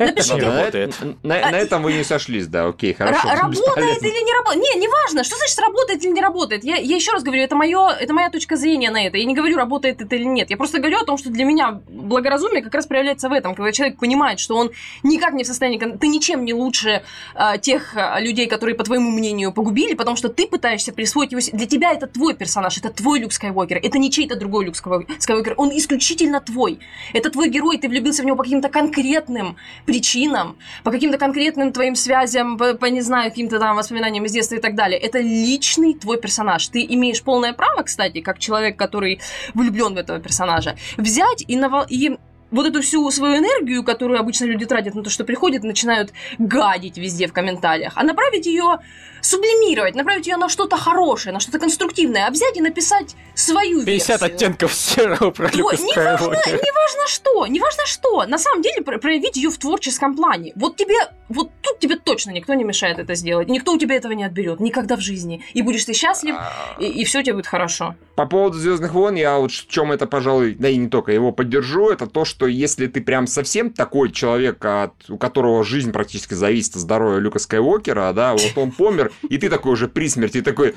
это 0.00 0.34
не 0.34 0.40
работает. 0.40 0.96
На, 1.22 1.50
на 1.50 1.58
этом 1.58 1.82
вы 1.82 1.92
не 1.92 2.04
сошлись, 2.04 2.46
да, 2.46 2.66
окей, 2.66 2.94
хорошо. 2.94 3.28
Р- 3.28 3.38
работает 3.40 4.02
или 4.02 4.24
не 4.24 4.32
работает? 4.32 4.62
Не, 4.62 4.80
неважно, 4.80 5.24
что 5.24 5.36
значит 5.36 5.58
работает 5.58 6.02
или 6.02 6.10
не 6.10 6.20
работает. 6.20 6.64
Я, 6.64 6.76
я 6.76 6.96
еще 6.96 7.12
раз 7.12 7.22
говорю, 7.22 7.42
это, 7.42 7.54
моё, 7.54 7.88
это 7.88 8.12
моя 8.12 8.30
точка 8.30 8.56
зрения 8.56 8.90
на 8.90 9.06
это. 9.06 9.18
Я 9.18 9.24
не 9.24 9.34
говорю, 9.34 9.56
работает 9.56 10.00
это 10.00 10.16
или 10.16 10.24
нет. 10.24 10.50
Я 10.50 10.56
просто 10.56 10.78
говорю 10.78 10.98
о 10.98 11.04
том, 11.04 11.18
что 11.18 11.30
для 11.30 11.44
меня 11.44 11.80
благоразумие 11.88 12.62
как 12.62 12.74
раз 12.74 12.86
проявляется 12.86 13.28
в 13.28 13.32
этом, 13.32 13.54
когда 13.54 13.72
человек 13.72 13.98
понимает, 13.98 14.40
что 14.40 14.56
он 14.56 14.70
никак 15.02 15.34
не 15.34 15.44
в 15.44 15.46
состоянии... 15.46 15.78
Ты 15.78 16.08
ничем 16.08 16.44
не 16.44 16.54
лучше 16.54 17.02
а, 17.34 17.58
тех 17.58 17.96
а, 17.96 18.20
людей, 18.20 18.46
которые, 18.46 18.74
по 18.74 18.84
твоему 18.84 19.10
мнению, 19.10 19.52
погубили, 19.52 19.94
потому 19.94 20.16
что 20.16 20.28
ты 20.28 20.46
пытаешься 20.46 20.92
присвоить 20.92 21.32
его... 21.32 21.40
Для 21.52 21.66
тебя 21.66 21.92
это 21.92 22.06
твой 22.06 22.34
персонаж, 22.34 22.78
это 22.78 22.90
твой 22.90 23.20
Люк 23.20 23.32
Скайуокер, 23.32 23.78
это 23.82 23.98
не 23.98 24.10
чей-то 24.10 24.36
другой 24.36 24.66
Люк 24.66 24.76
Скайуокер, 24.76 25.54
он 25.56 25.70
исключительно 25.76 26.40
твой. 26.40 26.78
Это 27.12 27.30
твой 27.30 27.48
герой, 27.48 27.78
ты 27.78 27.88
влюбился 27.88 28.22
в 28.22 28.26
него 28.26 28.36
по 28.36 28.42
каким-то 28.42 28.68
конкретным 28.68 29.56
причинам, 29.90 30.56
по 30.84 30.92
каким-то 30.92 31.18
конкретным 31.18 31.72
твоим 31.72 31.96
связям, 31.96 32.56
по, 32.56 32.74
по 32.74 32.86
не 32.86 33.00
знаю, 33.00 33.30
каким-то 33.30 33.58
там 33.58 33.74
воспоминаниям 33.74 34.24
из 34.24 34.32
детства 34.32 34.54
и 34.54 34.60
так 34.60 34.76
далее. 34.76 35.00
Это 35.00 35.18
личный 35.18 35.94
твой 35.94 36.20
персонаж. 36.20 36.68
Ты 36.68 36.86
имеешь 36.88 37.20
полное 37.24 37.52
право, 37.52 37.82
кстати, 37.82 38.20
как 38.20 38.38
человек, 38.38 38.76
который 38.76 39.20
влюблен 39.52 39.94
в 39.94 39.98
этого 39.98 40.20
персонажа, 40.20 40.76
взять 40.96 41.44
и, 41.48 41.56
навал... 41.56 41.86
и 41.88 42.16
вот 42.52 42.66
эту 42.66 42.82
всю 42.82 43.10
свою 43.10 43.38
энергию, 43.38 43.82
которую 43.82 44.20
обычно 44.20 44.44
люди 44.44 44.64
тратят 44.64 44.94
на 44.94 45.02
то, 45.02 45.10
что 45.10 45.24
приходят 45.24 45.64
начинают 45.64 46.12
гадить 46.38 46.96
везде 46.96 47.26
в 47.26 47.32
комментариях, 47.32 47.94
а 47.96 48.04
направить 48.04 48.46
ее 48.46 48.78
сублимировать, 49.22 49.94
направить 49.94 50.26
ее 50.26 50.36
на 50.36 50.48
что-то 50.48 50.76
хорошее, 50.76 51.32
на 51.32 51.40
что-то 51.40 51.58
конструктивное, 51.58 52.26
а 52.26 52.30
взять 52.30 52.56
и 52.56 52.60
написать 52.60 53.16
свою 53.34 53.84
50 53.84 54.08
версию. 54.08 54.26
оттенков 54.26 54.74
серого 54.74 55.30
про 55.30 55.50
Люка 55.50 55.76
неважно, 55.76 56.36
неважно 56.36 57.06
что, 57.06 57.46
неважно 57.46 57.86
что, 57.86 58.26
на 58.26 58.38
самом 58.38 58.62
деле 58.62 58.82
проявить 58.82 59.36
ее 59.36 59.50
в 59.50 59.58
творческом 59.58 60.16
плане. 60.16 60.52
Вот 60.56 60.76
тебе, 60.76 60.96
вот 61.28 61.50
тут 61.62 61.78
тебе 61.78 61.96
точно 61.96 62.30
никто 62.30 62.54
не 62.54 62.64
мешает 62.64 62.98
это 62.98 63.14
сделать, 63.14 63.48
никто 63.48 63.72
у 63.72 63.78
тебя 63.78 63.96
этого 63.96 64.12
не 64.12 64.24
отберет, 64.24 64.60
никогда 64.60 64.96
в 64.96 65.00
жизни. 65.00 65.42
И 65.54 65.62
будешь 65.62 65.84
ты 65.84 65.92
счастлив, 65.92 66.36
и, 66.78 66.86
и 66.86 67.04
все 67.04 67.22
тебе 67.22 67.34
будет 67.34 67.46
хорошо. 67.46 67.94
По 68.16 68.26
поводу 68.26 68.58
Звездных 68.58 68.92
войн, 68.92 69.14
я 69.14 69.38
вот 69.38 69.50
в 69.50 69.68
чем 69.68 69.92
это, 69.92 70.06
пожалуй, 70.06 70.54
да 70.54 70.68
и 70.68 70.76
не 70.76 70.88
только 70.88 71.12
его 71.12 71.32
поддержу, 71.32 71.88
это 71.88 72.06
то, 72.06 72.24
что 72.24 72.46
если 72.46 72.86
ты 72.86 73.00
прям 73.00 73.26
совсем 73.26 73.70
такой 73.70 74.10
человек, 74.12 74.62
от, 74.64 74.92
у 75.08 75.16
которого 75.16 75.64
жизнь 75.64 75.92
практически 75.92 76.34
зависит 76.34 76.74
от 76.76 76.82
здоровья 76.82 77.18
Люка 77.18 77.38
Скайуокера, 77.38 78.12
да, 78.12 78.32
вот 78.32 78.52
он 78.56 78.72
помер, 78.72 79.09
и 79.28 79.38
ты 79.38 79.48
такой 79.48 79.72
уже 79.72 79.88
при 79.88 80.08
смерти, 80.08 80.42
такой, 80.42 80.74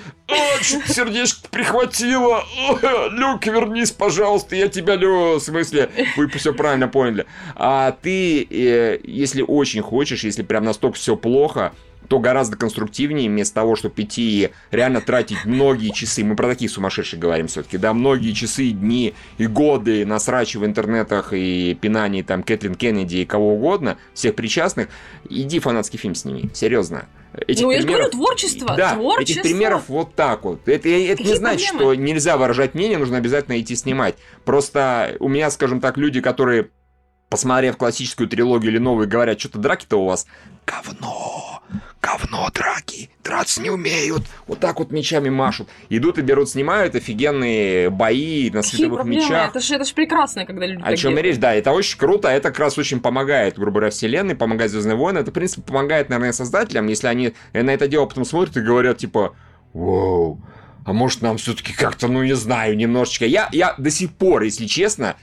сердечко 0.62 1.48
прихватило, 1.50 2.44
Люк, 3.12 3.46
вернись, 3.46 3.92
пожалуйста, 3.92 4.56
я 4.56 4.68
тебя 4.68 4.96
люблю, 4.96 5.36
в 5.36 5.40
смысле, 5.40 5.90
вы 6.18 6.28
все 6.30 6.54
правильно 6.54 6.88
поняли. 6.88 7.26
А 7.56 7.92
ты, 7.92 8.44
э, 8.50 9.00
если 9.04 9.42
очень 9.42 9.82
хочешь, 9.82 10.24
если 10.24 10.44
прям 10.44 10.64
настолько 10.64 10.98
все 10.98 11.16
плохо, 11.16 11.74
то 12.08 12.20
гораздо 12.20 12.58
конструктивнее, 12.58 13.30
вместо 13.30 13.56
того, 13.56 13.76
чтобы 13.76 14.02
идти 14.02 14.44
и 14.44 14.52
реально 14.72 15.02
тратить 15.02 15.46
многие 15.46 15.90
часы, 15.90 16.24
мы 16.24 16.36
про 16.36 16.48
таких 16.48 16.70
сумасшедших 16.70 17.20
говорим 17.20 17.48
все-таки, 17.48 17.78
да, 17.78 17.94
многие 17.94 18.34
часы, 18.34 18.70
дни 18.70 19.14
и 19.38 19.48
годы 19.48 20.06
на 20.06 20.20
в 20.20 20.66
интернетах 20.66 21.34
и 21.34 21.78
пинании 21.80 22.22
там 22.22 22.44
Кэтлин 22.44 22.76
Кеннеди 22.76 23.18
и 23.18 23.26
кого 23.26 23.56
угодно, 23.56 23.98
всех 24.14 24.36
причастных, 24.36 24.90
иди 25.30 25.60
фанатский 25.60 26.00
фильм 26.00 26.16
сними, 26.16 26.50
серьезно. 26.54 27.06
Этих 27.48 27.64
ну, 27.64 27.70
примеров... 27.70 27.74
я 27.74 27.82
же 27.82 27.88
говорю, 27.88 28.10
творчество. 28.10 28.76
Да, 28.78 28.94
творчество. 28.94 29.40
этих 29.40 29.42
примеров 29.42 29.84
вот 29.88 30.14
так 30.16 30.44
вот. 30.44 30.68
Это, 30.68 30.88
это 30.90 31.24
не 31.24 31.36
значит, 31.36 31.70
проблемы? 31.70 31.96
что 31.96 32.02
нельзя 32.02 32.38
выражать 32.38 32.74
мнение, 32.76 32.98
нужно 32.98 33.18
обязательно 33.18 33.60
идти 33.60 33.76
снимать. 33.76 34.16
Просто 34.46 35.18
у 35.20 35.28
меня, 35.28 35.50
скажем 35.50 35.82
так, 35.82 35.98
люди, 35.98 36.22
которые 36.22 36.70
посмотрев 37.30 37.78
классическую 37.78 38.28
трилогию 38.28 38.72
или 38.72 38.78
новые, 38.78 39.08
говорят, 39.08 39.40
что-то 39.40 39.60
драки-то 39.60 39.98
у 39.98 40.06
вас 40.06 40.28
говно, 40.66 41.62
говно 42.02 42.50
драки, 42.54 43.10
драться 43.24 43.62
не 43.62 43.70
умеют, 43.70 44.24
вот 44.48 44.60
так 44.60 44.80
вот 44.80 44.92
мечами 44.92 45.30
машут. 45.30 45.70
Идут 45.90 46.18
и 46.18 46.22
берут, 46.22 46.50
снимают 46.50 46.96
офигенные 46.96 47.90
бои 47.90 48.50
на 48.50 48.62
световых 48.62 49.06
мечах. 49.06 49.50
Это 49.50 49.60
же, 49.60 49.76
это 49.76 49.86
же 49.86 49.94
прекрасно, 49.94 50.46
когда 50.46 50.66
люди 50.66 50.82
О 50.84 50.96
чем 50.96 51.18
речь, 51.18 51.38
да, 51.38 51.54
это 51.54 51.72
очень 51.72 51.98
круто, 51.98 52.28
это 52.30 52.50
как 52.50 52.60
раз 52.60 52.78
очень 52.78 53.00
помогает, 53.00 53.56
грубо 53.56 53.80
говоря, 53.80 53.92
вселенной, 53.92 54.36
помогает 54.36 54.72
Звездные 54.72 54.96
войны, 54.96 55.20
это, 55.20 55.32
в 55.32 55.34
принципе, 55.34 55.62
помогает, 55.62 56.10
наверное, 56.10 56.34
создателям, 56.34 56.88
если 56.88 57.08
они 57.08 57.34
на 57.54 57.70
это 57.72 57.88
дело 57.88 58.06
потом 58.06 58.26
смотрят 58.26 58.56
и 58.58 58.62
говорят, 58.62 58.98
типа, 58.98 59.36
вау, 59.74 60.42
а 60.86 60.94
может 60.94 61.22
нам 61.22 61.38
все-таки 61.38 61.74
как-то, 61.74 62.08
ну 62.08 62.24
не 62.24 62.36
знаю, 62.36 62.76
немножечко. 62.76 63.26
Я, 63.26 63.50
я 63.52 63.76
до 63.78 63.90
сих 63.90 64.12
пор, 64.14 64.44
если 64.44 64.66
честно, 64.66 65.16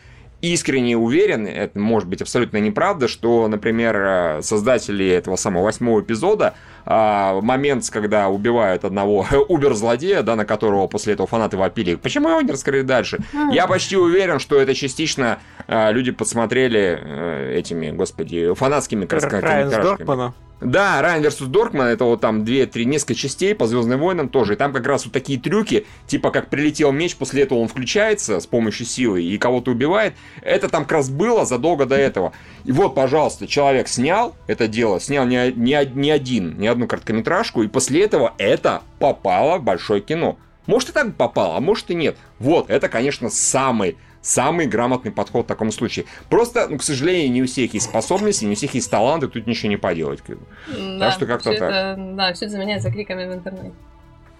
искренне 0.42 0.96
уверен, 0.96 1.46
это 1.46 1.78
может 1.78 2.08
быть 2.08 2.22
абсолютно 2.22 2.58
неправда, 2.58 3.08
что, 3.08 3.48
например, 3.48 3.96
э, 3.96 4.42
создатели 4.42 5.06
этого 5.06 5.36
самого 5.36 5.64
восьмого 5.64 6.00
эпизода 6.00 6.54
а, 6.86 7.40
момент, 7.40 7.88
когда 7.90 8.28
убивают 8.28 8.84
одного 8.84 9.26
убер-злодея, 9.48 10.22
да, 10.22 10.36
на 10.36 10.44
которого 10.44 10.86
после 10.86 11.14
этого 11.14 11.26
фанаты 11.26 11.56
вопили, 11.56 11.94
почему 11.94 12.30
его 12.30 12.40
не 12.40 12.50
раскрыли 12.50 12.82
дальше? 12.82 13.18
Я 13.52 13.66
почти 13.66 13.96
уверен, 13.96 14.38
что 14.38 14.58
это 14.60 14.74
частично 14.74 15.38
а, 15.66 15.90
люди 15.90 16.10
подсмотрели 16.10 17.54
этими, 17.54 17.90
господи, 17.90 18.54
фанатскими 18.54 19.06
красками. 19.06 20.49
Да, 20.60 21.00
Райан 21.00 21.22
versus 21.22 21.46
Доркман, 21.46 21.86
это 21.86 22.04
вот 22.04 22.20
там 22.20 22.44
две-три, 22.44 22.84
несколько 22.84 23.14
частей 23.14 23.54
по 23.54 23.66
Звездным 23.66 24.00
войнам 24.00 24.28
тоже. 24.28 24.54
И 24.54 24.56
там 24.56 24.72
как 24.72 24.86
раз 24.86 25.06
вот 25.06 25.14
такие 25.14 25.40
трюки, 25.40 25.86
типа 26.06 26.30
как 26.30 26.50
прилетел 26.50 26.92
меч, 26.92 27.16
после 27.16 27.44
этого 27.44 27.58
он 27.60 27.68
включается 27.68 28.40
с 28.40 28.46
помощью 28.46 28.84
силы 28.84 29.22
и 29.22 29.38
кого-то 29.38 29.70
убивает. 29.70 30.14
Это 30.42 30.68
там 30.68 30.84
как 30.84 30.92
раз 30.92 31.08
было 31.08 31.46
задолго 31.46 31.86
до 31.86 31.96
этого. 31.96 32.32
И 32.64 32.72
вот, 32.72 32.94
пожалуйста, 32.94 33.46
человек 33.46 33.88
снял 33.88 34.36
это 34.46 34.68
дело, 34.68 35.00
снял 35.00 35.24
не, 35.24 35.50
не, 35.52 35.90
не 35.94 36.10
один, 36.10 36.58
не 36.58 36.66
одну 36.66 36.86
короткометражку, 36.86 37.62
и 37.62 37.68
после 37.68 38.04
этого 38.04 38.34
это 38.36 38.82
попало 38.98 39.58
в 39.58 39.64
большое 39.64 40.02
кино. 40.02 40.36
Может 40.66 40.90
и 40.90 40.92
так 40.92 41.16
попало, 41.16 41.56
а 41.56 41.60
может 41.60 41.90
и 41.90 41.94
нет. 41.94 42.16
Вот, 42.38 42.68
это, 42.68 42.88
конечно, 42.88 43.30
самый 43.30 43.96
самый 44.22 44.66
грамотный 44.66 45.10
подход 45.10 45.44
в 45.44 45.48
таком 45.48 45.72
случае. 45.72 46.06
Просто, 46.28 46.68
ну, 46.68 46.78
к 46.78 46.82
сожалению, 46.82 47.30
не 47.32 47.42
у 47.42 47.46
всех 47.46 47.74
есть 47.74 47.86
способности, 47.86 48.44
не 48.44 48.52
у 48.52 48.56
всех 48.56 48.74
есть 48.74 48.90
таланты, 48.90 49.28
тут 49.28 49.46
ничего 49.46 49.70
не 49.70 49.76
поделать. 49.76 50.20
Да, 50.68 50.98
так 50.98 51.12
что 51.14 51.26
как-то 51.26 51.50
так. 51.50 51.62
Это, 51.62 51.96
да, 52.16 52.32
все 52.32 52.46
это 52.46 52.52
заменяется 52.52 52.90
криками 52.90 53.26
в 53.28 53.34
интернете. 53.34 53.74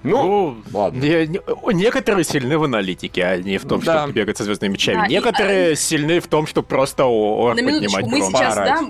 Ну, 0.03 0.57
ну 0.73 0.79
ладно. 0.79 0.99
Не, 0.99 1.27
не, 1.27 1.41
некоторые 1.75 2.25
сильны 2.25 2.57
в 2.57 2.65
аналитике, 2.65 3.25
а 3.25 3.37
не 3.37 3.59
в 3.59 3.67
том, 3.67 3.81
да. 3.81 3.99
чтобы 3.99 4.13
бегать 4.15 4.39
со 4.39 4.45
звездными 4.45 4.73
мечами. 4.73 5.01
Да, 5.03 5.07
некоторые 5.07 5.71
и, 5.71 5.73
а... 5.73 5.77
сильны 5.77 6.21
в 6.21 6.27
том, 6.27 6.47
что 6.47 6.63
просто 6.63 7.05
орк 7.05 7.57
На 7.57 7.61
минуточку, 7.61 8.07
мы 8.07 8.23
сейчас, 8.23 8.55
да, 8.55 8.81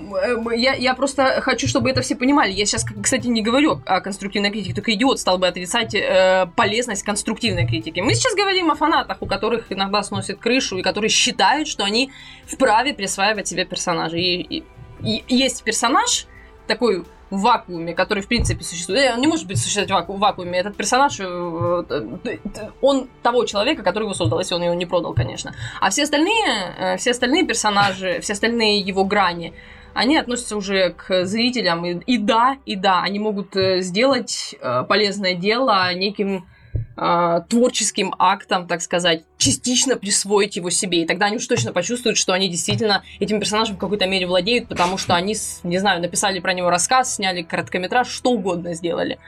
я, 0.53 0.73
я 0.73 0.93
просто 0.93 1.41
хочу, 1.41 1.67
чтобы 1.67 1.89
это 1.89 2.01
все 2.01 2.15
понимали. 2.15 2.51
Я 2.51 2.65
сейчас, 2.65 2.85
кстати, 3.01 3.27
не 3.27 3.41
говорю 3.41 3.81
о 3.85 3.99
конструктивной 3.99 4.51
критике, 4.51 4.73
только 4.73 4.93
идиот 4.93 5.19
стал 5.19 5.37
бы 5.37 5.47
отрицать 5.47 5.93
э, 5.93 6.47
полезность 6.55 7.03
конструктивной 7.03 7.67
критики. 7.67 7.99
Мы 7.99 8.13
сейчас 8.15 8.33
говорим 8.33 8.71
о 8.71 8.75
фанатах, 8.75 9.17
у 9.21 9.25
которых 9.25 9.65
иногда 9.71 10.03
сносит 10.03 10.39
крышу, 10.39 10.77
и 10.77 10.81
которые 10.81 11.09
считают, 11.09 11.67
что 11.67 11.83
они 11.83 12.11
вправе 12.47 12.93
присваивать 12.93 13.47
себе 13.47 13.65
персонажей. 13.65 14.21
И, 14.21 14.63
и, 15.03 15.23
и 15.27 15.35
есть 15.35 15.63
персонаж 15.63 16.25
такой 16.67 17.03
в 17.31 17.41
вакууме, 17.41 17.93
который 17.93 18.21
в 18.21 18.27
принципе 18.27 18.63
существует. 18.63 19.01
Э, 19.01 19.13
он 19.13 19.21
не 19.21 19.27
может 19.27 19.47
быть 19.47 19.59
существовать 19.59 20.07
в 20.07 20.19
вакууме. 20.19 20.59
Этот 20.59 20.75
персонаж, 20.75 21.19
э, 21.19 21.23
э, 21.23 22.37
он 22.81 23.07
того 23.23 23.45
человека, 23.45 23.83
который 23.83 24.03
его 24.03 24.13
создал, 24.13 24.39
если 24.39 24.53
он 24.53 24.63
его 24.63 24.73
не 24.73 24.85
продал, 24.85 25.13
конечно. 25.13 25.55
А 25.79 25.89
все 25.89 26.03
остальные, 26.03 26.97
все 26.97 27.11
остальные 27.11 27.47
персонажи, 27.47 28.19
все 28.21 28.33
остальные 28.33 28.81
его 28.81 29.05
грани, 29.05 29.53
они 29.93 30.17
относятся 30.17 30.57
уже 30.57 30.91
к 30.91 31.25
зрителям. 31.25 31.85
И, 31.85 31.99
и 32.05 32.17
да, 32.17 32.57
и 32.65 32.75
да, 32.75 33.01
они 33.01 33.19
могут 33.19 33.55
сделать 33.55 34.55
полезное 34.87 35.33
дело 35.33 35.93
неким 35.93 36.45
э, 36.97 37.41
творческим 37.49 38.13
актом, 38.17 38.67
так 38.67 38.81
сказать, 38.81 39.23
частично 39.37 39.95
присвоить 39.97 40.55
его 40.55 40.69
себе. 40.69 41.03
И 41.03 41.05
тогда 41.05 41.27
они 41.27 41.37
уж 41.37 41.47
точно 41.47 41.73
почувствуют, 41.73 42.17
что 42.17 42.33
они 42.33 42.49
действительно 42.49 43.03
этим 43.19 43.39
персонажем 43.39 43.75
в 43.75 43.79
какой-то 43.79 44.07
мере 44.07 44.27
владеют, 44.27 44.67
потому 44.67 44.97
что 44.97 45.15
они, 45.15 45.35
не 45.63 45.77
знаю, 45.79 46.01
написали 46.01 46.39
про 46.39 46.53
него 46.53 46.69
рассказ, 46.69 47.15
сняли 47.15 47.41
короткометраж, 47.41 48.07
что 48.07 48.31
угодно 48.31 48.73
сделали. 48.73 49.19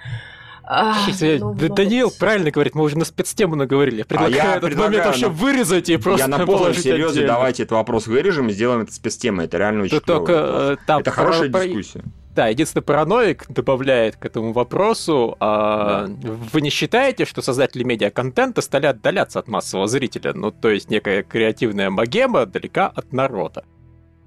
Слушайте, 0.65 1.39
ну, 1.41 1.53
Даниил 1.53 2.07
вот. 2.07 2.17
правильно 2.17 2.49
говорит, 2.49 2.73
мы 2.73 2.83
уже 2.83 2.97
на 2.97 3.03
спецтему 3.03 3.55
наговорили. 3.55 3.97
Я 3.97 4.05
предлагаю 4.05 4.33
а 4.33 4.45
я 4.45 4.51
этот 4.51 4.63
предлагаю, 4.69 4.91
момент 4.91 5.05
вообще 5.07 5.27
вырезать 5.27 5.89
и 5.89 5.97
просто 5.97 6.29
Я 6.29 6.37
на 6.37 6.45
полном 6.45 6.73
серьезе, 6.73 7.09
отдельно. 7.09 7.27
давайте 7.27 7.63
этот 7.63 7.73
вопрос 7.73 8.07
вырежем 8.07 8.47
и 8.47 8.53
сделаем 8.53 8.81
это 8.81 8.93
спецтемой. 8.93 9.45
Это 9.45 9.57
реально 9.57 9.83
очень 9.83 9.99
только, 9.99 10.31
э, 10.33 10.77
там, 10.87 11.01
Это 11.01 11.11
хорошая 11.11 11.49
про... 11.49 11.67
дискуссия. 11.67 12.03
Да, 12.35 12.47
единственный 12.47 12.81
параноик 12.81 13.45
добавляет 13.47 14.15
к 14.15 14.25
этому 14.25 14.53
вопросу, 14.53 15.37
а, 15.39 16.07
да. 16.07 16.31
вы 16.51 16.61
не 16.61 16.71
считаете, 16.71 17.25
что 17.25 17.43
создатели 17.43 17.83
медиа-контента 17.83 18.61
стали 18.61 18.87
отдаляться 18.87 19.37
от 19.37 19.47
массового 19.47 19.87
зрителя? 19.87 20.33
Ну, 20.33 20.49
то 20.49 20.69
есть 20.69 20.89
некая 20.89 21.21
креативная 21.21 21.91
богема 21.91 22.47
далека 22.47 22.87
от 22.87 23.13
народа. 23.13 23.65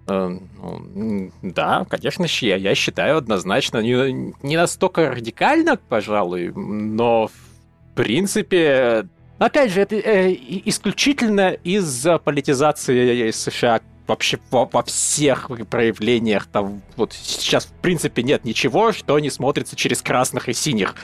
Э, 0.08 0.28
ну, 0.28 1.32
да, 1.42 1.84
конечно, 1.88 2.26
я, 2.42 2.56
я 2.56 2.74
считаю 2.76 3.18
однозначно 3.18 3.78
не, 3.78 4.34
не 4.42 4.56
настолько 4.56 5.10
радикально, 5.10 5.76
пожалуй, 5.76 6.52
но 6.54 7.26
в 7.26 7.94
принципе, 7.96 9.08
опять 9.38 9.72
же, 9.72 9.80
это 9.80 9.96
э, 9.96 10.32
исключительно 10.64 11.54
из-за 11.64 12.18
политизации 12.18 13.32
США 13.32 13.80
вообще 14.06 14.38
во, 14.50 14.66
во 14.66 14.82
всех 14.82 15.50
проявлениях. 15.70 16.46
Там 16.46 16.82
вот 16.96 17.12
сейчас, 17.12 17.66
в 17.66 17.72
принципе, 17.72 18.22
нет 18.22 18.44
ничего, 18.44 18.92
что 18.92 19.18
не 19.18 19.30
смотрится 19.30 19.76
через 19.76 20.02
красных 20.02 20.48
и 20.48 20.52
синих 20.52 20.94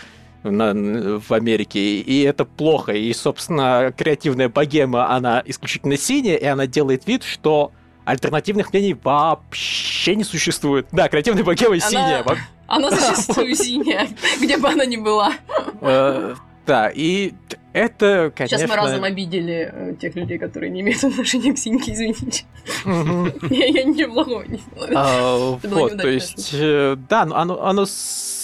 на, 0.42 0.72
в 1.20 1.32
Америке, 1.32 1.80
и 1.80 2.22
это 2.22 2.44
плохо. 2.44 2.92
И, 2.92 3.12
собственно, 3.12 3.92
креативная 3.96 4.48
богема, 4.48 5.10
она 5.10 5.42
исключительно 5.44 5.96
синяя, 5.96 6.36
и 6.36 6.44
она 6.44 6.66
делает 6.66 7.06
вид, 7.06 7.22
что 7.22 7.72
альтернативных 8.04 8.72
мнений 8.72 8.96
вообще 9.02 10.16
не 10.16 10.24
существует. 10.24 10.86
Да, 10.92 11.08
креативная 11.08 11.44
богема 11.44 11.78
синяя. 11.78 12.24
Она 12.66 12.90
существует 12.90 13.58
синяя, 13.58 14.08
где 14.40 14.56
бы 14.56 14.68
она 14.68 14.84
ни 14.86 14.96
была. 14.96 15.32
Да, 16.66 16.90
и 16.94 17.32
это, 17.72 18.32
конечно... 18.36 18.58
Сейчас 18.58 18.70
мы 18.70 18.76
разом 18.76 19.04
обидели 19.04 19.70
э, 19.72 19.94
тех 20.00 20.14
людей, 20.14 20.38
которые 20.38 20.70
не 20.70 20.80
имеют 20.80 21.02
отношения 21.04 21.52
к 21.52 21.58
Синьке, 21.58 21.92
извините. 21.92 22.44
Я 22.84 23.82
ничего 23.84 24.12
плохого 24.12 24.44
не 24.44 24.60
а, 24.94 25.58
Вот, 25.62 25.96
то 25.96 26.08
есть, 26.08 26.50
э, 26.52 26.96
да, 27.08 27.22
оно 27.22 27.86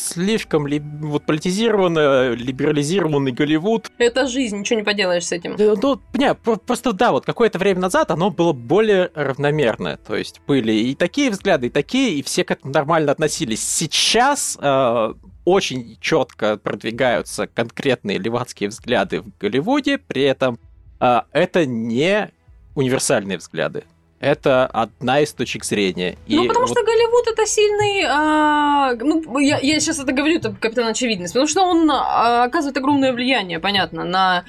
слишком 0.09 0.67
ли, 0.67 0.81
вот 0.81 1.25
политизированный, 1.25 2.35
либерализированный 2.35 3.33
Голливуд. 3.33 3.91
Это 3.99 4.27
жизнь, 4.27 4.59
ничего 4.59 4.79
не 4.79 4.85
поделаешь 4.85 5.27
с 5.27 5.33
этим. 5.33 5.55
Ну, 5.59 6.01
не, 6.15 6.35
просто 6.35 6.93
да, 6.93 7.13
вот 7.13 7.27
какое-то 7.27 7.59
время 7.59 7.81
назад 7.81 8.11
оно 8.11 8.31
было 8.31 8.53
более 8.53 9.11
равномерное. 9.15 9.99
То 9.99 10.17
есть 10.17 10.41
были 10.47 10.73
и 10.73 10.95
такие 10.95 11.31
взгляды, 11.31 11.67
и 11.67 11.71
такие, 11.71 12.15
и 12.15 12.23
все 12.23 12.45
к 12.45 12.51
этому 12.51 12.73
нормально 12.73 13.13
относились. 13.13 13.63
Сейчас 13.63 14.59
э, 14.61 15.15
очень 15.49 15.97
четко 16.01 16.59
продвигаются 16.59 17.47
конкретные 17.47 18.19
левацкие 18.19 18.69
взгляды 18.69 19.23
в 19.23 19.31
Голливуде, 19.39 19.97
при 19.97 20.23
этом 20.23 20.59
э, 21.01 21.23
это 21.33 21.65
не 21.65 22.31
универсальные 22.75 23.39
взгляды 23.39 23.85
это 24.21 24.67
одна 24.67 25.21
из 25.21 25.33
точек 25.33 25.65
зрения. 25.65 26.17
Ну, 26.27 26.45
и 26.45 26.49
потому 26.49 26.67
вот... 26.67 26.77
что 26.77 26.85
Голливуд 26.85 27.29
это 27.29 27.47
сильный... 27.47 28.05
А, 28.09 28.95
ну, 28.95 29.39
я, 29.39 29.59
я 29.59 29.79
сейчас 29.81 29.99
это 30.01 30.13
говорю, 30.13 30.37
это 30.37 30.53
капитан 30.53 30.89
очевидность, 30.89 31.35
потому 31.35 31.49
что 31.49 31.63
он 31.63 31.89
а, 31.91 32.45
оказывает 32.45 32.77
огромное 32.77 33.13
влияние, 33.13 33.61
понятно, 33.61 34.05
на 34.05 34.45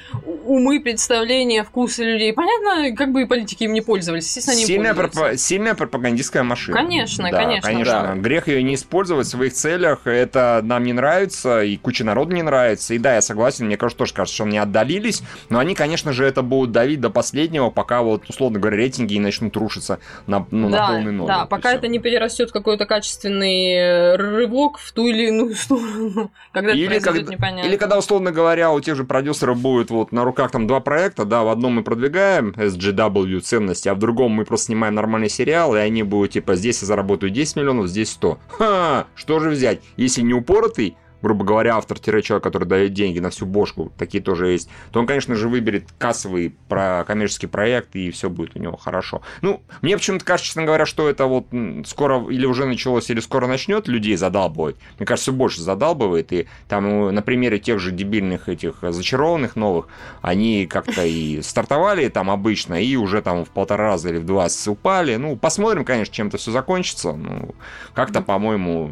умы, 0.45 0.79
представления, 0.79 1.63
вкусы 1.63 2.03
людей. 2.03 2.33
Понятно, 2.33 2.95
как 2.95 3.11
бы 3.11 3.23
и 3.23 3.25
политики 3.25 3.63
им 3.65 3.73
не 3.73 3.81
пользовались, 3.81 4.25
естественно, 4.25 4.57
они 4.57 4.65
сильная, 4.65 4.93
пропа- 4.93 5.37
сильная 5.37 5.75
пропагандистская 5.75 6.43
машина. 6.43 6.75
Конечно, 6.75 7.29
да, 7.29 7.37
конечно. 7.37 7.69
конечно. 7.69 8.13
Да. 8.15 8.15
Грех 8.15 8.47
ее 8.47 8.63
не 8.63 8.75
использовать 8.75 9.27
в 9.27 9.29
своих 9.29 9.53
целях, 9.53 10.01
это 10.05 10.61
нам 10.63 10.83
не 10.83 10.93
нравится, 10.93 11.63
и 11.63 11.77
куча 11.77 12.03
народу 12.03 12.33
не 12.33 12.41
нравится. 12.41 12.95
И 12.95 12.97
да, 12.97 13.15
я 13.15 13.21
согласен, 13.21 13.67
мне 13.67 13.77
кажется, 13.77 13.99
тоже 13.99 14.13
кажется, 14.13 14.35
что 14.35 14.43
они 14.45 14.57
отдалились, 14.57 15.21
но 15.49 15.59
они, 15.59 15.75
конечно 15.75 16.11
же, 16.11 16.25
это 16.25 16.41
будут 16.41 16.71
давить 16.71 17.01
до 17.01 17.09
последнего, 17.09 17.69
пока 17.69 18.01
вот, 18.01 18.27
условно 18.29 18.59
говоря, 18.59 18.77
рейтинги 18.77 19.13
и 19.13 19.19
начнут 19.19 19.58
рушится 19.59 19.99
на, 20.27 20.45
ну, 20.51 20.69
да, 20.69 20.87
на 20.87 20.93
полный 20.93 21.11
ноль. 21.11 21.27
Да, 21.27 21.45
пока 21.45 21.73
это 21.73 21.87
не 21.87 21.99
перерастет 21.99 22.51
какой-то 22.51 22.85
качественный 22.85 23.73
э, 23.73 24.15
рывок 24.15 24.77
в 24.79 24.91
ту 24.91 25.07
или 25.07 25.27
иную 25.27 25.55
сторону, 25.55 26.31
когда 26.51 26.71
или 26.71 26.97
это 26.97 27.13
как, 27.13 27.29
непонятно. 27.29 27.67
Или 27.67 27.77
когда, 27.77 27.97
условно 27.97 28.31
говоря, 28.31 28.71
у 28.71 28.79
тех 28.79 28.95
же 28.95 29.03
продюсеров 29.03 29.59
будет 29.59 29.91
вот 29.91 30.11
на 30.11 30.23
руках 30.23 30.51
там 30.51 30.67
два 30.67 30.79
проекта, 30.79 31.25
да, 31.25 31.43
в 31.43 31.49
одном 31.49 31.73
мы 31.73 31.83
продвигаем 31.83 32.51
SGW 32.57 33.39
ценности, 33.41 33.89
а 33.89 33.95
в 33.95 33.99
другом 33.99 34.31
мы 34.31 34.45
просто 34.45 34.67
снимаем 34.67 34.95
нормальный 34.95 35.29
сериал, 35.29 35.75
и 35.75 35.79
они 35.79 36.03
будут, 36.03 36.31
типа, 36.31 36.55
здесь 36.55 36.81
я 36.81 36.87
заработаю 36.87 37.29
10 37.29 37.55
миллионов, 37.57 37.87
здесь 37.87 38.11
100. 38.11 38.39
Ха, 38.49 39.07
что 39.15 39.39
же 39.39 39.49
взять? 39.49 39.81
Если 39.97 40.21
не 40.21 40.33
упоротый, 40.33 40.97
грубо 41.21 41.45
говоря, 41.45 41.75
автор-человек, 41.77 42.43
который 42.43 42.67
дает 42.67 42.93
деньги 42.93 43.19
на 43.19 43.29
всю 43.29 43.45
бошку, 43.45 43.91
такие 43.97 44.23
тоже 44.23 44.47
есть, 44.47 44.69
то 44.91 44.99
он, 44.99 45.07
конечно 45.07 45.35
же, 45.35 45.49
выберет 45.49 45.85
кассовый 45.97 46.55
про 46.67 47.03
коммерческий 47.05 47.47
проект, 47.47 47.95
и 47.95 48.11
все 48.11 48.29
будет 48.29 48.55
у 48.55 48.59
него 48.59 48.77
хорошо. 48.77 49.21
Ну, 49.41 49.61
мне 49.81 49.97
почему-то 49.97 50.25
кажется, 50.25 50.47
честно 50.47 50.63
говоря, 50.63 50.85
что 50.85 51.09
это 51.09 51.25
вот 51.25 51.47
скоро 51.85 52.25
или 52.29 52.45
уже 52.45 52.65
началось, 52.65 53.09
или 53.09 53.19
скоро 53.19 53.47
начнет 53.47 53.87
людей 53.87 54.15
задалбывать. 54.15 54.75
Мне 54.97 55.05
кажется, 55.05 55.31
все 55.31 55.37
больше 55.37 55.61
задалбывает, 55.61 56.31
и 56.31 56.47
там 56.67 56.85
э, 56.85 57.11
на 57.11 57.21
примере 57.21 57.59
тех 57.59 57.79
же 57.79 57.91
дебильных 57.91 58.49
этих 58.49 58.77
зачарованных 58.81 59.55
новых, 59.55 59.87
они 60.21 60.65
как-то 60.67 61.05
и 61.05 61.41
стартовали 61.41 62.07
там 62.09 62.29
обычно, 62.29 62.81
и 62.81 62.95
уже 62.95 63.21
там 63.21 63.45
в 63.45 63.49
полтора 63.49 63.89
раза 63.89 64.09
или 64.09 64.17
в 64.17 64.25
два 64.25 64.47
упали. 64.67 65.15
Ну, 65.15 65.35
посмотрим, 65.35 65.85
конечно, 65.85 66.13
чем 66.13 66.27
это 66.27 66.37
все 66.37 66.51
закончится. 66.51 67.13
Ну, 67.13 67.55
как-то, 67.93 68.21
по-моему... 68.21 68.89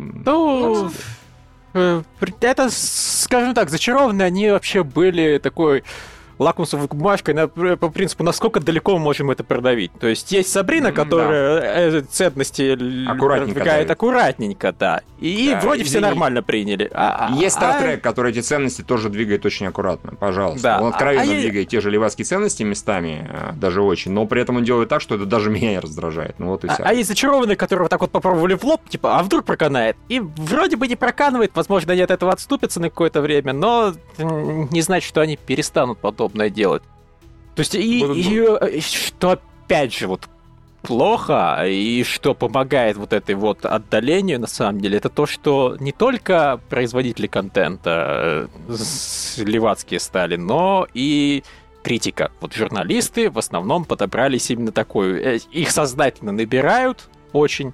Э, 1.78 2.02
это, 2.42 2.70
скажем 2.72 3.54
так, 3.54 3.70
зачарованные 3.70 4.26
они 4.26 4.50
вообще 4.50 4.84
были 4.84 5.38
такой 5.38 5.84
лакмусовой 6.40 6.88
бумажкой 6.88 7.34
на, 7.34 7.48
по 7.48 7.90
принципу, 7.90 8.24
насколько 8.24 8.60
далеко 8.60 8.94
мы 8.94 9.00
можем 9.00 9.32
это 9.32 9.44
продавить. 9.44 9.92
То 10.00 10.08
есть 10.08 10.32
есть 10.32 10.52
Сабрина, 10.52 10.92
которая 10.92 11.60
да. 11.60 11.98
Э, 11.98 12.02
ценности 12.02 12.76
продвигает 12.76 13.90
аккуратненько, 13.90 14.74
да. 14.78 15.02
И 15.20 15.52
да, 15.52 15.62
вроде 15.62 15.82
и, 15.82 15.86
все 15.86 16.00
нормально 16.00 16.44
приняли. 16.44 16.90
А, 16.94 17.30
а 17.30 17.36
есть 17.36 17.58
Star 17.58 17.82
Trek, 17.82 17.96
а... 17.96 17.98
который 17.98 18.32
эти 18.32 18.42
ценности 18.42 18.84
тоже 18.84 19.10
двигает 19.10 19.46
очень 19.46 19.66
аккуратно, 19.66 20.14
пожалуйста. 20.16 20.62
Да. 20.62 20.82
Он 20.82 20.90
откровенно 20.90 21.34
а, 21.34 21.42
двигает 21.42 21.68
а... 21.68 21.70
те 21.70 21.82
же 21.82 21.90
левацкие 21.90 22.26
ценности 22.26 22.64
местами, 22.64 23.28
э, 23.30 23.52
даже 23.56 23.82
очень, 23.82 24.12
но 24.12 24.26
при 24.26 24.42
этом 24.42 24.58
он 24.58 24.64
делает 24.64 24.90
так, 24.90 25.02
что 25.02 25.16
это 25.16 25.26
даже 25.26 25.50
меня 25.58 25.82
раздражает. 25.82 26.36
Ну 26.40 26.48
вот 26.48 26.64
и 26.64 26.68
все. 26.68 26.84
А, 26.84 26.90
а 26.90 26.94
есть 26.94 27.10
зачарованные, 27.10 27.56
которые 27.56 27.86
вот 27.86 27.90
так 27.90 28.02
вот 28.02 28.12
попробовали 28.12 28.54
в 28.54 28.64
лоб, 28.64 28.88
типа, 28.88 29.18
а 29.18 29.24
вдруг 29.24 29.46
проканает? 29.46 29.98
И 30.08 30.20
вроде 30.20 30.76
бы 30.76 30.88
не 30.88 30.96
проканывает, 30.96 31.52
возможно, 31.56 31.94
они 31.94 32.02
от 32.02 32.12
этого 32.12 32.32
отступятся 32.32 32.80
на 32.80 32.90
какое-то 32.90 33.22
время, 33.22 33.54
но 33.54 33.94
не 34.18 34.82
значит, 34.82 35.08
что 35.08 35.22
они 35.22 35.38
перестанут 35.38 35.98
подобное 36.00 36.27
подобное 36.28 36.50
делать. 36.50 36.84
То 37.56 37.62
есть, 37.62 37.76
и, 37.76 38.00
и, 38.00 38.78
и 38.78 38.82
что 38.82 39.32
опять 39.32 39.94
же, 39.94 40.08
вот 40.08 40.28
плохо, 40.84 41.66
и 41.68 42.04
что 42.04 42.34
помогает 42.34 42.98
вот 42.98 43.14
этой 43.14 43.36
вот 43.36 43.66
отдалению, 43.66 44.40
на 44.40 44.48
самом 44.48 44.80
деле, 44.80 44.98
это 44.98 45.10
то, 45.10 45.26
что 45.26 45.76
не 45.80 45.92
только 45.92 46.60
производители 46.70 47.28
контента 47.28 48.48
э, 48.68 49.44
левацкие 49.44 50.00
стали, 50.00 50.36
но 50.36 50.88
и 50.94 51.44
критика. 51.84 52.32
Вот 52.42 52.54
журналисты 52.54 53.30
в 53.30 53.38
основном 53.38 53.86
подобрались 53.86 54.52
именно 54.52 54.72
такую. 54.72 55.22
Э, 55.22 55.40
их 55.52 55.72
сознательно 55.72 56.32
набирают 56.32 57.10
очень 57.34 57.74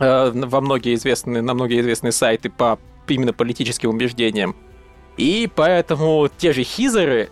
э, 0.00 0.32
во 0.34 0.60
многие 0.60 0.94
известные, 0.94 1.40
на 1.40 1.54
многие 1.54 1.80
известные 1.80 2.12
сайты 2.12 2.50
по 2.50 2.78
именно 3.06 3.32
политическим 3.32 3.90
убеждениям. 3.90 4.56
И 5.16 5.48
поэтому 5.54 6.28
те 6.36 6.52
же 6.52 6.62
хизеры 6.62 7.30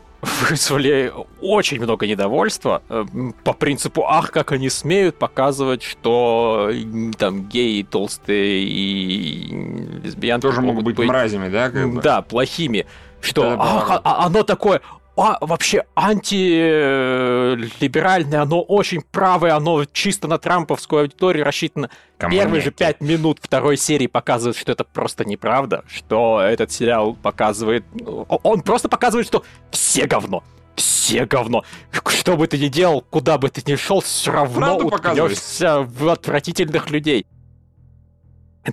вызвали 0.48 1.12
очень 1.40 1.80
много 1.80 2.06
недовольства 2.06 2.82
э, 2.88 3.04
по 3.44 3.52
принципу 3.52 4.04
«Ах, 4.06 4.30
как 4.30 4.52
они 4.52 4.68
смеют 4.68 5.18
показывать, 5.18 5.82
что 5.82 6.70
там 7.18 7.48
геи, 7.48 7.82
толстые 7.82 8.64
и 8.64 10.00
лесбиянки 10.02 10.42
тоже 10.42 10.60
могут 10.60 10.84
быть, 10.84 10.96
быть 10.96 11.08
мразями, 11.08 11.48
да? 11.48 11.70
Как 11.70 11.92
бы? 11.92 12.02
Да, 12.02 12.22
плохими. 12.22 12.86
Что 13.20 13.56
«Ах, 13.58 13.90
а, 13.90 14.00
а 14.04 14.26
оно 14.26 14.42
такое, 14.42 14.82
а, 15.16 15.38
вообще 15.40 15.84
антилиберальное, 15.94 18.42
оно 18.42 18.60
очень 18.60 19.00
правое, 19.00 19.56
оно 19.56 19.86
чисто 19.86 20.28
на 20.28 20.36
трамповскую 20.38 21.00
аудиторию 21.02 21.42
рассчитано. 21.44 21.88
Коммуники. 22.18 22.42
Первые 22.42 22.62
же 22.62 22.70
пять 22.70 23.00
минут 23.00 23.38
второй 23.40 23.78
серии 23.78 24.08
показывают, 24.08 24.58
что 24.58 24.72
это 24.72 24.84
просто 24.84 25.24
неправда, 25.24 25.84
что 25.88 26.40
этот 26.40 26.70
сериал 26.70 27.14
показывает... 27.14 27.86
Он 28.04 28.60
просто 28.60 28.90
показывает, 28.90 29.26
что 29.26 29.42
все 29.70 30.06
говно. 30.06 30.44
Все 30.74 31.24
говно. 31.24 31.64
Что 32.06 32.36
бы 32.36 32.46
ты 32.46 32.58
ни 32.58 32.68
делал, 32.68 33.00
куда 33.00 33.38
бы 33.38 33.48
ты 33.48 33.62
ни 33.70 33.76
шел, 33.76 34.02
все 34.02 34.32
равно 34.32 34.76
уткнешься 34.76 35.80
в 35.80 36.10
отвратительных 36.10 36.90
людей. 36.90 37.24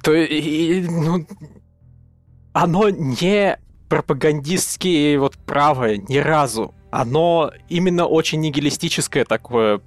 То 0.02 0.14
и, 0.14 0.82
ну, 0.82 1.26
оно 2.52 2.90
не 2.90 3.58
пропагандистские 3.94 5.20
вот 5.20 5.38
правое 5.38 5.98
ни 5.98 6.18
разу. 6.18 6.74
Оно 6.90 7.52
именно 7.70 8.08
очень 8.08 8.40
нигилистическое 8.40 9.24
такое, 9.24 9.82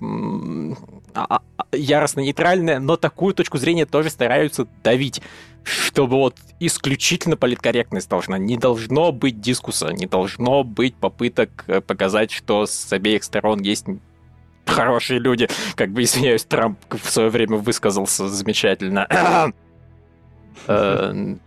а, 1.13 1.41
а, 1.59 1.67
яростно 1.73 2.21
нейтральное, 2.21 2.79
но 2.79 2.97
такую 2.97 3.35
точку 3.35 3.59
зрения 3.59 3.85
тоже 3.85 4.11
стараются 4.11 4.69
давить, 4.85 5.23
чтобы 5.65 6.19
вот 6.19 6.37
исключительно 6.61 7.37
политкорректность 7.37 8.09
должна. 8.09 8.39
Не 8.39 8.57
должно 8.57 9.11
быть 9.11 9.41
дискуса, 9.41 9.89
не 9.93 10.07
должно 10.07 10.63
быть 10.63 10.95
попыток 10.95 11.65
э, 11.67 11.81
показать, 11.81 12.31
что 12.31 12.65
с 12.65 12.93
обеих 12.93 13.25
сторон 13.25 13.61
есть 13.61 13.87
хорошие 14.67 15.19
люди. 15.19 15.49
Как 15.75 15.91
бы, 15.91 16.05
извиняюсь, 16.05 16.45
Трамп 16.45 16.79
в 16.91 17.11
свое 17.11 17.29
время 17.29 17.57
высказался 17.57 18.29
замечательно. 18.29 19.53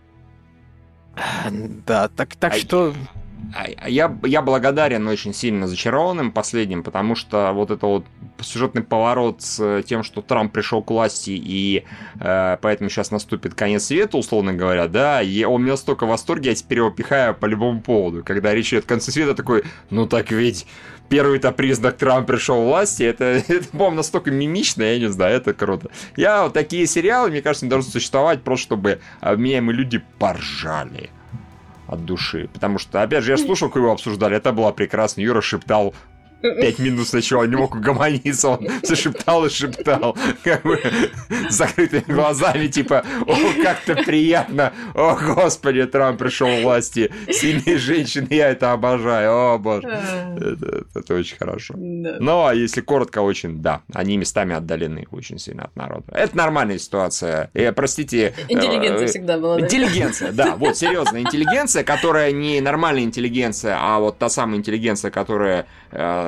Э, 1.20 1.50
да, 1.86 2.08
так, 2.08 2.34
так 2.36 2.54
а, 2.54 2.56
что... 2.56 2.94
А, 3.54 3.88
я, 3.88 4.16
я 4.24 4.42
благодарен 4.42 5.06
очень 5.08 5.34
сильно 5.34 5.66
зачарованным 5.66 6.32
последним, 6.32 6.82
потому 6.82 7.14
что 7.14 7.52
вот 7.52 7.70
это 7.70 7.86
вот 7.86 8.06
сюжетный 8.40 8.82
поворот 8.82 9.42
с 9.42 9.82
тем, 9.82 10.02
что 10.02 10.22
Трамп 10.22 10.52
пришел 10.52 10.82
к 10.82 10.90
власти 10.90 11.30
и 11.30 11.84
э, 12.20 12.56
поэтому 12.60 12.88
сейчас 12.90 13.10
наступит 13.10 13.54
конец 13.54 13.84
света, 13.84 14.16
условно 14.16 14.52
говоря, 14.52 14.88
да, 14.88 15.22
и 15.22 15.44
он 15.44 15.64
меня 15.64 15.76
столько 15.76 16.06
в 16.06 16.08
восторге, 16.08 16.50
я 16.50 16.54
теперь 16.54 16.78
его 16.78 16.90
пихаю 16.90 17.34
по 17.34 17.46
любому 17.46 17.80
поводу. 17.80 18.22
Когда 18.24 18.54
речь 18.54 18.72
идет 18.72 18.84
о 18.84 18.88
конце 18.88 19.10
света, 19.10 19.34
такой, 19.34 19.64
ну 19.90 20.06
так 20.06 20.30
ведь 20.30 20.66
первый-то 21.10 21.52
признак 21.52 21.98
Трамп 21.98 22.26
пришел 22.26 22.62
к 22.62 22.64
власти, 22.64 23.02
это, 23.02 23.24
это 23.48 23.68
по-моему, 23.68 23.96
настолько 23.96 24.30
мимично, 24.30 24.82
я 24.82 24.98
не 24.98 25.10
знаю, 25.10 25.36
это 25.36 25.52
круто. 25.52 25.90
Я 26.16 26.44
вот 26.44 26.54
такие 26.54 26.86
сериалы, 26.86 27.28
мне 27.28 27.42
кажется, 27.42 27.66
не 27.66 27.70
должны 27.70 27.90
существовать 27.90 28.42
просто, 28.42 28.62
чтобы 28.62 29.00
обменяемые 29.20 29.76
люди 29.76 30.02
поржали 30.18 31.10
от 31.86 32.04
души. 32.06 32.48
Потому 32.52 32.78
что, 32.78 33.02
опять 33.02 33.24
же, 33.24 33.32
я 33.32 33.36
слушал, 33.36 33.68
как 33.68 33.76
его 33.76 33.90
обсуждали, 33.90 34.36
это 34.36 34.52
было 34.52 34.70
прекрасно. 34.70 35.20
Юра 35.20 35.40
шептал 35.40 35.92
пять 36.40 36.78
минут 36.78 37.08
сначала 37.08 37.44
не 37.44 37.56
мог 37.56 37.74
угомониться, 37.74 38.48
он 38.48 38.68
все 38.82 38.96
шептал 38.96 39.46
и 39.46 39.50
шептал, 39.50 40.16
как 40.42 40.62
бы 40.62 40.80
с 41.48 41.54
закрытыми 41.54 42.12
глазами, 42.12 42.66
типа, 42.66 43.04
о, 43.26 43.62
как-то 43.62 43.94
приятно, 43.96 44.72
о, 44.94 45.16
господи, 45.16 45.84
Трамп 45.86 46.18
пришел 46.18 46.48
в 46.48 46.62
власти, 46.62 47.12
сильные 47.30 47.78
женщины, 47.78 48.28
я 48.30 48.50
это 48.50 48.72
обожаю, 48.72 49.54
о, 49.54 49.58
боже. 49.58 49.88
Это, 49.88 50.84
это 50.94 51.14
очень 51.14 51.36
хорошо. 51.36 51.74
Ну, 51.76 52.46
а 52.46 52.54
если 52.54 52.80
коротко, 52.80 53.20
очень, 53.20 53.60
да, 53.60 53.82
они 53.92 54.16
местами 54.16 54.54
отдалены 54.54 55.06
очень 55.10 55.38
сильно 55.38 55.64
от 55.64 55.76
народа. 55.76 56.04
Это 56.12 56.36
нормальная 56.36 56.78
ситуация. 56.78 57.50
И, 57.54 57.72
простите... 57.74 58.34
Интеллигенция 58.48 59.04
э, 59.04 59.06
всегда 59.06 59.38
была. 59.38 59.60
Интеллигенция, 59.60 60.32
да, 60.32 60.56
вот, 60.56 60.76
серьезно, 60.76 61.18
интеллигенция, 61.18 61.84
которая 61.84 62.32
не 62.32 62.60
нормальная 62.60 63.04
интеллигенция, 63.04 63.76
а 63.78 63.98
вот 63.98 64.18
та 64.18 64.28
самая 64.28 64.58
интеллигенция, 64.58 65.10
которая 65.10 65.66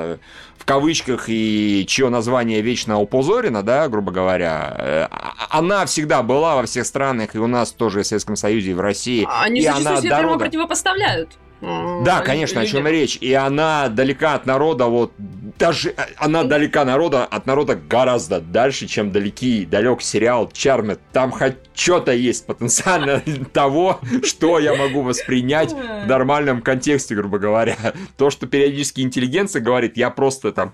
э, 0.03 0.17
в 0.57 0.65
кавычках 0.65 1.25
и 1.27 1.85
чье 1.87 2.09
название 2.09 2.61
вечно 2.61 2.99
упозорено, 2.99 3.63
да, 3.63 3.87
грубо 3.89 4.11
говоря, 4.11 4.75
э, 4.77 5.07
она 5.49 5.85
всегда 5.85 6.23
была 6.23 6.55
во 6.55 6.63
всех 6.63 6.85
странах, 6.85 7.35
и 7.35 7.39
у 7.39 7.47
нас 7.47 7.71
тоже 7.71 8.03
в 8.03 8.07
Советском 8.07 8.35
Союзе, 8.35 8.71
и 8.71 8.73
в 8.73 8.79
России. 8.79 9.27
Они 9.41 9.61
и 9.61 9.65
она 9.65 9.97
себе 9.97 10.09
дорога... 10.09 10.39
противопоставляют. 10.39 11.37
Да, 12.03 12.21
конечно, 12.21 12.61
о 12.61 12.65
чем 12.65 12.87
речь. 12.87 13.17
И 13.21 13.33
она 13.33 13.87
далека 13.87 14.33
от 14.33 14.45
народа, 14.45 14.87
вот 14.87 15.13
даже 15.57 15.91
э, 15.91 16.05
она 16.17 16.43
далека 16.43 16.83
народа, 16.83 17.25
от 17.25 17.45
народа 17.45 17.75
гораздо 17.75 18.41
дальше, 18.41 18.87
чем 18.87 19.11
далеки, 19.11 19.65
далек 19.65 20.01
сериал 20.01 20.49
Чармет. 20.51 20.99
Там 21.13 21.31
хоть 21.31 21.55
что-то 21.73 22.11
есть 22.11 22.45
потенциально 22.45 23.21
того, 23.53 23.99
что 24.23 24.59
я 24.59 24.75
могу 24.75 25.01
воспринять 25.01 25.71
в 25.71 26.07
нормальном 26.07 26.61
контексте, 26.61 27.15
грубо 27.15 27.39
говоря. 27.39 27.77
То, 28.17 28.29
что 28.29 28.45
периодически 28.45 29.01
интеллигенция 29.01 29.61
говорит, 29.61 29.95
я 29.95 30.09
просто 30.09 30.51
там 30.51 30.73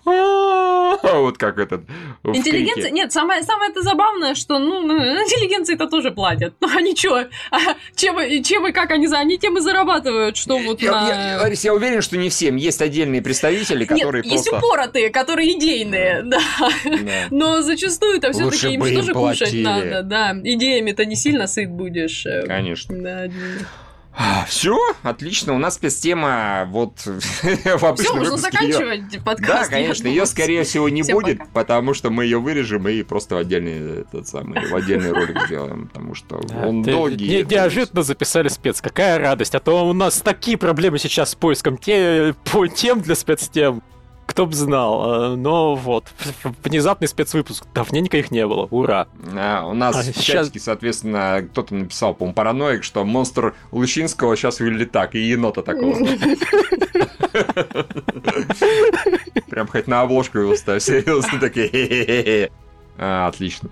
вот 1.04 1.38
как 1.38 1.60
этот 1.60 1.82
Интеллигенция... 2.24 2.92
Нет, 2.92 3.12
самое, 3.12 3.44
самое 3.44 3.72
это 3.72 3.82
забавное, 3.82 4.36
что, 4.36 4.60
ну, 4.60 4.82
ну 4.82 4.98
интеллигенции 5.24 5.76
это 5.76 5.88
тоже 5.88 6.12
платят. 6.12 6.54
Ну, 6.60 6.68
они 6.76 6.96
что? 6.96 7.28
А 7.52 7.58
чем, 7.96 8.44
чем 8.44 8.68
и 8.68 8.72
как 8.72 8.92
они 8.92 9.08
за... 9.08 9.20
Они 9.20 9.38
тем 9.38 9.58
и 9.58 9.62
зарабатывают, 9.62 10.38
что 10.38 10.58
вот 10.58 10.82
я, 10.82 10.92
на... 10.92 11.08
Я, 11.08 11.38
Ларис, 11.42 11.64
я 11.64 11.74
уверен, 11.74 12.02
что 12.02 12.18
не 12.18 12.30
всем. 12.30 12.56
Есть 12.56 12.82
отдельные 12.82 13.22
представители, 13.22 13.86
которые 13.86 14.24
Нет, 14.24 14.32
просто... 14.34 14.52
есть 14.52 14.64
упоротые, 14.64 15.10
которые 15.10 15.58
идейные, 15.58 16.24
да. 16.24 16.40
да. 16.86 17.00
Но 17.32 17.62
зачастую 17.62 18.18
это 18.18 18.32
все 18.32 18.50
таки 18.50 18.74
им 18.74 18.82
тоже 18.82 19.14
кушать 19.14 19.54
надо, 19.54 20.04
да. 20.04 20.36
Идеями-то 20.44 21.06
не 21.06 21.16
сильно 21.16 21.48
сыт 21.48 21.70
будешь. 21.70 22.26
Э, 22.26 22.46
Конечно. 22.46 22.96
Да, 22.98 23.28
все, 24.48 24.78
отлично. 25.04 25.54
У 25.54 25.58
нас 25.58 25.76
спецтема 25.76 26.68
вот 26.70 26.94
в 27.06 27.84
обычном 27.84 27.96
Все, 27.96 28.16
можно 28.16 28.38
заканчивать 28.38 29.14
её... 29.14 29.24
подкаст. 29.24 29.48
Да, 29.48 29.66
конечно, 29.68 30.08
ее 30.08 30.26
скорее 30.26 30.64
всего 30.64 30.90
не 30.90 31.04
Всем 31.04 31.16
будет, 31.16 31.40
пока. 31.40 31.50
потому 31.54 31.94
что 31.94 32.10
мы 32.10 32.26
ее 32.26 32.40
вырежем 32.40 32.88
и 32.90 33.02
просто 33.04 33.36
в 33.36 33.38
отдельный 33.38 34.02
этот 34.02 34.28
самый 34.28 34.68
в 34.68 34.76
отдельный 34.76 35.14
ролик 35.14 35.42
сделаем, 35.48 35.88
потому 35.88 36.16
что 36.16 36.42
он 36.64 36.84
долгий. 36.84 37.46
Неожиданно 37.50 38.04
записали 38.04 38.50
спец, 38.50 38.82
какая 38.82 39.20
радость! 39.20 39.56
А 39.56 39.60
то 39.60 39.88
у 39.88 39.94
нас 39.94 40.20
такие 40.22 40.58
проблемы 40.58 41.00
сейчас 41.00 41.32
с 41.32 41.36
поиском 41.36 41.78
тем 41.78 43.02
для 43.02 43.16
спецтем 43.16 43.82
кто 44.30 44.46
бы 44.46 44.54
знал. 44.54 45.34
Э, 45.34 45.36
но 45.36 45.74
вот, 45.76 46.06
внезапный 46.64 47.08
спецвыпуск. 47.08 47.66
Давненько 47.74 48.18
их 48.18 48.30
не 48.30 48.46
было. 48.46 48.68
Ура. 48.70 49.08
А, 49.36 49.66
у 49.66 49.74
нас 49.74 49.96
а, 49.96 50.02
в 50.02 50.04
сейчас... 50.06 50.24
чатике, 50.24 50.60
соответственно, 50.60 51.48
кто-то 51.50 51.74
написал, 51.74 52.14
по-моему, 52.14 52.36
параноик, 52.36 52.84
что 52.84 53.04
монстр 53.04 53.56
Лучинского 53.72 54.36
сейчас 54.38 54.60
выглядит 54.60 54.92
так, 54.92 55.16
и 55.16 55.20
енота 55.20 55.64
такого. 55.64 55.96
Прям 59.50 59.68
хоть 59.68 59.88
на 59.88 60.02
обложку 60.02 60.38
его 60.38 60.56
ставь, 60.56 60.84
серьезно, 60.84 61.40
такие. 61.40 62.52
А, 63.00 63.28
отлично. 63.28 63.72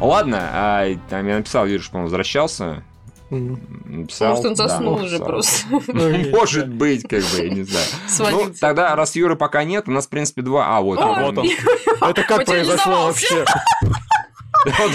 Ладно, 0.00 0.50
а, 0.52 0.86
там 1.10 1.26
я 1.26 1.36
написал, 1.36 1.66
Юрий, 1.66 1.82
по-моему, 1.82 2.06
возвращался. 2.06 2.84
Написал, 3.30 4.30
Может, 4.30 4.44
он 4.46 4.56
заснул 4.56 4.96
да, 4.96 5.02
уже 5.02 5.18
просто. 5.18 5.66
Может 5.70 6.68
быть, 6.68 7.02
как 7.02 7.22
бы, 7.24 7.38
я 7.38 7.50
не 7.50 7.62
знаю. 7.64 7.86
Ну, 8.32 8.54
тогда, 8.58 8.94
раз 8.96 9.16
Юры 9.16 9.36
пока 9.36 9.64
нет, 9.64 9.88
у 9.88 9.90
нас, 9.90 10.06
в 10.06 10.08
принципе, 10.08 10.42
два... 10.42 10.76
А, 10.76 10.80
вот, 10.80 10.98
вот 10.98 11.38
он. 11.38 11.46
Это 12.00 12.22
как 12.22 12.46
произошло 12.46 13.06
вообще? 13.06 13.44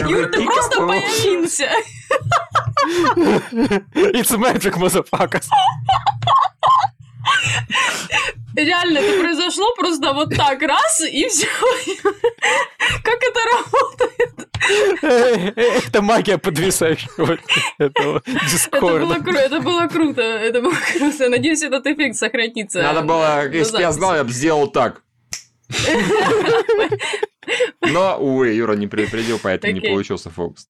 Юра, 0.07 0.27
ты 0.27 0.45
просто 0.45 0.77
появился. 0.77 1.69
It's 3.93 4.35
magic, 4.37 4.77
motherfuckers. 4.77 5.47
Реально, 8.55 8.99
это 8.99 9.19
произошло 9.19 9.73
просто 9.75 10.13
вот 10.13 10.35
так, 10.35 10.61
раз, 10.61 11.01
и 11.01 11.27
все. 11.27 11.47
Как 13.03 13.19
это 13.21 13.39
работает? 13.57 14.33
Это 15.55 16.01
магия 16.01 16.37
подвисающего 16.37 17.37
этого 17.77 18.21
дискорда. 18.25 19.13
Это 19.13 19.23
было, 19.23 19.37
это 19.37 19.59
было 19.59 19.87
круто, 19.87 20.21
это 20.21 20.61
было 20.61 20.75
круто. 20.97 21.29
Надеюсь, 21.29 21.63
этот 21.63 21.85
эффект 21.87 22.15
сохранится. 22.15 22.81
Надо 22.81 23.01
было, 23.01 23.49
если 23.49 23.77
бы 23.77 23.81
я 23.81 23.91
знал, 23.91 24.15
я 24.15 24.23
бы 24.23 24.31
сделал 24.31 24.67
так. 24.67 25.01
Но, 27.81 28.17
увы, 28.19 28.49
Юра 28.53 28.73
не 28.73 28.87
предупредил, 28.87 29.39
поэтому 29.41 29.73
не 29.73 29.81
получился 29.81 30.29
фокус. 30.29 30.67